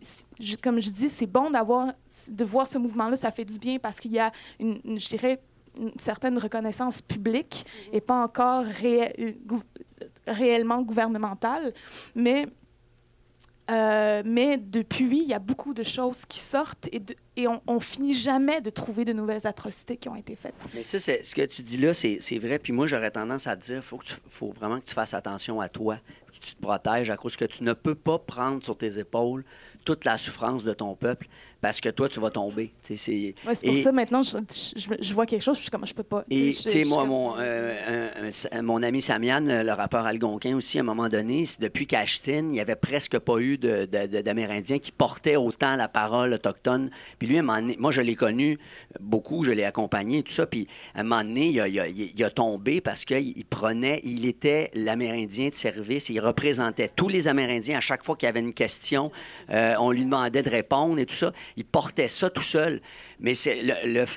comme 0.63 0.81
je 0.81 0.91
dis, 0.91 1.09
c'est 1.09 1.27
bon 1.27 1.51
d'avoir, 1.51 1.93
de 2.29 2.45
voir 2.45 2.67
ce 2.67 2.79
mouvement-là, 2.79 3.17
ça 3.17 3.31
fait 3.31 3.45
du 3.45 3.59
bien 3.59 3.79
parce 3.79 4.01
qu'il 4.01 4.13
y 4.13 4.19
a, 4.19 4.33
une, 4.59 4.81
je 4.85 5.09
dirais, 5.09 5.41
une 5.79 5.93
certaine 5.99 6.39
reconnaissance 6.39 7.01
publique 7.01 7.67
et 7.93 8.01
pas 8.01 8.23
encore 8.23 8.65
réellement 10.27 10.83
gouvernementale. 10.83 11.73
Mais, 12.15 12.47
euh, 13.71 14.23
mais 14.25 14.59
depuis, 14.59 15.23
il 15.23 15.29
y 15.29 15.35
a 15.35 15.39
beaucoup 15.39 15.73
de 15.73 15.83
choses 15.83 16.25
qui 16.27 16.41
sortent 16.41 16.89
et, 16.93 17.01
et 17.37 17.49
on, 17.49 17.63
on, 17.67 17.81
finit 17.81 18.15
jamais 18.15 18.61
de 18.61 18.71
trouver 18.71 19.05
de 19.05 19.13
nouvelles 19.13 19.47
atrocités 19.47 19.97
qui 19.97 20.09
ont 20.09 20.17
été 20.17 20.35
faites. 20.35 20.55
Mais 20.75 20.83
ça, 20.83 20.99
ce 20.99 21.35
que 21.35 21.47
tu 21.47 21.63
dis 21.63 21.79
là, 21.79 21.95
c'est 21.95 22.39
vrai. 22.39 22.59
Puis 22.59 22.73
moi, 22.73 22.87
j'aurais 22.87 23.11
tendance 23.11 23.47
à 23.47 23.57
te 23.57 23.65
dire, 23.65 23.83
faut 23.83 24.01
il 24.05 24.31
faut 24.31 24.51
vraiment 24.51 24.81
que 24.81 24.87
tu 24.87 24.95
fasses 24.95 25.15
attention 25.15 25.61
à 25.61 25.69
toi, 25.69 25.99
que 26.33 26.39
tu 26.41 26.55
te 26.55 26.61
protèges 26.61 27.11
à 27.11 27.17
cause 27.17 27.37
que 27.37 27.45
tu 27.45 27.63
ne 27.63 27.73
peux 27.73 27.95
pas 27.95 28.19
prendre 28.19 28.63
sur 28.63 28.77
tes 28.77 28.99
épaules 28.99 29.45
toute 29.85 30.05
la 30.05 30.19
souffrance 30.19 30.65
de 30.65 30.73
ton 30.73 30.95
peuple 30.95 31.29
parce 31.63 31.81
que 31.81 31.89
toi, 31.91 32.09
tu 32.09 32.19
vas 32.19 32.31
tomber. 32.31 32.73
C'est 32.83 33.35
pour 33.45 33.77
ça, 33.77 33.93
maintenant, 33.93 34.23
je, 34.23 34.37
je, 35.01 35.15
vois 35.15 35.27
quelque 35.27 35.43
chose, 35.43 35.57
je 35.59 35.63
suis 35.63 35.71
comme, 35.71 35.87
je 35.87 35.95
peux 35.95 36.03
pas. 36.03 36.25
Et, 36.29 36.51
tu 36.51 36.55
sais, 36.55 36.85
moi, 36.85 37.05
mon, 37.05 37.37
euh, 37.39 38.33
mon 38.61 38.83
ami 38.83 39.01
Samian, 39.01 39.41
le 39.41 39.73
rappeur 39.73 40.05
algonquin 40.05 40.57
aussi, 40.57 40.79
à 40.79 40.81
un 40.81 40.85
moment 40.85 41.09
donné, 41.09 41.45
depuis 41.61 41.87
qu'Ashton, 41.87 42.49
il 42.49 42.51
n'y 42.51 42.61
avait 42.61 42.75
presque 42.75 43.17
pas 43.17 43.39
eu 43.39 43.59
d'Amérindiens 43.59 44.81
qui 44.81 44.91
portaient 44.91 45.37
autant 45.37 45.77
la 45.77 45.87
parole 45.87 46.33
autochtone. 46.33 46.91
Puis 47.21 47.29
lui, 47.29 47.41
moi, 47.41 47.93
je 47.93 48.01
l'ai 48.01 48.17
connu 48.17 48.59
beaucoup, 48.99 49.45
je 49.45 49.53
l'ai 49.53 49.65
accompagné, 49.65 50.25
tout 50.25 50.33
ça. 50.33 50.47
Puis 50.47 50.67
à 50.97 51.01
un 51.01 51.03
moment 51.05 51.23
donné, 51.23 51.47
il 51.47 51.61
a, 51.61 51.69
il 51.69 52.25
a, 52.25 52.31
tombé 52.31 52.81
parce 52.81 53.05
qu'il 53.05 53.45
prenait, 53.45 54.01
il 54.03 54.27
était 54.27 54.73
l'Amérindien 54.75 55.51
de 55.51 55.55
service, 55.55 56.09
il 56.09 56.19
représentait 56.19 56.89
tous 56.89 57.09
les 57.09 57.29
Amérindiens 57.29 57.79
à 57.79 57.81
chaque 57.81 58.05
fois 58.05 58.17
qu'il 58.17 58.27
y 58.27 58.31
avait 58.31 58.41
une 58.41 58.53
question. 58.53 59.13
Euh, 59.51 59.77
on 59.79 59.93
lui 59.93 60.05
demandait 60.05 60.43
de 60.43 60.51
répondre 60.51 60.99
et 60.99 61.07
tout 61.07 61.15
ça 61.15 61.33
il 61.57 61.65
portait 61.65 62.09
ça 62.09 62.31
tout 62.31 62.43
seul. 62.43 62.81
Mais 63.21 63.35
c'est 63.35 63.61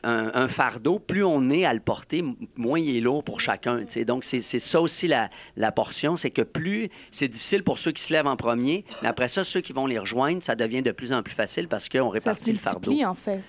un, 0.03 0.47
fardeau, 0.47 0.99
plus 0.99 1.23
on 1.23 1.49
est 1.49 1.65
à 1.65 1.73
le 1.73 1.79
porter, 1.79 2.23
moins 2.55 2.79
il 2.79 2.97
est 2.97 3.01
lourd 3.01 3.23
pour 3.23 3.39
chacun. 3.39 3.85
Donc, 4.05 4.23
c'est 4.23 4.41
ça 4.41 4.81
aussi 4.81 5.07
la, 5.07 5.71
portion, 5.71 6.15
c'est 6.15 6.31
que 6.31 6.41
plus 6.41 6.89
c'est 7.11 7.27
difficile 7.27 7.63
pour 7.63 7.77
ceux 7.79 7.91
qui 7.91 8.01
se 8.01 8.13
lèvent 8.13 8.27
en 8.27 8.35
premier, 8.35 8.85
mais 9.01 9.07
après 9.07 9.27
ça, 9.27 9.43
ceux 9.43 9.61
qui 9.61 9.73
vont 9.73 9.87
les 9.87 9.99
rejoindre, 9.99 10.43
ça 10.43 10.55
devient 10.55 10.81
de 10.81 10.91
plus 10.91 11.13
en 11.13 11.21
plus 11.23 11.33
facile 11.33 11.67
parce 11.67 11.89
qu'on 11.89 12.09
répartit 12.09 12.51
le 12.51 12.57
fardeau. 12.57 12.91
en 13.03 13.15
fait. 13.15 13.41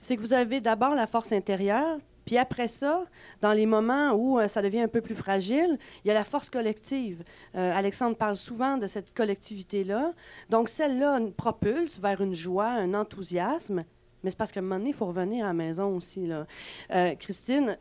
C'est 0.00 0.16
que 0.16 0.20
vous 0.20 0.32
avez 0.32 0.60
d'abord 0.60 0.94
la 0.94 1.06
force 1.06 1.32
intérieure, 1.32 1.98
puis 2.26 2.36
après 2.38 2.66
ça, 2.66 3.04
dans 3.40 3.52
les 3.52 3.66
moments 3.66 4.12
où 4.12 4.38
euh, 4.38 4.48
ça 4.48 4.60
devient 4.60 4.80
un 4.80 4.88
peu 4.88 5.00
plus 5.00 5.14
fragile, 5.14 5.78
il 6.04 6.08
y 6.08 6.10
a 6.10 6.14
la 6.14 6.24
force 6.24 6.50
collective. 6.50 7.22
Euh, 7.54 7.72
Alexandre 7.72 8.16
parle 8.16 8.36
souvent 8.36 8.76
de 8.76 8.88
cette 8.88 9.14
collectivité-là. 9.14 10.12
Donc 10.50 10.68
celle-là 10.68 11.20
propulse 11.36 12.00
vers 12.00 12.20
une 12.20 12.34
joie, 12.34 12.66
un 12.66 12.94
enthousiasme. 12.94 13.84
Mais 14.24 14.30
c'est 14.30 14.36
parce 14.36 14.50
qu'à 14.50 14.58
un 14.58 14.64
moment 14.64 14.78
donné, 14.78 14.90
il 14.90 14.94
faut 14.96 15.06
revenir 15.06 15.44
à 15.44 15.48
la 15.48 15.54
maison 15.54 15.96
aussi. 15.96 16.26
Là. 16.26 16.48
Euh, 16.90 17.14
Christine, 17.14 17.78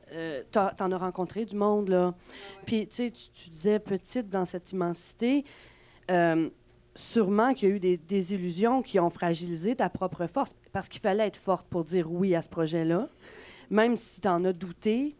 tu 0.51 0.59
en 0.59 0.91
as 0.91 0.97
rencontré 0.97 1.43
du 1.45 1.55
monde. 1.55 1.89
Là. 1.89 2.13
Puis 2.67 2.87
tu, 2.87 3.11
tu 3.11 3.49
disais 3.49 3.79
petite 3.79 4.29
dans 4.29 4.45
cette 4.45 4.71
immensité. 4.71 5.43
sûrement 6.93 7.55
qu'il 7.55 7.69
y 7.69 7.71
a 7.71 7.75
eu 7.75 7.79
des, 7.79 7.97
des 7.97 8.33
illusions 8.35 8.83
qui 8.83 8.99
ont 8.99 9.09
fragilisé 9.09 9.75
ta 9.75 9.89
propre 9.89 10.27
force 10.27 10.55
parce 10.71 10.87
qu'il 10.87 11.01
fallait 11.01 11.27
être 11.27 11.37
forte 11.37 11.65
pour 11.67 11.83
dire 11.83 12.11
oui 12.11 12.35
à 12.35 12.43
ce 12.43 12.49
projet-là 12.49 13.09
même 13.69 13.97
si 13.97 14.21
tu 14.21 14.27
en 14.27 14.43
as 14.45 14.53
douté, 14.53 15.15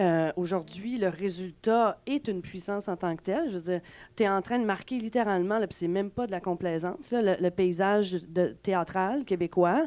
euh, 0.00 0.32
aujourd'hui, 0.36 0.98
le 0.98 1.08
résultat 1.08 1.98
est 2.06 2.26
une 2.26 2.42
puissance 2.42 2.88
en 2.88 2.96
tant 2.96 3.14
que 3.14 3.22
telle. 3.22 3.50
Je 3.50 3.58
veux 3.58 3.72
dire, 3.72 3.80
tu 4.16 4.24
es 4.24 4.28
en 4.28 4.42
train 4.42 4.58
de 4.58 4.64
marquer 4.64 4.98
littéralement, 4.98 5.58
puis 5.60 5.76
c'est 5.78 5.88
même 5.88 6.10
pas 6.10 6.26
de 6.26 6.32
la 6.32 6.40
complaisance, 6.40 7.12
le, 7.12 7.48
paysage 7.50 8.12
de, 8.12 8.56
théâtral 8.62 9.24
québécois. 9.24 9.86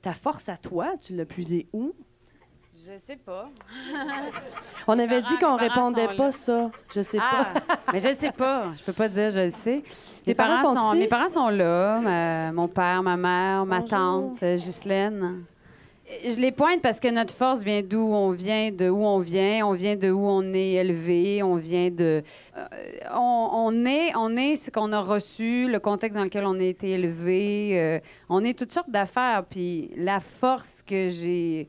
Ta 0.00 0.14
force 0.14 0.48
à 0.48 0.56
toi, 0.56 0.92
tu 1.00 1.16
l'as 1.16 1.24
puisé 1.24 1.66
où? 1.72 1.92
Je 2.76 2.96
sais 3.04 3.16
pas. 3.16 3.50
On 4.86 4.96
avait 4.96 5.22
dit 5.22 5.36
qu'on 5.40 5.56
répondait 5.56 6.16
pas 6.16 6.30
ça. 6.30 6.70
Je 6.94 7.02
sais 7.02 7.18
pas. 7.18 7.48
Ah, 7.68 7.76
mais 7.92 7.98
je 7.98 8.14
sais 8.14 8.30
pas. 8.30 8.72
Je 8.78 8.84
peux 8.84 8.92
pas 8.92 9.08
dire 9.08 9.32
je 9.32 9.50
sais. 9.64 9.82
Mes 10.24 10.34
parents, 10.34 10.74
sont, 10.74 10.94
mes 10.94 11.08
parents 11.08 11.28
sont 11.28 11.48
là. 11.48 12.52
mon 12.52 12.68
père, 12.68 13.02
ma 13.02 13.16
mère, 13.16 13.66
ma 13.66 13.82
tante, 13.82 14.42
euh, 14.42 14.56
Ghislaine 14.56 15.44
je 16.24 16.40
les 16.40 16.52
pointe 16.52 16.80
parce 16.80 17.00
que 17.00 17.08
notre 17.08 17.34
force 17.34 17.62
vient 17.62 17.82
d'où 17.82 18.00
on 18.00 18.30
vient, 18.30 18.70
de 18.70 18.88
où 18.88 19.04
on 19.04 19.18
vient, 19.18 19.66
on 19.66 19.72
vient 19.72 19.96
de 19.96 20.10
où 20.10 20.26
on 20.26 20.54
est 20.54 20.72
élevé, 20.72 21.42
on 21.42 21.56
vient 21.56 21.90
de. 21.90 22.22
Euh, 22.56 22.66
on, 23.14 23.84
est, 23.84 24.14
on 24.16 24.36
est 24.36 24.56
ce 24.56 24.70
qu'on 24.70 24.92
a 24.92 25.00
reçu, 25.00 25.68
le 25.70 25.78
contexte 25.80 26.16
dans 26.16 26.24
lequel 26.24 26.44
on 26.46 26.58
a 26.58 26.64
été 26.64 26.90
élevé. 26.90 27.78
Euh, 27.78 28.00
on 28.28 28.42
est 28.44 28.58
toutes 28.58 28.72
sortes 28.72 28.90
d'affaires. 28.90 29.44
Puis 29.48 29.90
la 29.96 30.20
force 30.20 30.82
que 30.86 31.10
j'ai. 31.10 31.68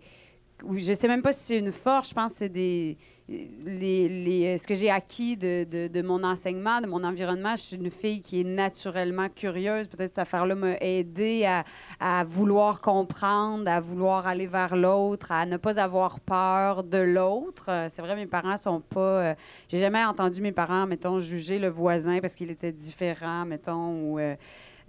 Je 0.75 0.93
sais 0.93 1.07
même 1.07 1.21
pas 1.21 1.33
si 1.33 1.43
c'est 1.43 1.59
une 1.59 1.71
force, 1.71 2.09
je 2.09 2.13
pense 2.13 2.33
que 2.33 2.39
c'est 2.39 2.49
des 2.49 2.97
les, 3.29 4.57
ce 4.57 4.65
que 4.65 4.75
j'ai 4.75 4.89
acquis 4.89 5.37
de, 5.37 5.87
de, 5.87 6.01
mon 6.01 6.23
enseignement, 6.23 6.81
de 6.81 6.87
mon 6.87 7.03
environnement, 7.03 7.55
je 7.55 7.61
suis 7.61 7.75
une 7.77 7.91
fille 7.91 8.21
qui 8.21 8.41
est 8.41 8.43
naturellement 8.43 9.27
curieuse. 9.29 9.87
Peut-être 9.87 10.09
cette 10.09 10.19
affaire-là 10.19 10.55
m'a 10.55 10.77
aidé 10.81 11.45
à, 11.45 11.63
à, 11.99 12.23
vouloir 12.23 12.81
comprendre, 12.81 13.69
à 13.69 13.79
vouloir 13.79 14.25
aller 14.25 14.47
vers 14.47 14.75
l'autre, 14.75 15.31
à 15.31 15.45
ne 15.45 15.57
pas 15.57 15.79
avoir 15.79 16.19
peur 16.19 16.83
de 16.83 16.97
l'autre. 16.97 17.65
Euh, 17.69 17.89
c'est 17.95 18.01
vrai, 18.01 18.15
mes 18.15 18.25
parents 18.25 18.57
sont 18.57 18.81
pas. 18.81 18.99
Euh, 18.99 19.35
j'ai 19.67 19.79
jamais 19.79 20.03
entendu 20.03 20.41
mes 20.41 20.51
parents, 20.51 20.87
mettons, 20.87 21.19
juger 21.19 21.59
le 21.59 21.69
voisin 21.69 22.19
parce 22.19 22.35
qu'il 22.35 22.49
était 22.49 22.71
différent, 22.71 23.45
mettons. 23.45 24.17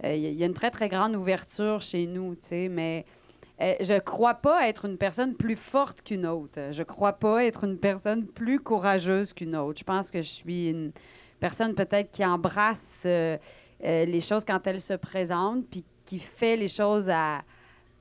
Euh, 0.03 0.15
il 0.15 0.33
y 0.33 0.43
a 0.43 0.45
une 0.47 0.53
très, 0.53 0.71
très 0.71 0.89
grande 0.89 1.15
ouverture 1.15 1.81
chez 1.81 2.07
nous, 2.07 2.33
tu 2.35 2.47
sais, 2.47 2.69
mais 2.69 3.05
euh, 3.05 3.20
je 3.79 3.99
crois 3.99 4.35
pas 4.35 4.67
être 4.67 4.85
une 4.85 4.97
personne 4.97 5.35
plus 5.35 5.55
forte 5.55 6.01
qu'une 6.01 6.25
autre. 6.25 6.59
Je 6.71 6.83
crois 6.83 7.13
pas 7.13 7.45
être 7.45 7.63
une 7.63 7.77
personne 7.77 8.25
plus 8.25 8.59
courageuse 8.59 9.33
qu'une 9.33 9.55
autre. 9.55 9.79
Je 9.79 9.83
pense 9.83 10.09
que 10.09 10.21
je 10.21 10.29
suis 10.29 10.69
une 10.69 10.91
personne 11.39 11.75
peut-être 11.75 12.11
qui 12.11 12.25
embrasse 12.25 12.79
euh, 13.05 13.37
euh, 13.83 14.05
les 14.05 14.21
choses 14.21 14.43
quand 14.45 14.65
elles 14.67 14.81
se 14.81 14.93
présentent, 14.93 15.65
puis 15.69 15.83
qui 16.05 16.19
fait 16.19 16.55
les 16.55 16.67
choses 16.67 17.09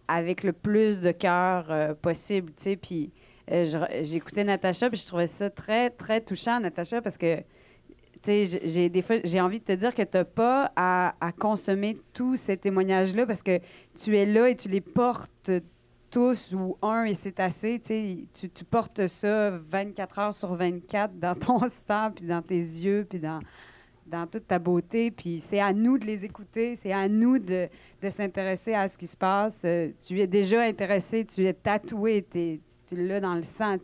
avec 0.09 0.43
le 0.43 0.53
plus 0.53 1.01
de 1.01 1.13
cœur 1.13 1.97
possible, 1.97 2.53
tu 2.57 2.77
sais. 2.81 4.03
J'écoutais 4.03 4.45
Natacha, 4.45 4.89
puis 4.89 4.99
je 4.99 5.07
trouvais 5.07 5.27
ça 5.27 5.51
très, 5.51 5.91
très 5.91 6.21
touchant, 6.21 6.61
Natacha, 6.61 7.01
parce 7.03 7.17
que 7.17 7.43
j'ai 8.27 8.89
des 8.89 9.03
fois, 9.03 9.17
j'ai 9.25 9.41
envie 9.41 9.61
de 9.61 9.65
te 9.65 9.73
dire 9.73 9.95
que 9.95 10.03
tu 10.03 10.17
n'as 10.17 10.25
pas 10.25 10.73
à, 10.77 11.33
consommer 11.39 11.99
tous 12.13 12.37
ces 12.37 12.57
témoignages-là 12.57 13.27
parce 13.27 13.43
que 13.43 13.61
tu 14.03 14.17
es 14.17 14.27
là 14.27 14.49
et 14.51 14.57
tu 14.57 14.69
les 14.69 14.81
portes 14.81 15.51
tous 16.11 16.53
ou 16.53 16.77
un 16.83 17.05
et 17.05 17.15
c'est 17.15 17.39
assez. 17.41 17.81
Tu, 18.35 18.51
tu 18.51 18.65
portes 18.65 19.07
ça 19.07 19.51
24 19.51 20.19
heures 20.19 20.35
sur 20.35 20.55
24 20.55 21.19
dans 21.19 21.35
ton 21.35 21.61
sang, 21.87 22.11
puis 22.15 22.27
dans 22.27 22.43
tes 22.43 22.59
yeux, 22.59 23.07
puis 23.09 23.21
dans, 23.21 23.41
dans 24.07 24.27
toute 24.27 24.47
ta 24.47 24.59
beauté. 24.59 25.11
Puis 25.11 25.43
c'est 25.49 25.61
à 25.61 25.73
nous 25.73 25.99
de 25.99 26.05
les 26.05 26.25
écouter, 26.25 26.77
c'est 26.77 26.93
à 26.93 27.09
nous 27.09 27.39
de, 27.39 27.69
de 28.03 28.11
s'intéresser 28.11 28.75
à 28.75 28.89
ce 28.89 28.99
qui 28.99 29.07
se 29.07 29.17
passe. 29.17 29.59
Euh, 29.65 29.91
tu 30.07 30.21
es 30.21 30.27
déjà 30.27 30.63
intéressé, 30.63 31.25
tu 31.25 31.47
es 31.47 31.55
tatoué, 31.55 32.27
tu 32.33 32.61
l'a 32.93 33.21
dans 33.21 33.35
le 33.35 33.45
sang. 33.45 33.77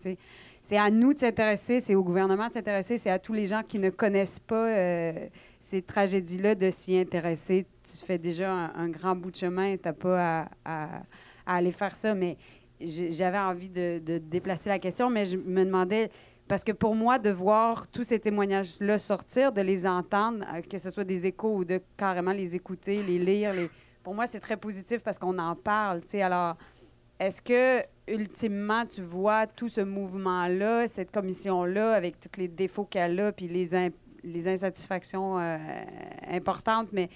C'est 0.68 0.78
à 0.78 0.90
nous 0.90 1.14
de 1.14 1.18
s'intéresser, 1.20 1.78
c'est 1.78 1.94
au 1.94 2.02
gouvernement 2.02 2.48
de 2.48 2.52
s'intéresser, 2.54 2.98
c'est 2.98 3.08
à 3.08 3.20
tous 3.20 3.32
les 3.32 3.46
gens 3.46 3.62
qui 3.62 3.78
ne 3.78 3.88
connaissent 3.88 4.40
pas 4.40 4.66
euh, 4.66 5.12
ces 5.60 5.80
tragédies-là 5.80 6.56
de 6.56 6.70
s'y 6.72 6.98
intéresser. 6.98 7.66
Tu 7.84 8.04
fais 8.04 8.18
déjà 8.18 8.50
un, 8.74 8.88
grand 8.88 9.14
bout 9.14 9.30
de 9.30 9.36
chemin, 9.36 9.76
tu 9.76 9.82
n'as 9.84 9.92
pas 9.92 10.48
à, 10.64 11.02
aller 11.46 11.70
faire 11.70 11.94
ça, 11.94 12.14
mais 12.16 12.36
j'avais 12.80 13.38
envie 13.38 13.68
de, 13.68 14.18
déplacer 14.18 14.68
la 14.68 14.80
question, 14.80 15.08
mais 15.08 15.26
je 15.26 15.36
me 15.36 15.64
demandais, 15.64 16.10
parce 16.48 16.64
que 16.64 16.72
pour 16.72 16.96
moi, 16.96 17.20
de 17.20 17.30
voir 17.30 17.86
tous 17.86 18.02
ces 18.02 18.18
témoignages-là 18.18 18.98
sortir, 18.98 19.52
de 19.52 19.60
les 19.60 19.86
entendre, 19.86 20.44
euh, 20.52 20.62
que 20.62 20.78
ce 20.78 20.90
soit 20.90 21.04
des 21.04 21.26
échos 21.26 21.58
ou 21.58 21.64
de 21.64 21.80
carrément 21.96 22.32
les 22.32 22.56
écouter, 22.56 23.04
les 23.04 23.20
lire, 23.20 23.54
pour 24.02 24.16
moi, 24.16 24.26
c'est 24.26 24.40
très 24.40 24.56
positif 24.56 25.00
parce 25.04 25.16
qu'on 25.16 25.38
en 25.38 25.54
parle. 25.54 26.02
sais. 26.06 26.22
Alors, 26.22 26.56
est-ce 27.18 27.40
que, 27.42 27.82
ultimement, 28.08 28.84
tu 28.86 29.02
vois 29.02 29.46
tout 29.46 29.68
ce 29.68 29.80
mouvement-là, 29.80 30.88
cette 30.88 31.10
commission-là, 31.10 31.92
avec 31.94 32.20
tous 32.20 32.38
les 32.38 32.48
défauts 32.48 32.84
qu'elle 32.84 33.18
a, 33.20 33.32
puis 33.32 33.48
les, 33.48 33.68
les 34.22 34.48
insatisfactions 34.48 35.38
euh, 35.38 35.56
importantes, 36.30 36.88
mais 36.92 37.08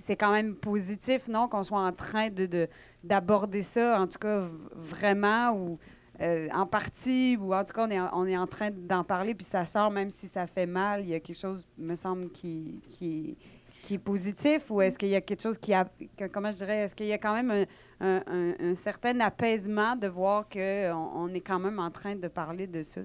c'est 0.00 0.16
quand 0.16 0.30
même 0.32 0.54
positif, 0.54 1.26
non, 1.28 1.48
qu'on 1.48 1.64
soit 1.64 1.80
en 1.80 1.92
train 1.92 2.30
de, 2.30 2.46
de- 2.46 2.68
d'aborder 3.02 3.62
ça, 3.62 4.00
en 4.00 4.06
tout 4.06 4.18
cas, 4.18 4.48
vraiment, 4.76 5.50
ou 5.52 5.78
euh, 6.20 6.48
en 6.54 6.66
partie, 6.66 7.36
ou 7.40 7.52
en 7.54 7.64
tout 7.64 7.72
cas, 7.72 7.86
on 8.12 8.26
est, 8.26 8.36
en- 8.36 8.46
train 8.46 8.70
d'en 8.70 9.02
parler, 9.04 9.34
puis 9.34 9.44
ça 9.44 9.66
sort, 9.66 9.90
même 9.90 10.10
si 10.10 10.28
ça 10.28 10.46
fait 10.46 10.66
mal, 10.66 11.02
il 11.02 11.08
y 11.10 11.14
a 11.14 11.20
quelque 11.20 11.38
chose, 11.38 11.66
me 11.76 11.96
semble, 11.96 12.30
qui, 12.30 12.80
qui, 12.92 13.36
qui 13.82 13.94
est 13.94 13.98
positif, 13.98 14.70
ou 14.70 14.80
est-ce 14.82 14.96
qu'il 14.98 15.08
y 15.08 15.16
a 15.16 15.20
quelque 15.20 15.42
chose 15.42 15.58
qui 15.58 15.74
a, 15.74 15.84
que- 16.16 16.26
comment 16.26 16.50
je 16.52 16.56
dirais, 16.58 16.78
est-ce 16.84 16.94
qu'il 16.94 17.06
y 17.06 17.12
a 17.12 17.18
quand 17.18 17.34
même 17.34 17.50
un, 17.50 17.64
un- 18.00 18.22
un- 18.26 18.54
un 18.70 18.74
certain 18.76 19.18
apaisement 19.20 19.96
de 19.96 20.08
voir 20.08 20.48
qu'on 20.48 21.10
on 21.16 21.28
est 21.34 21.40
quand 21.40 21.58
même 21.58 21.78
en 21.78 21.90
train 21.90 22.14
de 22.16 22.28
parler 22.28 22.66
de 22.66 22.82
ça? 22.82 23.00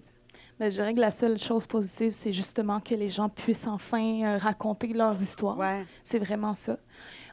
Mais 0.59 0.69
je 0.69 0.75
dirais 0.75 0.93
que 0.93 0.99
la 0.99 1.11
seule 1.11 1.39
chose 1.39 1.65
positive, 1.65 2.13
c'est 2.13 2.31
justement 2.33 2.79
que 2.79 2.93
les 2.93 3.09
gens 3.09 3.27
puissent 3.27 3.65
enfin 3.67 4.21
euh, 4.23 4.37
raconter 4.37 4.87
leurs 4.93 5.19
histoires. 5.21 5.57
Ouais. 5.57 5.83
C'est 6.03 6.19
vraiment 6.19 6.53
ça. 6.53 6.77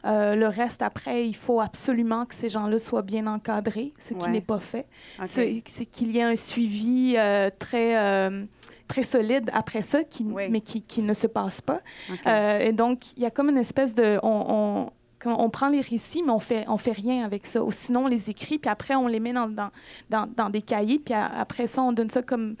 Euh, 0.05 0.35
le 0.35 0.47
reste, 0.47 0.81
après, 0.81 1.27
il 1.27 1.35
faut 1.35 1.61
absolument 1.61 2.25
que 2.25 2.33
ces 2.33 2.49
gens-là 2.49 2.79
soient 2.79 3.03
bien 3.03 3.27
encadrés, 3.27 3.93
ce 3.99 4.15
qui 4.15 4.23
Ouais. 4.23 4.31
n'est 4.31 4.41
pas 4.41 4.59
fait. 4.59 4.87
C'est 5.25 5.61
qu'il 5.91 6.11
y 6.11 6.17
ait 6.17 6.23
un 6.23 6.35
suivi 6.35 7.13
euh, 7.15 7.51
très, 7.59 7.95
très 8.87 9.03
solide 9.03 9.51
après 9.53 9.83
ça, 9.83 10.03
qui, 10.03 10.23
Oui. 10.23 10.49
mais 10.49 10.61
qui, 10.61 10.81
qui 10.81 11.03
ne 11.03 11.13
se 11.13 11.27
passe 11.27 11.61
pas. 11.61 11.81
Et 12.25 12.71
donc, 12.73 13.13
il 13.15 13.21
y 13.21 13.25
a 13.27 13.29
comme 13.31 13.49
une 13.49 13.57
espèce 13.59 13.93
de... 13.93 14.19
On, 14.23 14.45
on- 14.49 14.91
on 15.25 15.49
prend 15.49 15.69
les 15.69 15.81
récits, 15.81 16.23
mais 16.23 16.31
on 16.31 16.39
fait, 16.39 16.65
on 16.67 16.77
fait 16.77 16.91
rien 16.91 17.25
avec 17.25 17.45
ça. 17.45 17.63
Ou 17.63 17.71
sinon, 17.71 18.05
on 18.05 18.07
les 18.07 18.29
écrit, 18.29 18.57
puis 18.59 18.69
après, 18.69 18.95
on 18.95 19.07
les 19.07 19.19
met 19.19 19.33
dans, 19.33 19.47
dans, 19.47 20.27
dans, 20.35 20.49
des 20.49 20.61
cahiers, 20.61 20.99
puis 20.99 21.13
après 21.13 21.67
ça, 21.67 21.81
on 21.81 21.91
donne 21.91 22.09
ça 22.09 22.21
comme... 22.21 22.55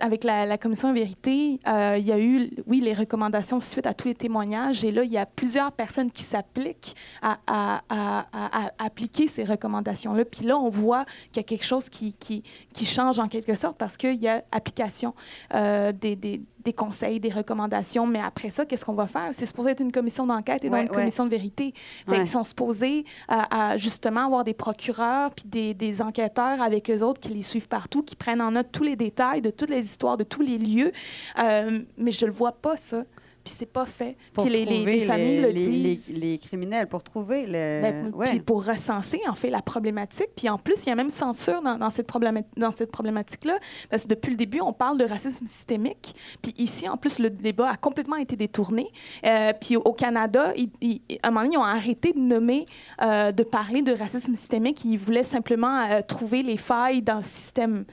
Avec 0.00 0.24
la, 0.24 0.56
commission 0.56 0.92
vérité, 0.94 1.60
euh, 1.68 1.96
il 1.98 2.06
y 2.06 2.12
a 2.12 2.18
eu, 2.18 2.50
oui, 2.66 2.80
les 2.80 2.94
recommandations 2.94 3.60
suite 3.60 3.86
à 3.86 3.92
tous 3.92 4.08
les 4.08 4.14
témoignages. 4.14 4.82
Et 4.84 4.90
là, 4.90 5.04
il 5.04 5.12
y 5.12 5.18
a 5.18 5.26
plusieurs 5.26 5.70
personnes 5.70 6.10
qui 6.10 6.22
s'appliquent 6.22 6.96
à- 7.20 7.38
à- 7.46 7.82
à 7.90 8.70
appliquer 8.78 9.28
ces 9.28 9.44
recommandations-là. 9.44 10.24
Puis 10.24 10.46
là, 10.46 10.58
on 10.58 10.70
voit 10.70 11.04
qu'il 11.30 11.36
y 11.36 11.40
a 11.40 11.42
quelque 11.44 11.64
chose 11.64 11.88
qui, 11.90 12.14
qui, 12.14 12.42
qui 12.72 12.86
change 12.86 13.18
en 13.18 13.28
quelque 13.28 13.54
sorte 13.54 13.76
parce 13.76 13.96
qu'il 13.98 14.14
y 14.14 14.28
a 14.28 14.42
application 14.50 15.14
euh, 15.54 15.92
des, 15.92 16.16
des, 16.16 16.40
des 16.64 16.72
conseils, 16.72 17.20
des 17.20 17.30
recommandations. 17.30 18.06
Mais 18.06 18.20
après 18.20 18.50
ça, 18.50 18.64
qu'est-ce 18.66 18.84
qu'on 18.84 18.92
va 18.94 19.06
faire? 19.06 19.30
C'est 19.32 19.46
supposé 19.46 19.70
être 19.70 19.80
une 19.80 19.92
commission 19.92 20.26
d'enquête 20.26 20.64
et 20.64 20.68
non 20.68 20.74
Ouais, 20.74 20.82
une 20.84 20.90
ouais. 20.90 20.94
commission 20.94 21.24
de 21.24 21.30
vérité. 21.30 21.74
Fait 22.06 22.12
Ouais. 22.12 22.20
Ils 22.22 22.28
sont 22.28 22.44
supposés 22.44 23.04
à, 23.28 23.70
à, 23.72 23.76
justement 23.76 24.26
avoir 24.26 24.44
des 24.44 24.54
procureurs 24.54 25.30
puis 25.32 25.44
des, 25.46 25.74
des 25.74 26.00
enquêteurs 26.02 26.60
avec 26.60 26.90
eux 26.90 27.02
autres 27.02 27.20
qui 27.20 27.30
les 27.30 27.42
suivent 27.42 27.68
partout, 27.68 28.02
qui 28.02 28.16
prennent 28.16 28.40
en 28.40 28.52
note 28.52 28.68
tous 28.72 28.84
les 28.84 28.96
détails 28.96 29.40
de 29.40 29.50
toutes 29.50 29.70
les 29.70 29.84
histoires, 29.84 30.16
de 30.16 30.24
tous 30.24 30.42
les 30.42 30.58
lieux. 30.58 30.92
Euh, 31.38 31.80
mais 31.96 32.12
je 32.12 32.26
le 32.26 32.32
vois 32.32 32.52
pas, 32.52 32.76
ça. 32.76 33.04
Puis 33.44 33.54
c'est 33.58 33.66
pas 33.72 33.86
fait. 33.86 34.16
Puis 34.38 34.48
les, 34.48 34.64
les- 34.64 35.00
familles 35.02 35.40
le- 35.40 35.52
disent. 35.52 36.08
les- 36.08 36.20
les 36.20 36.38
criminels, 36.38 36.86
pour 36.86 37.02
trouver 37.02 37.44
le... 37.46 37.82
Ben, 37.82 38.10
ouais. 38.14 38.26
Puis 38.28 38.40
pour 38.40 38.64
recenser, 38.64 39.20
en 39.28 39.34
fait, 39.34 39.50
la 39.50 39.62
problématique. 39.62 40.28
Puis 40.36 40.48
en 40.48 40.58
plus, 40.58 40.84
il 40.86 40.90
y 40.90 40.92
a 40.92 40.94
même 40.94 41.10
censure 41.10 41.60
dans, 41.60 41.90
cette, 41.90 42.08
probléma- 42.08 42.44
dans 42.56 42.70
cette 42.70 42.92
problématique-là. 42.92 43.58
Parce 43.90 44.04
que 44.04 44.08
depuis 44.08 44.30
le 44.30 44.36
début, 44.36 44.60
on 44.60 44.72
parle 44.72 44.96
de 44.98 45.04
racisme 45.04 45.46
systémique. 45.46 46.14
Puis 46.40 46.54
ici, 46.58 46.88
en 46.88 46.96
plus, 46.96 47.18
le 47.18 47.30
débat 47.30 47.70
a 47.70 47.76
complètement 47.76 48.16
été 48.16 48.36
détourné. 48.36 48.86
Euh, 49.26 49.52
puis 49.60 49.76
au 49.76 49.92
Canada, 49.92 50.52
ils- 50.56 50.70
ils- 50.80 51.02
à 51.22 51.28
un 51.28 51.30
moment 51.32 51.42
donné, 51.42 51.54
ils 51.54 51.58
ont 51.58 51.62
arrêté 51.64 52.12
de 52.12 52.20
nommer, 52.20 52.66
euh, 53.02 53.32
de 53.32 53.42
parler 53.42 53.82
de 53.82 53.92
racisme 53.92 54.36
systémique. 54.36 54.84
Ils 54.84 54.98
voulaient 54.98 55.24
simplement 55.24 55.80
euh, 55.90 56.00
trouver 56.06 56.42
les 56.42 56.56
failles 56.56 57.02
dans 57.02 57.16
le 57.18 57.22
système. 57.24 57.84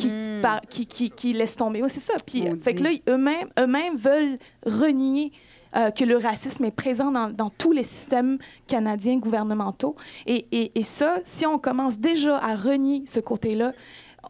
Qui, 0.00 0.08
qui 0.08 0.28
Hmm. 0.28 0.42
par- 0.42 0.60
qui, 0.62 0.86
qui, 0.86 1.10
qui 1.10 1.32
laisse 1.32 1.56
tomber. 1.56 1.82
Oui, 1.82 1.90
c'est 1.90 2.00
ça. 2.00 2.14
Puis, 2.26 2.44
fait 2.62 2.74
que 2.74 2.82
là, 2.82 2.90
eux-mêmes 3.08 3.48
eux-mêmes 3.58 3.96
veulent 3.96 4.38
renier 4.66 5.32
euh, 5.76 5.90
que 5.92 6.04
le 6.04 6.16
racisme 6.16 6.64
est 6.64 6.70
présent 6.72 7.12
dans, 7.12 7.30
dans 7.30 7.50
tous 7.50 7.70
les 7.72 7.84
systèmes 7.84 8.38
canadiens 8.66 9.18
gouvernementaux. 9.18 9.94
Et, 10.26 10.46
et, 10.50 10.72
et 10.78 10.82
ça, 10.84 11.18
si 11.24 11.46
on 11.46 11.58
commence 11.58 11.98
déjà 11.98 12.38
à 12.38 12.56
renier 12.56 13.02
ce 13.06 13.20
côté-là, 13.20 13.72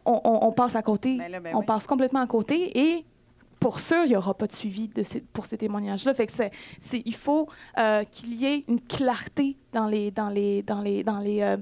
on, 0.05 0.19
on- 0.23 0.47
on 0.47 0.51
passe 0.51 0.75
à 0.75 0.81
côté. 0.83 1.17
Ben 1.17 1.31
là, 1.31 1.39
ben 1.39 1.55
on 1.55 1.59
oui. 1.59 1.65
passe 1.65 1.87
complètement 1.87 2.19
à 2.21 2.27
côté 2.27 2.77
et 2.79 3.05
pour 3.59 3.79
sûr, 3.79 4.03
il 4.05 4.09
n'y 4.09 4.15
aura 4.15 4.33
pas 4.33 4.47
de 4.47 4.51
suivi 4.53 4.87
de 4.87 5.03
ces- 5.03 5.21
pour 5.21 5.45
ces 5.45 5.57
témoignages-là. 5.57 6.13
Fait 6.15 6.25
que 6.27 6.33
c'est, 6.33 6.51
il 7.05 7.15
faut 7.15 7.47
euh, 7.77 8.03
qu'il 8.11 8.33
y 8.33 8.45
ait 8.45 8.63
une 8.67 8.81
clarté 8.81 9.55
dans 9.71 9.87
les, 9.87 10.09
dans 10.11 10.29
les, 10.29 10.61
dans 10.63 10.81
les, 10.81 11.03
dans 11.03 11.19
les, 11.19 11.41
euh, 11.41 11.57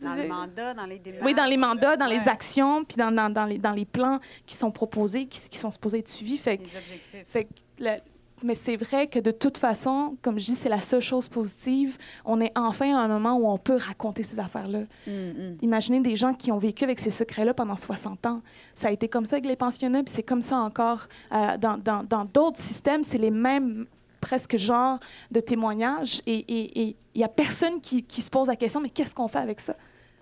Dans 0.00 0.16
je- 0.16 0.22
le 0.22 0.28
mandat, 0.28 0.74
dans 0.74 0.86
les 0.86 0.98
démarches. 0.98 1.24
oui, 1.24 1.34
dans 1.34 1.44
les 1.46 1.56
mandats, 1.56 1.96
dans 1.96 2.06
les 2.06 2.28
actions, 2.28 2.84
puis 2.84 2.96
dans, 2.96 3.10
dans, 3.12 3.30
dans 3.30 3.44
les, 3.44 3.58
dans 3.58 3.72
les 3.72 3.84
plans 3.84 4.18
qui 4.46 4.56
sont 4.56 4.70
proposés, 4.70 5.26
qui, 5.26 5.48
qui 5.48 5.58
sont 5.58 5.70
supposés 5.70 5.98
être 5.98 6.08
suivis. 6.08 6.38
Fait, 6.38 6.56
Les 6.56 6.64
objectifs. 6.64 7.24
fait 7.28 7.44
que 7.44 7.50
le- 7.80 8.00
mais 8.44 8.54
c'est 8.54 8.76
vrai 8.76 9.08
que 9.08 9.18
de 9.18 9.32
toute 9.32 9.58
façon, 9.58 10.16
comme 10.22 10.38
je 10.38 10.46
dis, 10.46 10.54
c'est 10.54 10.68
la 10.68 10.80
seule 10.80 11.00
chose 11.00 11.28
positive. 11.28 11.98
On 12.24 12.40
est 12.40 12.52
enfin 12.56 12.94
à 12.96 13.00
un 13.00 13.08
moment 13.08 13.34
où 13.36 13.48
on 13.48 13.58
peut 13.58 13.74
raconter 13.74 14.22
ces 14.22 14.38
affaires-là. 14.38 14.82
Hum, 15.08 15.12
hum. 15.12 15.56
Imaginez 15.60 15.98
des 15.98 16.14
gens 16.14 16.34
qui 16.34 16.52
ont 16.52 16.58
vécu 16.58 16.84
avec 16.84 17.00
ces 17.00 17.10
secrets-là 17.10 17.52
pendant 17.52 17.74
60 17.74 18.24
ans. 18.26 18.40
Ça 18.76 18.88
a 18.88 18.90
été 18.92 19.08
comme 19.08 19.26
ça 19.26 19.34
avec 19.36 19.46
les 19.46 19.56
pensionnats, 19.56 20.04
puis 20.04 20.14
c'est 20.14 20.22
comme 20.22 20.42
ça 20.42 20.58
encore 20.58 21.08
euh, 21.32 21.58
dans 21.58 21.78
dans- 21.78 22.04
dans 22.04 22.24
d'autres 22.26 22.60
systèmes. 22.60 23.02
C'est 23.02 23.18
les 23.18 23.32
mêmes 23.32 23.86
presque 24.20 24.56
genres 24.56 24.98
de 25.30 25.40
témoignages 25.40 26.20
et 26.26 26.44
il 26.48 26.94
n'y 27.16 27.24
a 27.24 27.28
personne 27.28 27.80
qui, 27.80 28.02
qui 28.02 28.22
se 28.22 28.30
pose 28.30 28.48
la 28.48 28.56
question, 28.56 28.80
mais 28.80 28.90
qu'est-ce 28.90 29.14
qu'on 29.14 29.28
fait 29.28 29.38
avec 29.38 29.60
ça? 29.60 29.74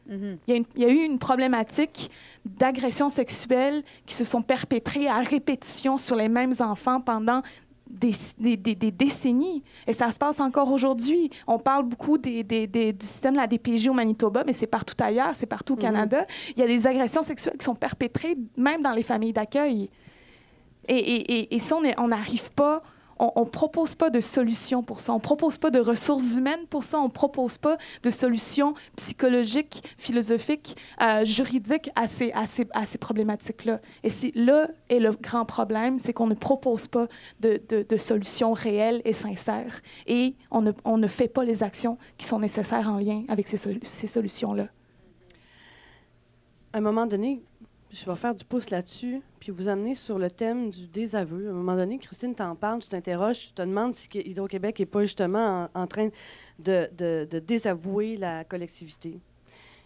Mhm. 0.08 0.38
Il 0.46 0.64
y, 0.76 0.84
a 0.84 0.88
y 0.88 0.92
eu 0.92 1.04
une 1.04 1.18
problématique 1.18 2.10
d'agressions 2.44 3.08
sexuelles 3.08 3.82
qui 4.06 4.14
se 4.14 4.22
sont 4.24 4.40
perpétrées 4.42 5.08
à 5.08 5.18
répétition 5.18 5.98
sur 5.98 6.14
les 6.14 6.28
mêmes 6.28 6.54
enfants 6.60 7.00
pendant 7.00 7.42
des, 7.90 8.12
des- 8.38 8.56
des- 8.56 8.74
des 8.74 8.90
décennies. 8.90 9.62
Et 9.86 9.92
ça 9.92 10.10
se 10.12 10.18
passe 10.18 10.38
encore 10.40 10.70
aujourd'hui. 10.70 11.30
On 11.46 11.58
parle 11.58 11.84
beaucoup 11.84 12.18
des- 12.18 12.42
des- 12.44 12.66
des- 12.66 12.92
du 12.92 13.04
système 13.06 13.34
de 13.34 13.38
la 13.38 13.46
DPJ 13.46 13.88
au 13.88 13.92
Manitoba, 13.94 14.42
mais 14.44 14.52
c'est 14.52 14.66
partout 14.68 14.94
ailleurs, 15.00 15.32
c'est 15.34 15.46
partout 15.46 15.72
au 15.74 15.76
Mhm. 15.76 15.82
Canada. 15.82 16.26
Il 16.56 16.60
y 16.60 16.62
a 16.62 16.66
des 16.68 16.86
agressions 16.86 17.22
sexuelles 17.22 17.56
qui 17.58 17.64
sont 17.64 17.74
perpétrées 17.76 18.36
même 18.56 18.82
dans 18.82 18.92
les 18.92 19.02
familles 19.04 19.32
d'accueil. 19.32 19.88
Et, 20.88 20.94
et- 20.96 21.32
et- 21.40 21.54
et 21.56 21.58
ça, 21.58 21.76
on 21.98 22.08
n'arrive 22.08 22.50
pas, 22.52 22.82
on 23.18 23.40
ne 23.40 23.50
propose 23.50 23.94
pas 23.94 24.10
de 24.10 24.20
solution 24.20 24.82
pour 24.82 25.00
ça. 25.00 25.12
On 25.12 25.16
ne 25.16 25.20
propose 25.20 25.58
pas 25.58 25.70
de 25.70 25.80
ressources 25.80 26.36
humaines 26.36 26.66
pour 26.68 26.84
ça. 26.84 26.98
On 27.00 27.04
ne 27.04 27.10
propose 27.10 27.58
pas 27.58 27.78
de 28.02 28.10
solutions 28.10 28.74
psychologiques, 28.96 29.82
philosophiques, 29.98 30.76
euh, 31.00 31.24
juridiques 31.24 31.90
à 31.94 32.08
ces, 32.08 32.32
à 32.32 32.46
ces, 32.46 32.66
à 32.72 32.86
ces 32.86 32.98
problématiques-là. 32.98 33.80
Et 34.02 34.10
c'est 34.10 34.32
là 34.34 34.68
est 34.88 34.98
le 34.98 35.12
grand 35.12 35.44
problème, 35.44 35.98
c'est 35.98 36.12
qu'on 36.12 36.26
ne 36.26 36.34
propose 36.34 36.86
pas 36.86 37.06
de, 37.40 37.60
de, 37.68 37.96
solutions 37.96 38.52
réelles 38.52 39.02
et 39.04 39.12
sincères. 39.12 39.80
Et 40.06 40.34
on 40.50 40.62
ne, 40.62 40.72
on 40.84 40.98
ne 40.98 41.06
fait 41.06 41.28
pas 41.28 41.44
les 41.44 41.62
actions 41.62 41.98
qui 42.18 42.26
sont 42.26 42.38
nécessaires 42.38 42.90
en 42.90 42.98
lien 42.98 43.24
avec 43.28 43.48
ces, 43.48 43.56
ces 43.56 44.06
solutions-là. 44.06 44.68
à 46.72 46.78
un 46.78 46.80
moment 46.80 47.06
donné, 47.06 47.42
je 47.92 48.04
vais 48.04 48.16
faire 48.16 48.34
du 48.34 48.44
pouce 48.44 48.70
là-dessus, 48.70 49.22
puis 49.40 49.52
vous 49.52 49.68
amener 49.68 49.94
sur 49.94 50.18
le 50.18 50.30
thème 50.30 50.70
du 50.70 50.86
désaveu. 50.88 51.46
À 51.46 51.50
un 51.50 51.54
moment 51.54 51.76
donné, 51.76 51.98
Christine 51.98 52.34
t'en 52.34 52.54
parle, 52.54 52.80
tu 52.80 52.88
t'interroges, 52.88 53.38
tu 53.40 53.52
te 53.52 53.62
demandes 53.62 53.94
si 53.94 54.08
Hydro-Québec 54.12 54.80
n'est 54.80 54.86
pas 54.86 55.02
justement 55.02 55.68
en, 55.72 55.86
train 55.86 56.08
de, 56.58 56.88
désavouer 57.40 58.16
la 58.16 58.44
collectivité. 58.44 59.18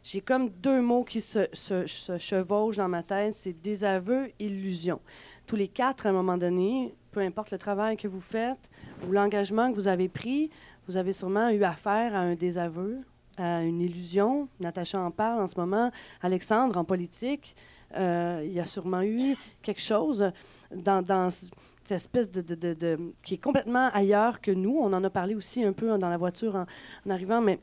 J'ai 0.03 0.23
comme 0.23 0.49
deux 0.49 0.81
mots 0.81 1.05
qui 1.05 1.21
se, 1.21 1.47
se- 1.53 1.87
chevauchent 2.19 2.79
dans 2.79 2.89
ma 2.89 3.03
tête, 3.03 3.35
c'est 3.35 3.53
désaveu, 3.53 4.31
illusion. 4.39 4.99
Tous 5.47 5.57
les 5.57 5.69
quatre, 5.69 6.07
à 6.07 6.09
un 6.09 6.13
moment 6.13 6.39
donné, 6.39 6.95
peu 7.13 7.21
importe 7.21 7.51
le 7.51 7.59
travail 7.59 7.99
que 7.99 8.09
vous 8.09 8.21
faites 8.23 8.71
ou 9.07 9.13
l'engagement 9.13 9.71
que 9.71 9.75
vous 9.75 9.89
avez 9.89 10.09
pris, 10.09 10.49
vous 10.89 10.97
avez 10.97 11.13
sûrement 11.13 11.51
eu 11.51 11.63
affaire 11.65 12.15
à 12.15 12.21
un 12.21 12.35
désaveu, 12.35 13.01
à 13.37 13.63
une 13.63 13.83
illusion. 13.83 14.49
Natacha 14.59 14.99
en 14.99 15.11
parle 15.11 15.43
en 15.43 15.47
ce 15.47 15.61
moment. 15.61 15.91
Alexandre, 16.23 16.79
en 16.79 16.85
politique, 16.85 17.55
il 17.95 18.53
y 18.53 18.61
a 18.61 18.67
sûrement 18.67 19.03
eu 19.03 19.37
quelque 19.63 19.81
chose 19.81 20.31
dans, 20.75 21.31
cette 21.31 21.93
espèce 21.93 22.31
de, 22.31 23.13
qui 23.23 23.35
est 23.35 23.43
complètement 23.43 23.91
ailleurs 23.93 24.41
que 24.41 24.51
nous. 24.51 24.79
On 24.79 24.93
en 24.93 25.03
a 25.05 25.11
parlé 25.11 25.35
aussi 25.35 25.65
un 25.65 25.73
peu 25.73 25.87
dans 25.99 26.09
la 26.09 26.17
voiture 26.17 26.55
en, 26.55 26.67
en 27.07 27.11
arrivant, 27.11 27.41
mais 27.41 27.59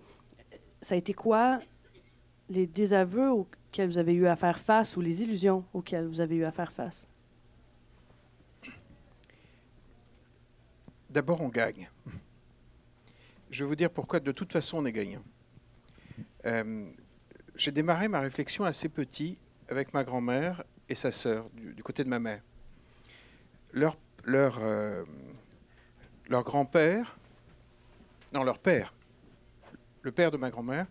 ça 0.82 0.96
a 0.96 0.98
été 0.98 1.14
quoi 1.14 1.60
les 2.50 2.68
désaveux 2.68 3.32
auxquels 3.32 3.90
vous 3.90 3.98
avez 3.98 4.14
eu 4.14 4.28
à 4.28 4.36
faire 4.36 4.60
face 4.60 4.96
ou 4.96 5.02
les 5.02 5.24
illusions 5.24 5.64
auxquelles 5.74 6.08
vous 6.08 6.22
avez 6.22 6.36
eu 6.36 6.46
à 6.46 6.52
faire 6.52 6.72
face? 6.72 7.08
D'abord, 11.10 11.42
on 11.42 11.50
gagne. 11.50 11.90
Je 13.50 13.64
vais 13.64 13.70
vous 13.70 13.76
dire 13.76 13.90
pourquoi 13.90 14.20
de 14.20 14.32
toute 14.32 14.52
façon 14.52 14.80
on 14.80 14.86
est 14.86 14.92
gagnant. 14.92 15.24
Euh, 16.46 16.86
j'ai 17.56 17.72
démarré 17.72 18.08
ma 18.08 18.20
réflexion 18.20 18.66
assez 18.66 18.90
petit 18.90 19.38
avec 19.70 19.94
ma 19.94 20.04
grand-mère 20.04 20.64
et 20.90 20.96
sa 20.96 21.12
sœur 21.12 21.50
du, 21.54 21.84
côté 21.84 22.04
de 22.04 22.10
ma 22.10 22.20
mère. 22.20 22.42
Leur, 23.74 23.98
leur, 24.24 24.60
euh, 24.62 25.04
leur 26.30 26.44
grand-père, 26.44 27.18
non, 28.34 28.44
leur 28.44 28.60
père, 28.60 28.94
le 30.02 30.12
père 30.12 30.32
de 30.32 30.38
ma 30.38 30.50
grand-mère, 30.50 30.88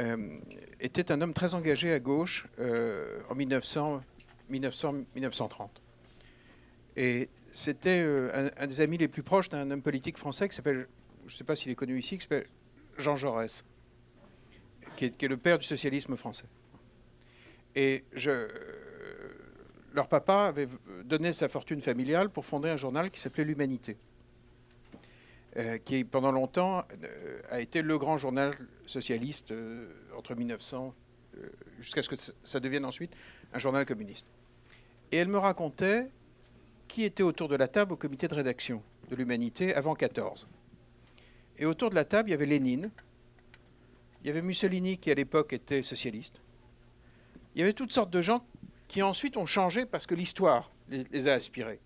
euh, 0.00 0.38
était 0.80 1.12
un 1.12 1.20
homme 1.20 1.34
très 1.34 1.54
engagé 1.54 1.92
à 1.92 2.00
gauche 2.00 2.46
en 3.28 3.34
1900, 3.34 4.02
1900, 4.48 4.92
1930. 5.14 5.82
Et 6.96 7.28
c'était 7.52 8.04
un, 8.56 8.66
des 8.66 8.80
amis 8.80 8.96
les 8.96 9.08
plus 9.08 9.22
proches 9.22 9.50
d'un 9.50 9.70
homme 9.70 9.82
politique 9.82 10.16
français 10.16 10.48
qui 10.48 10.56
s'appelle, 10.56 10.88
je 11.26 11.34
ne 11.34 11.36
sais 11.36 11.44
pas 11.44 11.56
s'il 11.56 11.70
est 11.70 11.74
connu 11.74 11.98
ici, 11.98 12.16
qui 12.16 12.22
s'appelle 12.22 12.46
Jean 12.96 13.16
Jaurès 13.16 13.64
qui 14.96 15.04
est, 15.06 15.28
le 15.28 15.36
père 15.36 15.58
du 15.58 15.66
socialisme 15.66 16.16
français. 16.16 16.46
Et 17.74 18.04
leur 19.94 20.08
papa 20.08 20.44
avait 20.46 20.68
donné 21.04 21.32
sa 21.32 21.48
fortune 21.48 21.80
familiale 21.80 22.30
pour 22.30 22.44
fonder 22.44 22.68
un 22.68 22.76
journal 22.76 23.10
qui 23.10 23.20
s'appelait 23.20 23.44
L'Humanité, 23.44 23.96
euh, 25.56 25.78
qui 25.78 26.04
pendant 26.04 26.32
longtemps 26.32 26.84
euh, 27.02 27.40
a 27.50 27.60
été 27.60 27.82
le 27.82 27.98
grand 27.98 28.18
journal 28.18 28.54
socialiste 28.86 29.50
euh, 29.50 29.86
entre 30.16 30.34
1900 30.34 30.94
jusqu'à 31.80 32.02
ce 32.02 32.10
que 32.10 32.16
ça 32.44 32.60
devienne 32.60 32.84
ensuite 32.84 33.14
un 33.54 33.58
journal 33.58 33.86
communiste. 33.86 34.26
Et 35.10 35.16
elle 35.16 35.28
me 35.28 35.38
racontait 35.38 36.08
qui 36.88 37.04
était 37.04 37.22
autour 37.22 37.48
de 37.48 37.56
la 37.56 37.68
table 37.68 37.94
au 37.94 37.96
comité 37.96 38.28
de 38.28 38.34
rédaction 38.34 38.82
de 39.08 39.16
l'Humanité 39.16 39.74
avant 39.74 39.94
14. 39.94 40.46
Et 41.58 41.64
autour 41.64 41.88
de 41.88 41.94
la 41.94 42.04
table, 42.04 42.28
il 42.28 42.32
y 42.32 42.34
avait 42.34 42.44
Lénine, 42.44 42.90
il 44.20 44.26
y 44.26 44.30
avait 44.30 44.42
Mussolini 44.42 44.98
qui 44.98 45.10
à 45.10 45.14
l'époque 45.14 45.54
était 45.54 45.82
socialiste. 45.82 46.40
Il 47.54 47.60
y 47.60 47.62
avait 47.62 47.72
toutes 47.72 47.92
sortes 47.92 48.10
de 48.10 48.22
gens 48.22 48.44
qui 48.88 49.02
ensuite 49.02 49.36
ont 49.36 49.46
changé 49.46 49.86
parce 49.86 50.06
que 50.06 50.14
l'histoire 50.14 50.70
les, 50.88 51.28
a 51.28 51.34
aspirés. 51.34 51.80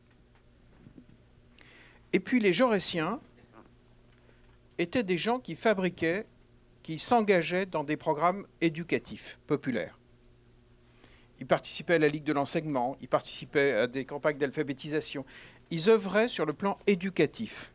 Et 2.13 2.21
puis 2.21 2.41
les 2.41 2.53
Jaurétiens 2.53 3.21
étaient 4.79 5.03
des 5.03 5.19
gens 5.19 5.39
qui 5.39 5.57
fabriquaient, 5.57 6.27
qui 6.83 6.99
s'engageaient 6.99 7.67
dans 7.67 7.85
des 7.85 7.97
programmes 7.97 8.47
éducatifs 8.61 9.39
populaires. 9.47 9.99
Ils 11.39 11.47
participaient 11.47 11.95
à 11.95 11.99
la 11.99 12.09
Ligue 12.09 12.25
de 12.25 12.33
l'enseignement, 12.33 12.97
ils 13.01 13.09
participaient 13.09 13.73
à 13.73 13.87
des 13.87 14.05
campagnes 14.05 14.39
d'alphabétisation. 14.39 15.25
Ils 15.71 15.91
œuvraient 15.91 16.29
sur 16.29 16.47
le 16.47 16.53
plan 16.53 16.79
éducatif. 16.87 17.73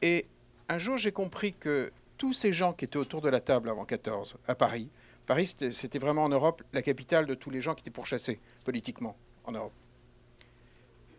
Et 0.00 0.26
un 0.68 0.78
jour, 0.78 0.96
j'ai 0.96 1.12
compris 1.12 1.52
que 1.52 1.92
tous 2.18 2.32
ces 2.32 2.52
gens 2.52 2.72
qui 2.72 2.84
étaient 2.84 2.96
autour 2.96 3.20
de 3.20 3.28
la 3.28 3.40
table 3.40 3.68
avant 3.68 3.84
14 3.84 4.38
à 4.48 4.54
Paris, 4.54 4.88
Paris 5.26 5.54
c'était 5.70 5.98
vraiment 5.98 6.24
en 6.24 6.28
Europe 6.28 6.62
la 6.72 6.82
capitale 6.82 7.26
de 7.26 7.34
tous 7.34 7.50
les 7.50 7.60
gens 7.60 7.74
qui 7.74 7.82
étaient 7.82 7.90
pourchassés 7.90 8.40
politiquement 8.64 9.16
en 9.44 9.52
Europe. 9.52 9.72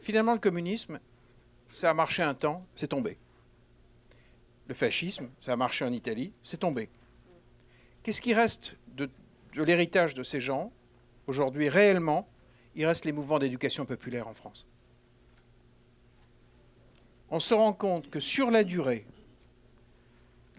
Finalement, 0.02 0.34
le 0.34 0.40
communisme, 0.40 1.00
ça 1.72 1.90
a 1.90 1.94
marché 1.94 2.22
un 2.24 2.34
temps, 2.34 2.66
c'est 2.76 2.90
tombé. 2.90 3.18
Le 4.68 4.74
fascisme, 4.74 5.30
ça 5.40 5.54
a 5.54 5.56
marché 5.56 5.86
en 5.86 5.94
Italie, 5.94 6.34
c'est 6.44 6.60
tombé. 6.60 6.90
Qu'est-ce 8.04 8.22
qui 8.22 8.34
reste 8.34 8.76
de, 8.96 9.10
l'héritage 9.56 10.14
de 10.14 10.24
ces 10.24 10.42
gens 10.42 10.72
Aujourd'hui, 11.26 11.70
réellement, 11.70 12.28
il 12.76 12.86
reste 12.86 13.06
les 13.06 13.14
mouvements 13.14 13.40
d'éducation 13.40 13.86
populaire 13.86 14.28
en 14.28 14.34
France. 14.34 14.66
On 17.30 17.40
se 17.40 17.54
rend 17.54 17.72
compte 17.72 18.10
que 18.10 18.20
sur 18.20 18.52
la 18.52 18.66
durée, 18.66 19.06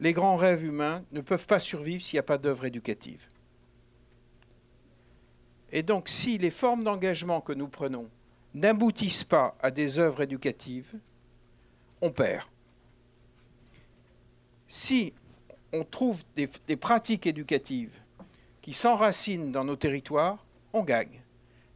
les 0.01 0.14
grands 0.14 0.36
rêves 0.36 0.64
humains 0.64 1.05
ne 1.12 1.20
peuvent 1.20 1.47
pas 1.47 1.59
survivre 1.59 2.03
s'il 2.03 2.16
n'y 2.16 2.20
a 2.20 2.24
pas 2.24 2.38
d'œuvre 2.38 2.64
éducative. 2.64 3.28
Et 5.75 5.83
donc, 5.83 6.09
si 6.09 6.39
les 6.39 6.53
formes 6.53 6.85
d'engagement 6.85 7.41
que 7.41 7.53
nous 7.53 7.66
prenons 7.66 8.09
n'aboutissent 8.55 9.25
pas 9.25 9.57
à 9.61 9.72
des 9.72 9.99
œuvres 9.99 10.22
éducatives, 10.22 10.95
on 12.01 12.12
perd. 12.12 12.47
Si 14.68 15.12
on 15.72 15.83
trouve 15.83 16.22
des, 16.37 16.77
pratiques 16.77 17.27
éducatives 17.27 17.93
qui 18.62 18.72
s'enracinent 18.72 19.51
dans 19.51 19.64
nos 19.64 19.75
territoires, 19.75 20.47
on 20.72 20.85
gagne. 20.85 21.20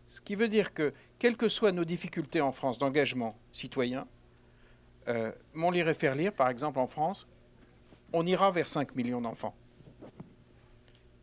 Ce 0.06 0.20
qui 0.20 0.36
veut 0.36 0.48
dire 0.48 0.72
que, 0.72 0.94
quelles 1.18 1.36
que 1.36 1.48
soient 1.48 1.72
nos 1.72 1.84
difficultés 1.84 2.40
en 2.40 2.52
France 2.52 2.78
d'engagement 2.78 3.36
citoyen, 3.50 4.06
euh, 5.08 5.32
mon 5.54 5.72
lire 5.72 5.88
et 5.88 5.94
faire 5.94 6.14
lire, 6.14 6.32
par 6.32 6.50
exemple 6.50 6.78
en 6.78 6.86
France, 6.86 7.26
on 8.12 8.24
ira 8.24 8.52
vers 8.52 8.68
5 8.68 8.94
millions 8.94 9.20
d'enfants. 9.20 9.56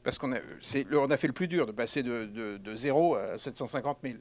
Parce 0.06 0.18
qu'on 0.18 0.32
a, 0.32 0.40
fait 1.18 1.28
le 1.28 1.34
plus 1.34 1.48
dur 1.48 1.66
de 1.66 1.74
passer 1.74 2.04
de, 2.04 2.26
de, 2.58 2.76
0 2.76 3.16
à 3.16 3.38
750 3.38 3.98
000. 4.04 4.16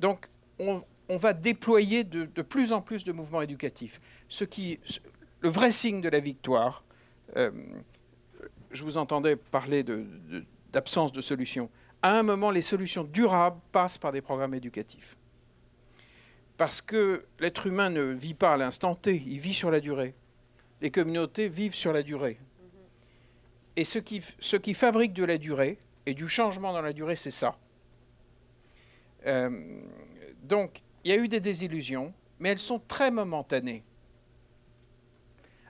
Donc, 0.00 0.28
on, 0.58 0.82
va 1.08 1.34
déployer 1.34 2.02
de, 2.02 2.24
plus 2.42 2.72
en 2.72 2.80
plus 2.80 3.04
de 3.04 3.12
mouvements 3.12 3.42
éducatifs. 3.42 4.00
Ce 4.28 4.44
qui, 4.44 4.80
le 5.40 5.48
vrai 5.48 5.70
signe 5.70 6.00
de 6.00 6.08
la 6.08 6.20
victoire, 6.20 6.84
euh, 7.36 7.52
je 8.72 8.82
vous 8.82 8.96
entendais 8.96 9.36
parler 9.36 9.84
d'absence 10.72 11.12
de, 11.12 11.18
de 11.18 11.22
solutions. 11.22 11.70
À 12.02 12.18
un 12.18 12.22
moment, 12.22 12.50
les 12.50 12.62
solutions 12.62 13.04
durables 13.04 13.60
passent 13.70 13.98
par 13.98 14.10
des 14.10 14.22
programmes 14.22 14.54
éducatifs. 14.54 15.16
Parce 16.56 16.80
que 16.80 17.26
l'être 17.38 17.66
humain 17.66 17.90
ne 17.90 18.02
vit 18.04 18.34
pas 18.34 18.54
à 18.54 18.56
l'instant 18.56 18.94
T, 18.94 19.22
il 19.26 19.38
vit 19.38 19.54
sur 19.54 19.70
la 19.70 19.80
durée 19.80 20.14
les 20.84 20.90
communautés 20.90 21.48
vivent 21.48 21.74
sur 21.74 21.94
la 21.94 22.02
durée. 22.02 22.38
Et 23.76 23.84
ce 23.84 23.98
qui, 23.98 24.22
ce 24.38 24.56
qui 24.56 24.74
fabrique 24.74 25.12
de 25.12 25.24
la 25.24 25.38
durée 25.38 25.78
et 26.06 26.14
du 26.14 26.28
changement 26.28 26.72
dans 26.72 26.82
la 26.82 26.92
durée, 26.92 27.16
c'est 27.16 27.30
ça. 27.30 27.56
Euh, 29.26 29.80
donc, 30.42 30.82
il 31.02 31.10
y 31.10 31.14
a 31.14 31.16
eu 31.16 31.28
des 31.28 31.40
désillusions, 31.40 32.12
mais 32.38 32.50
elles 32.50 32.58
sont 32.58 32.78
très 32.78 33.10
momentanées. 33.10 33.82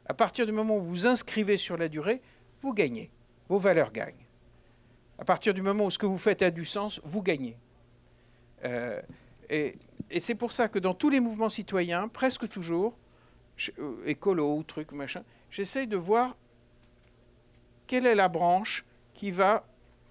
À 0.06 0.14
partir 0.14 0.44
du 0.44 0.52
moment 0.52 0.76
où 0.76 0.82
vous 0.82 1.06
inscrivez 1.06 1.56
sur 1.56 1.76
la 1.76 1.88
durée, 1.88 2.20
vous 2.62 2.74
gagnez. 2.74 3.10
Vos 3.48 3.58
valeurs 3.58 3.92
gagnent. 3.92 4.26
À 5.18 5.24
partir 5.24 5.54
du 5.54 5.62
moment 5.62 5.86
où 5.86 5.90
ce 5.90 5.98
que 5.98 6.06
vous 6.06 6.18
faites 6.18 6.42
a 6.42 6.50
du 6.50 6.64
sens, 6.64 7.00
vous 7.04 7.22
gagnez. 7.22 7.56
Euh, 8.64 9.00
et, 9.48 9.76
et 10.10 10.20
c'est 10.20 10.34
pour 10.34 10.52
ça 10.52 10.68
que 10.68 10.78
dans 10.78 10.94
tous 10.94 11.08
les 11.10 11.20
mouvements 11.20 11.48
citoyens, 11.48 12.08
presque 12.08 12.48
toujours, 12.48 12.96
euh, 13.78 14.02
écolo 14.04 14.56
ou 14.56 14.62
truc, 14.62 14.92
machin, 14.92 15.22
j'essaye 15.50 15.86
de 15.86 15.96
voir 15.96 16.36
quelle 17.86 18.06
est 18.06 18.14
la 18.14 18.28
branche 18.28 18.84
qui 19.14 19.30
va 19.30 19.64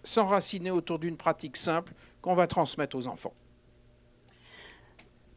s'enraciner 0.04 0.72
autour 0.72 1.00
d'une 1.00 1.18
pratique 1.18 1.58
simple 1.58 1.94
qu'on 2.22 2.36
va 2.36 2.48
transmettre 2.48 2.96
aux 2.96 3.08
enfants? 3.08 3.34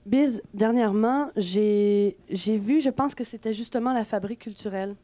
Biz, 0.07 0.41
dernièrement, 0.55 1.31
j'ai 1.37 2.15
vu, 2.37 2.81
je 2.81 2.91
pense 2.91 3.15
que 3.15 3.25
c'était 3.25 3.53
justement 3.53 3.93
la 3.93 4.05
fabrique 4.05 4.41
culturelle. 4.41 4.95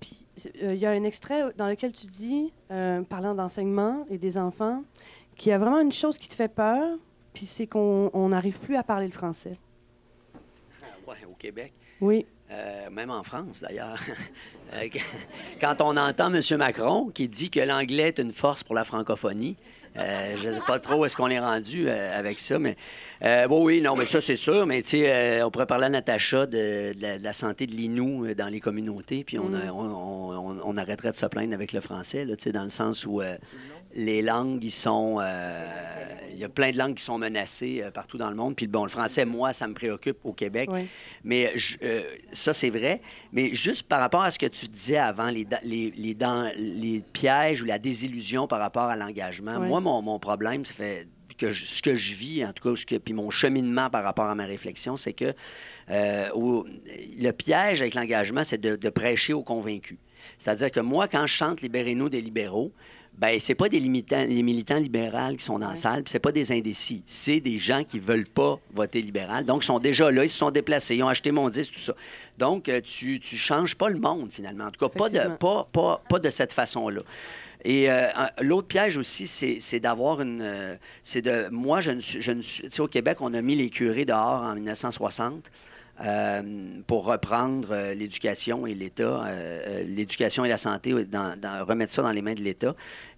Puis, 0.00 0.18
euh, 0.62 0.74
il 0.74 0.80
y 0.80 0.84
a 0.84 0.90
un 0.90 1.04
extrait 1.04 1.44
dans 1.56 1.66
lequel 1.66 1.92
tu 1.92 2.06
dis, 2.06 2.52
euh, 2.70 3.00
parlant 3.02 3.34
d'enseignement 3.34 4.06
et 4.10 4.18
des 4.18 4.36
enfants, 4.36 4.82
qu'il 5.36 5.50
y 5.50 5.52
a 5.52 5.58
vraiment 5.58 5.80
une 5.80 5.92
chose 5.92 6.18
qui 6.18 6.28
te 6.28 6.34
fait 6.34 6.48
peur, 6.48 6.98
puis 7.32 7.46
c'est 7.46 7.66
qu'on 7.66 8.28
n'arrive 8.28 8.58
plus 8.58 8.76
à 8.76 8.82
parler 8.82 9.06
le 9.06 9.12
français. 9.12 9.56
Ah, 10.82 11.10
ouais, 11.10 11.24
au 11.26 11.34
Québec? 11.34 11.72
Oui. 12.02 12.26
Euh, 12.50 12.88
même 12.90 13.10
en 13.10 13.22
France, 13.22 13.60
d'ailleurs. 13.60 14.00
Euh, 14.74 14.86
quand 15.62 15.80
on 15.80 15.96
entend 15.96 16.30
M. 16.30 16.42
Macron 16.58 17.08
qui 17.08 17.26
dit 17.26 17.48
que 17.48 17.58
l'anglais 17.58 18.08
est 18.08 18.18
une 18.18 18.32
force 18.32 18.62
pour 18.62 18.74
la 18.74 18.84
francophonie, 18.84 19.56
euh, 19.96 20.36
je 20.36 20.50
ne 20.50 20.54
sais 20.56 20.60
pas 20.66 20.78
trop 20.78 20.96
où 20.96 21.04
est-ce 21.06 21.16
qu'on 21.16 21.30
est 21.30 21.38
rendu 21.38 21.88
avec 21.88 22.38
ça, 22.38 22.58
mais 22.58 22.76
bon, 23.48 23.64
oui, 23.64 23.80
non, 23.80 23.96
mais 23.96 24.04
ça, 24.04 24.20
c'est 24.20 24.36
sûr. 24.36 24.66
Mais 24.66 24.82
tu 24.82 24.98
sais, 24.98 25.42
on 25.42 25.50
pourrait 25.50 25.64
parler 25.64 25.86
à 25.86 25.88
Natacha 25.88 26.44
de, 26.44 26.92
la, 27.00 27.32
santé 27.32 27.66
de 27.66 27.74
l'inou 27.74 28.34
dans 28.34 28.48
les 28.48 28.60
communautés, 28.60 29.24
puis 29.24 29.38
on, 29.38 29.48
mm. 29.48 29.70
on, 29.72 30.76
arrêterait 30.76 31.12
de 31.12 31.16
se 31.16 31.24
plaindre 31.24 31.54
avec 31.54 31.72
le 31.72 31.80
français, 31.80 32.26
là, 32.26 32.34
dans 32.52 32.64
le 32.64 32.70
sens 32.70 33.06
où 33.06 33.22
les 33.98 34.22
langues, 34.22 34.62
ils 34.62 34.70
sont. 34.70 35.18
Euh, 35.20 35.66
il 36.30 36.38
y 36.38 36.44
a 36.44 36.48
plein 36.48 36.70
de 36.70 36.78
langues 36.78 36.94
qui 36.94 37.02
sont 37.02 37.18
menacées 37.18 37.82
euh, 37.82 37.90
partout 37.90 38.16
dans 38.16 38.30
le 38.30 38.36
monde. 38.36 38.54
Puis 38.54 38.68
bon, 38.68 38.84
le 38.84 38.90
français, 38.90 39.24
moi, 39.24 39.52
ça 39.52 39.66
me 39.66 39.74
préoccupe 39.74 40.18
au 40.22 40.32
Québec. 40.32 40.70
Mais 41.24 41.52
euh, 41.82 42.04
ça, 42.32 42.52
c'est 42.52 42.70
vrai. 42.70 43.02
Mais 43.32 43.54
juste 43.56 43.88
par 43.88 43.98
rapport 43.98 44.22
à 44.22 44.30
ce 44.30 44.38
que 44.38 44.46
tu 44.46 44.68
disais 44.68 44.98
avant, 44.98 45.30
les, 45.30 45.46
les, 45.64 45.92
les, 45.96 46.16
les 46.56 47.02
pièges 47.12 47.60
ou 47.62 47.64
la 47.64 47.80
désillusion 47.80 48.46
par 48.46 48.60
rapport 48.60 48.84
à 48.84 48.94
l'engagement, 48.94 49.58
moi, 49.58 49.80
mon, 49.80 50.00
mon 50.00 50.20
problème, 50.20 50.64
ça 50.64 50.74
fait 50.74 51.08
que 51.36 51.52
ce 51.52 51.82
que 51.82 51.94
je 51.94 52.14
vis, 52.14 52.44
en 52.44 52.52
tout 52.52 52.74
cas, 52.74 52.98
puis 53.04 53.14
mon 53.14 53.30
cheminement 53.30 53.90
par 53.90 54.04
rapport 54.04 54.26
à 54.26 54.34
ma 54.34 54.44
réflexion, 54.44 54.96
c'est 54.96 55.12
que 55.12 55.34
le 55.88 57.30
piège 57.32 57.80
avec 57.80 57.94
l'engagement, 57.94 58.44
c'est 58.44 58.60
de, 58.60 58.76
de, 58.76 58.90
prêcher 58.90 59.32
aux 59.32 59.44
convaincus. 59.44 59.98
C'est-à-dire 60.38 60.70
que 60.70 60.80
moi, 60.80 61.08
quand 61.08 61.26
je 61.26 61.34
chante 61.34 61.62
Libérez-nous 61.62 62.08
des 62.08 62.20
libéraux, 62.20 62.72
ben 63.18 63.40
c'est 63.40 63.56
pas 63.56 63.68
des 63.68 63.80
militants, 63.80 64.24
les 64.24 64.42
militants 64.42 64.76
libéraux 64.76 65.34
qui 65.36 65.44
sont 65.44 65.58
dans 65.58 65.70
la 65.70 65.74
salle, 65.74 66.04
c'est 66.06 66.20
pas 66.20 66.30
des 66.30 66.52
indécis, 66.52 67.02
c'est 67.06 67.40
des 67.40 67.58
gens 67.58 67.82
qui 67.82 67.98
veulent 67.98 68.28
pas 68.28 68.60
voter 68.72 69.02
libéral. 69.02 69.44
Donc, 69.44 69.64
ils 69.64 69.66
sont 69.66 69.80
déjà 69.80 70.10
là, 70.10 70.24
ils 70.24 70.28
se 70.28 70.38
sont 70.38 70.52
déplacés, 70.52 70.94
ils 70.94 71.02
ont 71.02 71.08
acheté 71.08 71.32
mon 71.32 71.50
disque, 71.50 71.74
tout 71.74 71.80
ça. 71.80 71.94
Donc, 72.38 72.68
euh, 72.68 72.80
tu, 72.80 73.18
tu 73.18 73.36
changes 73.36 73.74
pas 73.74 73.88
le 73.88 73.98
monde, 73.98 74.30
finalement. 74.30 74.66
En 74.66 74.70
tout 74.70 74.78
cas, 74.78 74.88
pas 74.88 75.08
de, 75.08 75.36
pas, 75.36 75.68
pas, 75.72 76.00
pas 76.08 76.18
de 76.20 76.30
cette 76.30 76.52
façon-là. 76.52 77.00
Et 77.64 77.90
euh, 77.90 78.06
l'autre 78.40 78.68
piège 78.68 78.96
aussi, 78.96 79.26
c'est 79.26 79.80
d'avoir 79.80 80.20
une. 80.20 80.40
euh, 80.40 80.76
c'est 81.02 81.22
de. 81.22 81.48
Moi, 81.50 81.80
je 81.80 81.90
ne 81.90 82.00
suis. 82.00 82.22
Je 82.22 82.30
ne 82.30 82.40
suis 82.40 82.62
tu 82.62 82.70
sais, 82.70 82.80
au 82.80 82.86
Québec, 82.86 83.18
on 83.20 83.34
a 83.34 83.42
mis 83.42 83.56
les 83.56 83.68
curés 83.68 84.04
dehors 84.04 84.42
en 84.42 84.54
1960 84.54 85.50
euh, 86.00 86.42
pour 86.86 87.04
reprendre 87.04 87.68
euh, 87.72 87.94
l'éducation 87.94 88.66
et 88.66 88.74
l'État, 88.74 89.24
euh, 89.26 89.82
l'éducation 89.82 90.44
et 90.44 90.48
la 90.48 90.56
santé, 90.56 90.92
remettre 90.92 91.92
ça 91.92 92.02
dans 92.02 92.12
les 92.12 92.22
mains 92.22 92.34
de 92.34 92.40
l'État. 92.42 92.74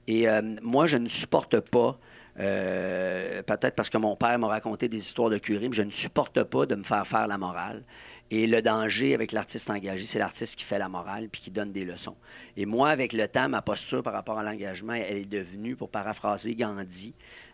Et 0.08 0.26
moi, 0.62 0.86
je 0.86 0.96
ne 0.96 1.06
supporte 1.06 1.60
pas. 1.60 1.96
Peut-être 2.36 3.76
parce 3.76 3.90
que 3.90 3.98
mon 3.98 4.16
père 4.16 4.36
m'a 4.40 4.48
raconté 4.48 4.88
des 4.88 4.96
histoires 4.96 5.30
de 5.30 5.38
curés, 5.38 5.68
mais 5.68 5.76
je 5.76 5.82
ne 5.82 5.90
supporte 5.90 6.42
pas 6.42 6.66
de 6.66 6.74
me 6.74 6.82
faire 6.82 7.06
faire 7.06 7.28
la 7.28 7.38
morale. 7.38 7.84
Et 8.32 8.46
le 8.46 8.62
danger 8.62 9.14
avec 9.14 9.30
l'artiste 9.32 9.70
engagé, 9.70 10.06
c'est 10.06 10.18
l'artiste 10.18 10.56
qui 10.56 10.64
fait 10.64 10.78
la 10.78 10.88
morale 10.88 11.28
puis 11.30 11.42
qui 11.42 11.50
donne 11.50 11.72
des 11.72 11.84
leçons. 11.84 12.16
Et 12.56 12.64
moi, 12.64 12.90
avec 12.90 13.12
le 13.12 13.26
temps, 13.28 13.48
ma 13.48 13.60
posture 13.60 14.02
par 14.02 14.12
rapport 14.12 14.38
à 14.38 14.44
l'engagement, 14.44 14.94
elle 14.94 15.16
est 15.16 15.24
devenue, 15.24 15.74
pour 15.74 15.90
paraphraser 15.90 16.54
Gandhi, 16.54 17.12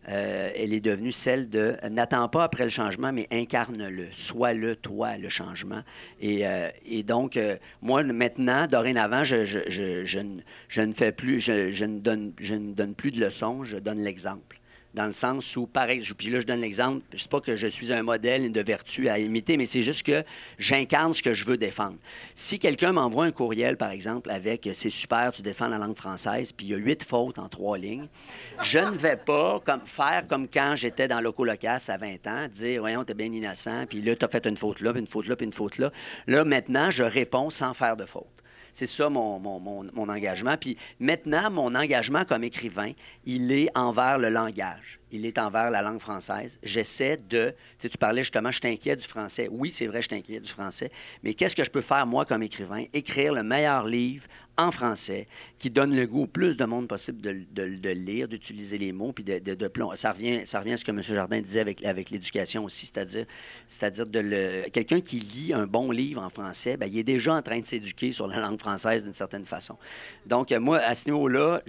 euh, 0.08 0.50
elle 0.54 0.72
est 0.72 0.80
devenue 0.80 1.12
celle 1.12 1.48
de 1.48 1.76
n'attends 1.88 2.28
pas 2.28 2.44
après 2.44 2.64
le 2.64 2.70
changement, 2.70 3.12
mais 3.12 3.26
incarne-le. 3.32 4.06
Sois-le, 4.12 4.76
toi, 4.76 5.16
le 5.16 5.28
changement. 5.28 5.82
Et, 6.20 6.46
euh, 6.46 6.68
donc, 7.02 7.36
euh, 7.36 7.56
moi, 7.82 8.02
maintenant, 8.02 8.66
dorénavant, 8.66 9.24
je, 9.24 9.44
je- 9.44 10.18
ne- 10.18 10.40
je 10.68 10.80
ne 10.82 10.92
fais 10.92 11.12
plus, 11.12 11.40
je 11.40 11.84
ne 11.84 11.98
donne, 11.98 12.32
je 12.40 12.54
ne 12.54 12.72
donne 12.72 12.94
plus 12.94 13.10
de 13.10 13.20
leçons, 13.20 13.64
je 13.64 13.76
donne 13.78 14.00
l'exemple. 14.02 14.58
Dans 14.96 15.06
le 15.06 15.12
sens 15.12 15.54
où, 15.56 15.66
pareil, 15.66 16.02
je- 16.02 16.14
puis 16.14 16.30
là, 16.30 16.40
je 16.40 16.46
donne 16.46 16.62
l'exemple, 16.62 17.02
je 17.12 17.18
sais 17.18 17.28
pas 17.28 17.42
que 17.42 17.54
je 17.54 17.66
suis 17.66 17.92
un 17.92 18.02
modèle 18.02 18.50
de 18.50 18.60
vertu 18.62 19.10
à 19.10 19.18
imiter, 19.18 19.58
mais 19.58 19.66
c'est 19.66 19.82
juste 19.82 20.04
que 20.06 20.24
j'incarne 20.58 21.12
ce 21.12 21.22
que 21.22 21.34
je 21.34 21.44
veux 21.44 21.58
défendre. 21.58 21.96
Si 22.34 22.58
quelqu'un 22.58 22.92
m'envoie 22.92 23.26
un 23.26 23.30
courriel, 23.30 23.76
par 23.76 23.90
exemple, 23.90 24.30
avec 24.30 24.66
c'est 24.72 24.88
super, 24.88 25.32
tu 25.32 25.42
défends 25.42 25.68
la 25.68 25.76
langue 25.76 25.96
française, 25.98 26.50
puis 26.50 26.66
il 26.66 26.70
y 26.70 26.74
a 26.74 26.78
huit 26.78 27.04
fautes 27.04 27.38
en 27.38 27.48
trois 27.50 27.76
lignes, 27.76 28.08
je 28.62 28.78
ne 28.78 28.96
vais 28.96 29.16
pas 29.18 29.62
faire 29.84 30.26
comme 30.28 30.48
quand 30.48 30.74
j'étais 30.76 31.08
dans 31.08 31.20
Loco 31.20 31.44
Locas 31.44 31.84
à 31.88 31.98
20 31.98 32.26
ans, 32.26 32.48
dire 32.48 32.80
voyons, 32.80 33.04
t'es 33.04 33.12
bien 33.12 33.26
innocent, 33.30 33.84
puis 33.86 34.00
là, 34.00 34.16
t'as 34.16 34.28
fait 34.28 34.46
une 34.46 34.56
faute 34.56 34.80
là, 34.80 34.92
puis 34.92 35.00
une 35.02 35.06
faute 35.06 35.26
là, 35.28 35.36
puis 35.36 35.44
une 35.44 35.52
faute 35.52 35.76
là. 35.76 35.92
Là, 36.26 36.42
maintenant, 36.46 36.90
je 36.90 37.02
réponds 37.04 37.50
sans 37.50 37.74
faire 37.74 37.98
de 37.98 38.06
faute. 38.06 38.24
C'est 38.76 38.86
ça 38.86 39.08
mon, 39.08 39.38
mon, 39.38 39.58
mon- 39.58 40.08
engagement. 40.10 40.58
Puis 40.58 40.76
maintenant, 41.00 41.50
mon 41.50 41.74
engagement 41.74 42.26
comme 42.26 42.44
écrivain, 42.44 42.92
il 43.24 43.50
est 43.50 43.70
envers 43.74 44.18
le 44.18 44.28
langage. 44.28 45.00
Il 45.12 45.24
est 45.24 45.38
envers 45.38 45.70
la 45.70 45.82
langue 45.82 46.00
française. 46.00 46.58
J'essaie 46.62 47.16
de. 47.16 47.50
Tu 47.50 47.54
sais, 47.82 47.88
tu 47.88 47.98
parlais 47.98 48.22
justement, 48.22 48.50
je 48.50 48.60
t'inquiète 48.60 49.00
du 49.00 49.06
français. 49.06 49.48
Oui, 49.50 49.70
c'est 49.70 49.86
vrai, 49.86 50.02
je 50.02 50.08
t'inquiète 50.08 50.42
du 50.42 50.50
français. 50.50 50.90
Mais 51.22 51.34
qu'est-ce 51.34 51.54
que 51.54 51.62
je 51.64 51.70
peux 51.70 51.80
faire, 51.80 52.06
moi, 52.06 52.24
comme 52.24 52.42
écrivain? 52.42 52.84
Écrire 52.92 53.32
le 53.32 53.42
meilleur 53.42 53.86
livre 53.86 54.26
en 54.58 54.70
français 54.70 55.26
qui 55.58 55.70
donne 55.70 55.94
le 55.94 56.06
goût 56.06 56.22
au 56.22 56.26
plus 56.26 56.56
de 56.56 56.64
monde 56.64 56.88
possible 56.88 57.20
de, 57.20 57.44
de- 57.52 57.90
lire, 57.90 58.26
d'utiliser 58.26 58.78
les 58.78 58.92
mots, 58.92 59.12
puis 59.12 59.24
de, 59.24 59.38
de, 59.38 59.54
de 59.54 59.68
plom- 59.68 59.94
Ça 59.96 60.12
revient, 60.12 60.40
à 60.40 60.76
ce 60.76 60.84
que 60.84 60.90
M. 60.90 61.02
Jardin 61.02 61.40
disait 61.40 61.60
avec, 61.60 62.10
l'éducation 62.10 62.64
aussi, 62.64 62.86
c'est-à-dire, 62.86 64.06
de 64.06 64.18
le, 64.18 64.70
quelqu'un 64.70 65.00
qui 65.00 65.20
lit 65.20 65.52
un 65.52 65.66
bon 65.66 65.90
livre 65.90 66.22
en 66.22 66.30
français, 66.30 66.76
ben, 66.76 66.86
il 66.90 66.98
est 66.98 67.04
déjà 67.04 67.34
en 67.34 67.42
train 67.42 67.60
de 67.60 67.66
s'éduquer 67.66 68.12
sur 68.12 68.26
la 68.26 68.40
langue 68.40 68.58
française 68.58 69.04
d'une 69.04 69.14
certaine 69.14 69.44
façon. 69.44 69.76
Donc, 70.24 70.52
euh, 70.52 70.60
moi, 70.60 70.78
à 70.78 70.94
ce 70.94 71.04
niveau-là, 71.06 71.62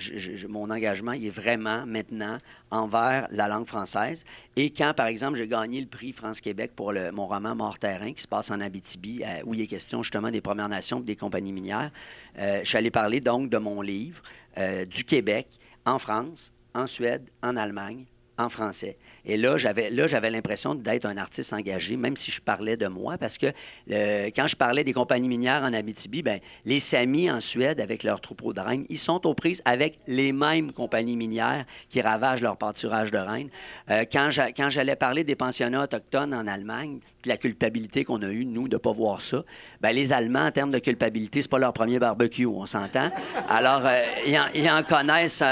mon 0.48 0.70
engagement, 0.70 1.12
il 1.12 1.28
est 1.28 1.30
vraiment 1.30 1.86
maintenant 1.86 2.38
envers 2.72 3.27
la 3.32 3.48
langue 3.48 3.68
française. 3.68 4.24
Et 4.56 4.70
quand, 4.70 4.94
par 4.96 5.08
exemple, 5.08 5.38
j'ai 5.38 5.48
gagné 5.48 5.82
le 5.82 5.88
prix 5.88 6.12
France-Québec 6.12 6.72
pour 6.76 6.94
mon 7.14 7.28
roman 7.28 7.56
Mort-Terrain, 7.56 8.14
qui 8.14 8.22
se 8.22 8.28
passe 8.28 8.52
en 8.52 8.60
Abitibi, 8.62 9.24
euh, 9.24 9.42
où 9.46 9.54
il 9.54 9.62
est 9.62 9.68
question 9.68 10.04
justement 10.04 10.32
des 10.32 10.42
Premières 10.42 10.70
Nations 10.70 11.00
et 11.00 11.04
des 11.04 11.16
compagnies 11.16 11.52
minières, 11.52 11.92
euh, 12.38 12.60
je 12.64 12.68
suis 12.68 12.78
allé 12.78 12.92
parler 12.92 13.22
donc 13.22 13.50
de 13.50 13.58
mon 13.58 13.82
livre 13.82 14.22
euh, 14.58 14.86
du 14.86 15.04
Québec 15.04 15.48
en 15.86 16.00
France, 16.00 16.54
en 16.74 16.88
Suède, 16.88 17.30
en 17.42 17.56
Allemagne, 17.58 18.06
en 18.38 18.50
français. 18.50 18.98
Et 19.26 19.36
là, 19.36 19.58
j'avais 19.58 19.90
là 19.90 20.08
j'avais 20.08 20.30
l'impression 20.30 20.76
d'être 20.76 21.06
un 21.06 21.18
artiste 21.18 21.52
engagé, 21.54 21.98
même 21.98 22.16
si 22.16 22.32
je 22.32 22.40
parlais 22.42 22.78
de 22.78 22.88
moi, 22.88 23.18
parce 23.18 23.38
que 23.38 23.48
euh, 23.92 24.30
quand 24.36 24.48
je 24.48 24.56
parlais 24.56 24.84
des 24.84 24.94
compagnies 24.94 25.28
minières 25.28 25.64
en 25.64 25.74
Abitibi, 25.74 26.22
ben, 26.22 26.40
les 26.66 26.80
Samis 26.80 27.30
en 27.30 27.40
Suède, 27.42 27.80
avec 27.82 28.04
leurs 28.04 28.22
troupeaux 28.22 28.54
de 28.54 28.60
rennes, 28.62 28.86
ils 28.90 29.00
sont 29.00 29.26
aux 29.28 29.34
prises 29.34 29.62
avec 29.66 30.00
les 30.08 30.32
mêmes 30.32 30.72
compagnies 30.72 31.18
minières 31.18 31.66
qui 31.90 32.00
ravagent 32.02 32.42
leur 32.42 32.58
pâturage 32.58 33.12
de 33.12 33.18
rennes. 33.18 33.50
Euh, 33.90 34.06
quand 34.12 34.30
j'a- 34.32 34.52
quand 34.52 34.70
j'allais 34.70 34.96
parler 34.96 35.24
des 35.24 35.36
pensionnats 35.36 35.84
autochtones 35.84 36.34
en 36.34 36.48
Allemagne, 36.48 37.00
puis 37.22 37.30
la 37.30 37.38
culpabilité 37.38 38.06
qu'on 38.06 38.22
a 38.22 38.30
eue, 38.30 38.46
nous, 38.46 38.68
de 38.68 38.76
ne 38.76 38.80
pas 38.80 38.92
voir 38.92 39.20
ça, 39.22 39.44
ben, 39.82 39.92
les 39.92 40.14
Allemands, 40.14 40.46
en 40.46 40.52
termes 40.52 40.72
de 40.72 40.80
culpabilité, 40.80 41.42
c'est 41.42 41.50
pas 41.52 41.60
leur 41.60 41.74
premier 41.74 42.00
barbecue, 42.00 42.46
on 42.46 42.66
s'entend. 42.66 43.10
Alors, 43.50 43.82
euh, 43.86 44.04
ils, 44.26 44.38
en, 44.38 44.46
ils 44.54 44.70
en 44.70 44.84
connaissent... 44.84 45.44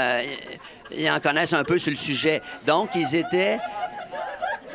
ils 0.94 1.10
en 1.10 1.20
connaissent 1.20 1.52
un 1.52 1.64
peu 1.64 1.78
sur 1.78 1.90
le 1.90 1.96
sujet. 1.96 2.42
Donc, 2.66 2.90
ils 2.94 3.14
étaient, 3.14 3.58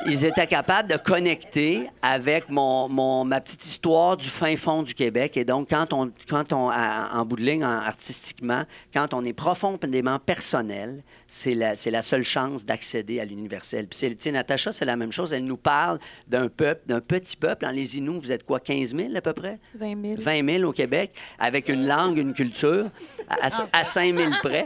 ils 0.07 0.25
étaient 0.25 0.47
capables 0.47 0.89
de 0.89 0.97
connecter 0.97 1.87
avec 2.01 2.49
mon, 2.49 2.89
mon- 2.89 3.23
ma 3.23 3.39
petite 3.39 3.63
histoire 3.65 4.17
du 4.17 4.29
fin 4.29 4.55
fond 4.55 4.81
du 4.81 4.95
Québec. 4.95 5.37
Et 5.37 5.45
donc, 5.45 5.69
quand 5.69 5.93
on, 5.93 6.11
quand 6.27 6.51
on 6.53 6.69
à- 6.69 7.11
en 7.13 7.23
bout 7.23 7.35
de 7.35 7.43
ligne, 7.43 7.63
en- 7.63 7.69
artistiquement, 7.69 8.63
quand 8.93 9.13
on 9.13 9.23
est 9.23 9.33
profondément 9.33 10.17
personnel, 10.17 11.03
c'est 11.27 11.53
la, 11.53 11.73
la 11.85 12.01
seule 12.01 12.23
chance 12.23 12.65
d'accéder 12.65 13.19
à 13.19 13.25
l'universel. 13.25 13.87
Puis, 13.87 13.99
c'est- 13.99 14.09
tu 14.15 14.23
sais, 14.23 14.31
Natacha, 14.31 14.71
c'est 14.71 14.85
la 14.85 14.95
même 14.95 15.11
chose. 15.11 15.33
Elle 15.33 15.45
nous 15.45 15.55
parle 15.55 15.99
d'un 16.27 16.47
peuple, 16.49 16.81
d'un 16.87 16.99
petit 16.99 17.37
peuple. 17.37 17.65
En 17.67 17.71
les 17.71 17.95
Inuits, 17.97 18.19
vous 18.19 18.31
êtes 18.31 18.43
quoi, 18.43 18.59
15 18.59 18.95
000 18.95 19.15
à 19.15 19.21
peu 19.21 19.33
près? 19.33 19.59
20 19.75 20.01
000. 20.03 20.21
20 20.21 20.57
000 20.57 20.69
au 20.69 20.73
Québec, 20.73 21.11
avec 21.37 21.69
une 21.69 21.85
langue, 21.87 22.17
une 22.17 22.33
culture, 22.33 22.87
à, 23.29 23.49
à 23.71 23.83
5 23.83 24.15
000 24.17 24.31
près. 24.41 24.65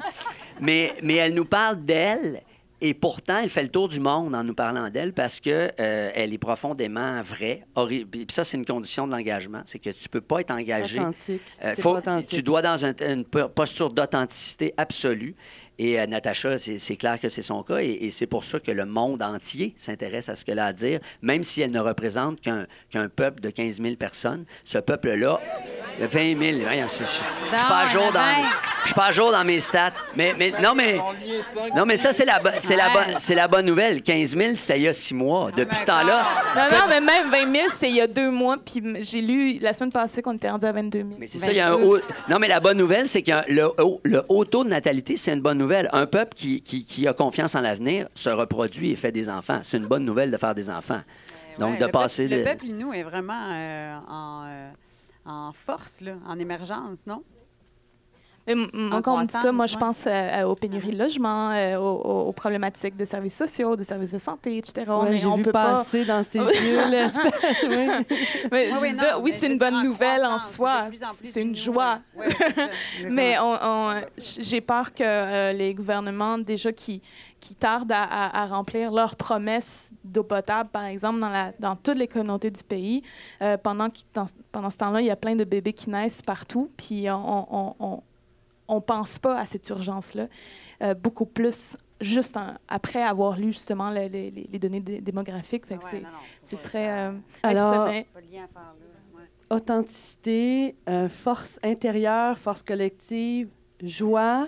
Mais, 0.62 0.94
mais 1.04 1.16
elle 1.16 1.34
nous 1.34 1.46
parle 1.46 1.84
d'elle. 1.84 2.42
Et 2.82 2.94
pourtant, 2.94 3.38
elle 3.38 3.50
fait 3.50 3.64
le 3.64 3.70
tour 3.70 3.88
du 3.88 4.02
monde 4.02 4.36
en 4.36 4.44
nous 4.44 4.54
parlant 4.54 4.90
d'elle 4.90 5.14
parce 5.14 5.40
que 5.40 5.50
euh, 5.80 6.12
elle 6.14 6.34
est 6.34 6.38
profondément 6.38 7.22
vraie. 7.22 7.62
Puis 7.88 8.28
ça, 8.30 8.44
c'est 8.44 8.58
une 8.58 8.66
condition 8.66 9.08
de 9.08 9.14
l'engagement. 9.14 9.62
C'est 9.66 9.80
que 9.80 9.90
tu 9.92 10.10
peux 10.10 10.20
pas 10.22 10.42
être 10.42 10.52
engagé. 10.52 11.00
Authentique. 11.00 11.42
Euh, 11.64 11.74
faut- 11.78 11.94
pas 11.94 12.00
authentique. 12.00 12.30
tu 12.30 12.44
dois 12.44 12.62
dans 12.62 12.84
un- 12.86 12.94
une 13.00 13.24
po- 13.24 13.48
posture 13.48 13.90
d'authenticité 13.92 14.74
absolue. 14.76 15.36
Et 15.78 16.00
euh, 16.00 16.06
Natacha, 16.08 16.58
c'est 16.58 16.96
clair 16.96 17.20
que 17.20 17.28
c'est 17.30 17.42
son 17.42 17.62
cas. 17.64 17.80
Et, 17.80 17.98
et 18.06 18.12
c'est 18.12 18.28
pour 18.28 18.44
ça 18.46 18.60
que 18.60 18.72
le 18.72 18.86
monde 18.86 19.22
entier 19.22 19.74
s'intéresse 19.78 20.30
à 20.30 20.36
ce 20.36 20.46
qu'elle 20.46 20.60
a 20.60 20.68
à 20.68 20.74
dire, 20.74 21.00
même 21.22 21.44
si 21.44 21.62
elle 21.62 21.72
ne 21.72 21.80
représente 21.80 22.40
qu'un 22.42 23.10
peuple 23.10 23.42
de 23.42 23.50
15 23.50 23.82
000 23.82 23.96
personnes. 23.96 24.46
Ce 24.64 24.78
peuple-là, 24.78 25.40
de 26.00 26.06
20 26.06 26.40
000, 26.40 26.60
voyons, 26.64 26.88
c'est- 26.88 27.04
je 27.04 27.10
je 27.10 27.14
suis 27.16 27.68
pas 27.70 27.80
à 27.80 27.88
jour 27.88 28.06
dans, 28.12 28.20
vingt. 28.20 28.50
je 28.82 28.86
suis 28.88 28.94
pas 28.96 29.06
à 29.06 29.12
jour 29.12 29.32
dans 29.32 29.44
mes 29.44 29.60
stats. 29.60 29.94
Mais, 30.16 30.34
mais 30.38 30.52
non, 30.62 30.74
mais 30.76 30.98
non, 31.76 31.86
mais 31.86 31.98
ça 31.98 32.12
c'est 32.14 32.26
la, 32.26 32.42
c'est 32.60 32.76
la, 32.76 32.90
bonne- 32.90 33.16
c'est 33.20 33.36
la 33.36 33.48
bonne 33.48 33.66
nouvelle. 33.66 34.02
15 34.02 34.36
000, 34.36 34.56
c'était 34.56 34.78
il 34.78 34.84
y 34.84 34.88
a 34.88 34.94
six 34.94 35.14
mois. 35.14 35.52
Depuis 35.56 35.78
ce 35.78 35.86
temps-là, 35.86 36.26
Non, 36.56 36.78
non, 36.80 36.86
mais 36.90 37.02
même 37.02 37.30
20 37.30 37.54
000, 37.56 37.68
c'est 37.76 37.90
il 37.90 37.96
y 37.96 38.02
a 38.02 38.08
deux 38.08 38.30
mois. 38.30 38.58
Puis 38.66 38.82
j'ai 39.04 39.22
lu 39.22 39.58
la 39.60 39.74
semaine 39.74 39.92
passée 39.92 40.22
qu'on 40.22 40.34
était 40.36 40.50
rendu 40.50 40.66
à 40.66 40.72
22 40.72 41.00
000. 41.00 41.10
Mais 41.20 41.28
c'est 41.28 41.40
ça, 41.40 41.52
il 41.52 41.58
y 41.58 41.60
a 41.60 41.70
un 41.70 41.74
haut... 41.74 41.98
Non, 42.30 42.40
mais 42.40 42.48
la 42.48 42.60
bonne 42.60 42.78
nouvelle, 42.78 43.08
c'est 43.10 43.22
que 43.22 43.32
le 43.52 43.70
le 44.04 44.24
haut 44.30 44.46
taux 44.46 44.64
de 44.64 44.70
natalité, 44.70 45.18
c'est 45.18 45.34
une 45.34 45.42
bonne 45.42 45.58
nouvelle. 45.58 45.65
Un 45.92 46.06
peuple 46.06 46.34
qui, 46.36 46.62
qui, 46.62 46.86
qui 46.86 47.08
a 47.08 47.14
confiance 47.14 47.56
en 47.56 47.62
l'avenir 47.62 48.08
se 48.16 48.30
reproduit 48.30 48.92
et 48.92 48.96
fait 48.96 49.12
des 49.12 49.30
enfants. 49.30 49.60
C'est 49.64 49.78
une 49.78 49.88
bonne 49.88 50.06
nouvelle 50.06 50.32
de 50.32 50.38
faire 50.38 50.56
des 50.56 50.70
enfants. 50.70 51.02
Donc, 51.60 51.74
Ouais, 51.74 51.80
de 51.80 51.86
le 51.86 51.92
passer... 51.92 52.28
Peuple, 52.28 52.38
Le 52.38 52.44
peuple 52.44 52.66
Inou 52.66 52.94
est 52.94 53.04
vraiment 53.04 53.50
euh, 53.52 53.98
en, 54.08 54.44
euh, 54.48 54.70
en 55.26 55.52
force, 55.54 56.02
là, 56.02 56.14
en 56.28 56.38
émergence, 56.40 57.08
non? 57.08 57.24
Encore 58.92 59.16
on 59.16 59.22
me 59.22 59.26
dit 59.26 59.34
ça, 59.36 59.52
moi, 59.52 59.66
je 59.66 59.76
pense 59.76 60.04
euh, 60.06 60.44
aux 60.44 60.54
pénuries 60.56 60.92
de 60.92 61.00
logement, 61.00 61.50
euh, 61.52 61.78
aux, 61.80 61.96
aux- 62.02 62.22
aux 62.28 62.32
problématiques 62.32 62.96
de 62.96 63.04
services 63.06 63.36
sociaux, 63.36 63.76
de 63.76 63.84
services 63.84 64.12
de 64.12 64.20
santé, 64.20 64.58
etc. 64.58 64.86
Ouais, 64.88 65.10
mais 65.10 65.18
J'ai 65.18 65.26
on 65.26 65.38
vu 65.38 65.44
peut 65.44 65.52
pas. 65.52 65.78
passer 65.78 66.06
dans 66.06 66.22
ses 66.22 66.38
yeux 66.38 66.88
l'espèce. 66.92 67.34
oui. 67.64 67.88
Mais 68.52 68.72
Oui, 69.22 69.32
c'est 69.32 69.48
une 69.48 69.58
bonne 69.58 69.84
nouvelle 69.84 70.24
en 70.26 70.38
soi. 70.38 70.90
C'est 71.24 71.42
une 71.42 71.56
joie. 71.56 72.00
ouais, 72.16 72.28
Mais 73.10 73.40
on, 73.40 73.58
on- 73.62 74.02
j'ai 74.18 74.62
peur 74.62 74.94
que 74.94 75.04
euh, 75.04 75.52
les 75.54 75.74
gouvernements, 75.74 76.38
déjà 76.38 76.72
qui, 76.72 77.02
qui 77.40 77.56
tardent 77.56 77.92
à, 77.92 78.04
à- 78.04 78.44
à 78.44 78.46
remplir 78.46 78.92
leurs 78.92 79.16
promesses 79.16 79.90
d'eau 80.04 80.24
potable, 80.24 80.70
par 80.70 80.86
exemple, 80.86 81.20
dans, 81.20 81.30
la, 81.30 81.52
dans 81.60 81.76
toutes 81.76 81.98
les 81.98 82.08
communautés 82.08 82.52
du 82.52 82.64
pays, 82.64 83.02
euh, 83.42 83.58
pendant, 83.58 83.90
que- 83.90 84.00
dans- 84.14 84.26
pendant 84.52 84.70
ce 84.70 84.78
temps-là, 84.78 85.02
il 85.02 85.08
y 85.08 85.12
a 85.12 85.16
plein 85.16 85.36
de 85.36 85.44
bébés 85.44 85.74
qui 85.74 85.90
naissent 85.90 86.22
partout, 86.22 86.70
puis 86.78 87.10
on 87.10 87.48
on- 87.52 87.76
on- 87.80 88.04
on 88.68 88.82
pense 88.82 89.20
pas 89.20 89.38
à 89.40 89.46
cette 89.46 89.68
urgence-là, 89.70 90.28
euh, 90.82 90.94
beaucoup 90.94 91.26
plus 91.26 91.78
juste 92.02 92.36
en- 92.36 92.56
après 92.68 93.02
avoir 93.02 93.38
lu 93.38 93.54
justement 93.54 93.90
le- 93.90 94.04
le- 94.08 94.30
les, 94.30 94.50
les 94.52 94.60
données 94.60 94.82
dé- 94.82 95.00
démographiques. 95.02 95.66
Fait 95.66 95.78
que 95.78 95.84
Ouais, 95.86 96.04
c'est, 96.44 96.62
très... 96.62 96.90
euh, 96.90 97.12
Alors- 97.44 97.90
authenticité, 99.50 100.76
euh, 100.90 101.08
force 101.10 101.60
intérieure, 101.64 102.38
force 102.38 102.62
collective, 102.62 103.48
joie. 103.82 104.48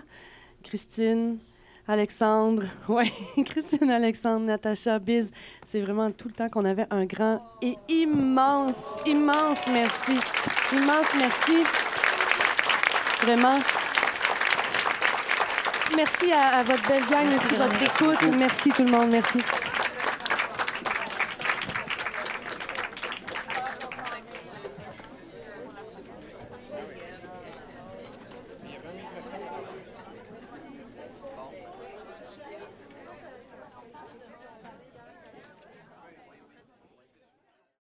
Christine, 0.64 1.38
Alexandre, 1.88 2.64
ouais, 2.90 3.14
Christine, 3.46 3.90
Alexandre, 3.92 4.46
Natacha, 4.46 5.00
Biz, 5.00 5.32
c'est 5.66 5.80
vraiment 5.80 6.12
tout 6.12 6.28
le 6.28 6.34
temps 6.34 6.50
qu'on 6.50 6.66
avait 6.66 6.88
un 6.90 7.06
grand 7.06 7.40
et 7.62 7.78
immense, 7.88 8.76
immense 9.06 9.60
merci. 9.72 10.16
Immense 10.74 11.08
merci. 11.18 11.64
Vraiment. 13.22 13.60
Merci 15.96 16.32
à, 16.32 16.60
à 16.60 16.64
votre 16.64 16.88
belle 16.88 17.06
gang, 17.06 17.26
merci 17.30 17.48
de 17.48 17.56
votre 17.56 17.82
écoute. 17.82 18.36
Merci 18.38 18.70
tout 18.70 18.84
le 18.84 18.92
monde, 18.92 19.10
merci. 19.10 19.40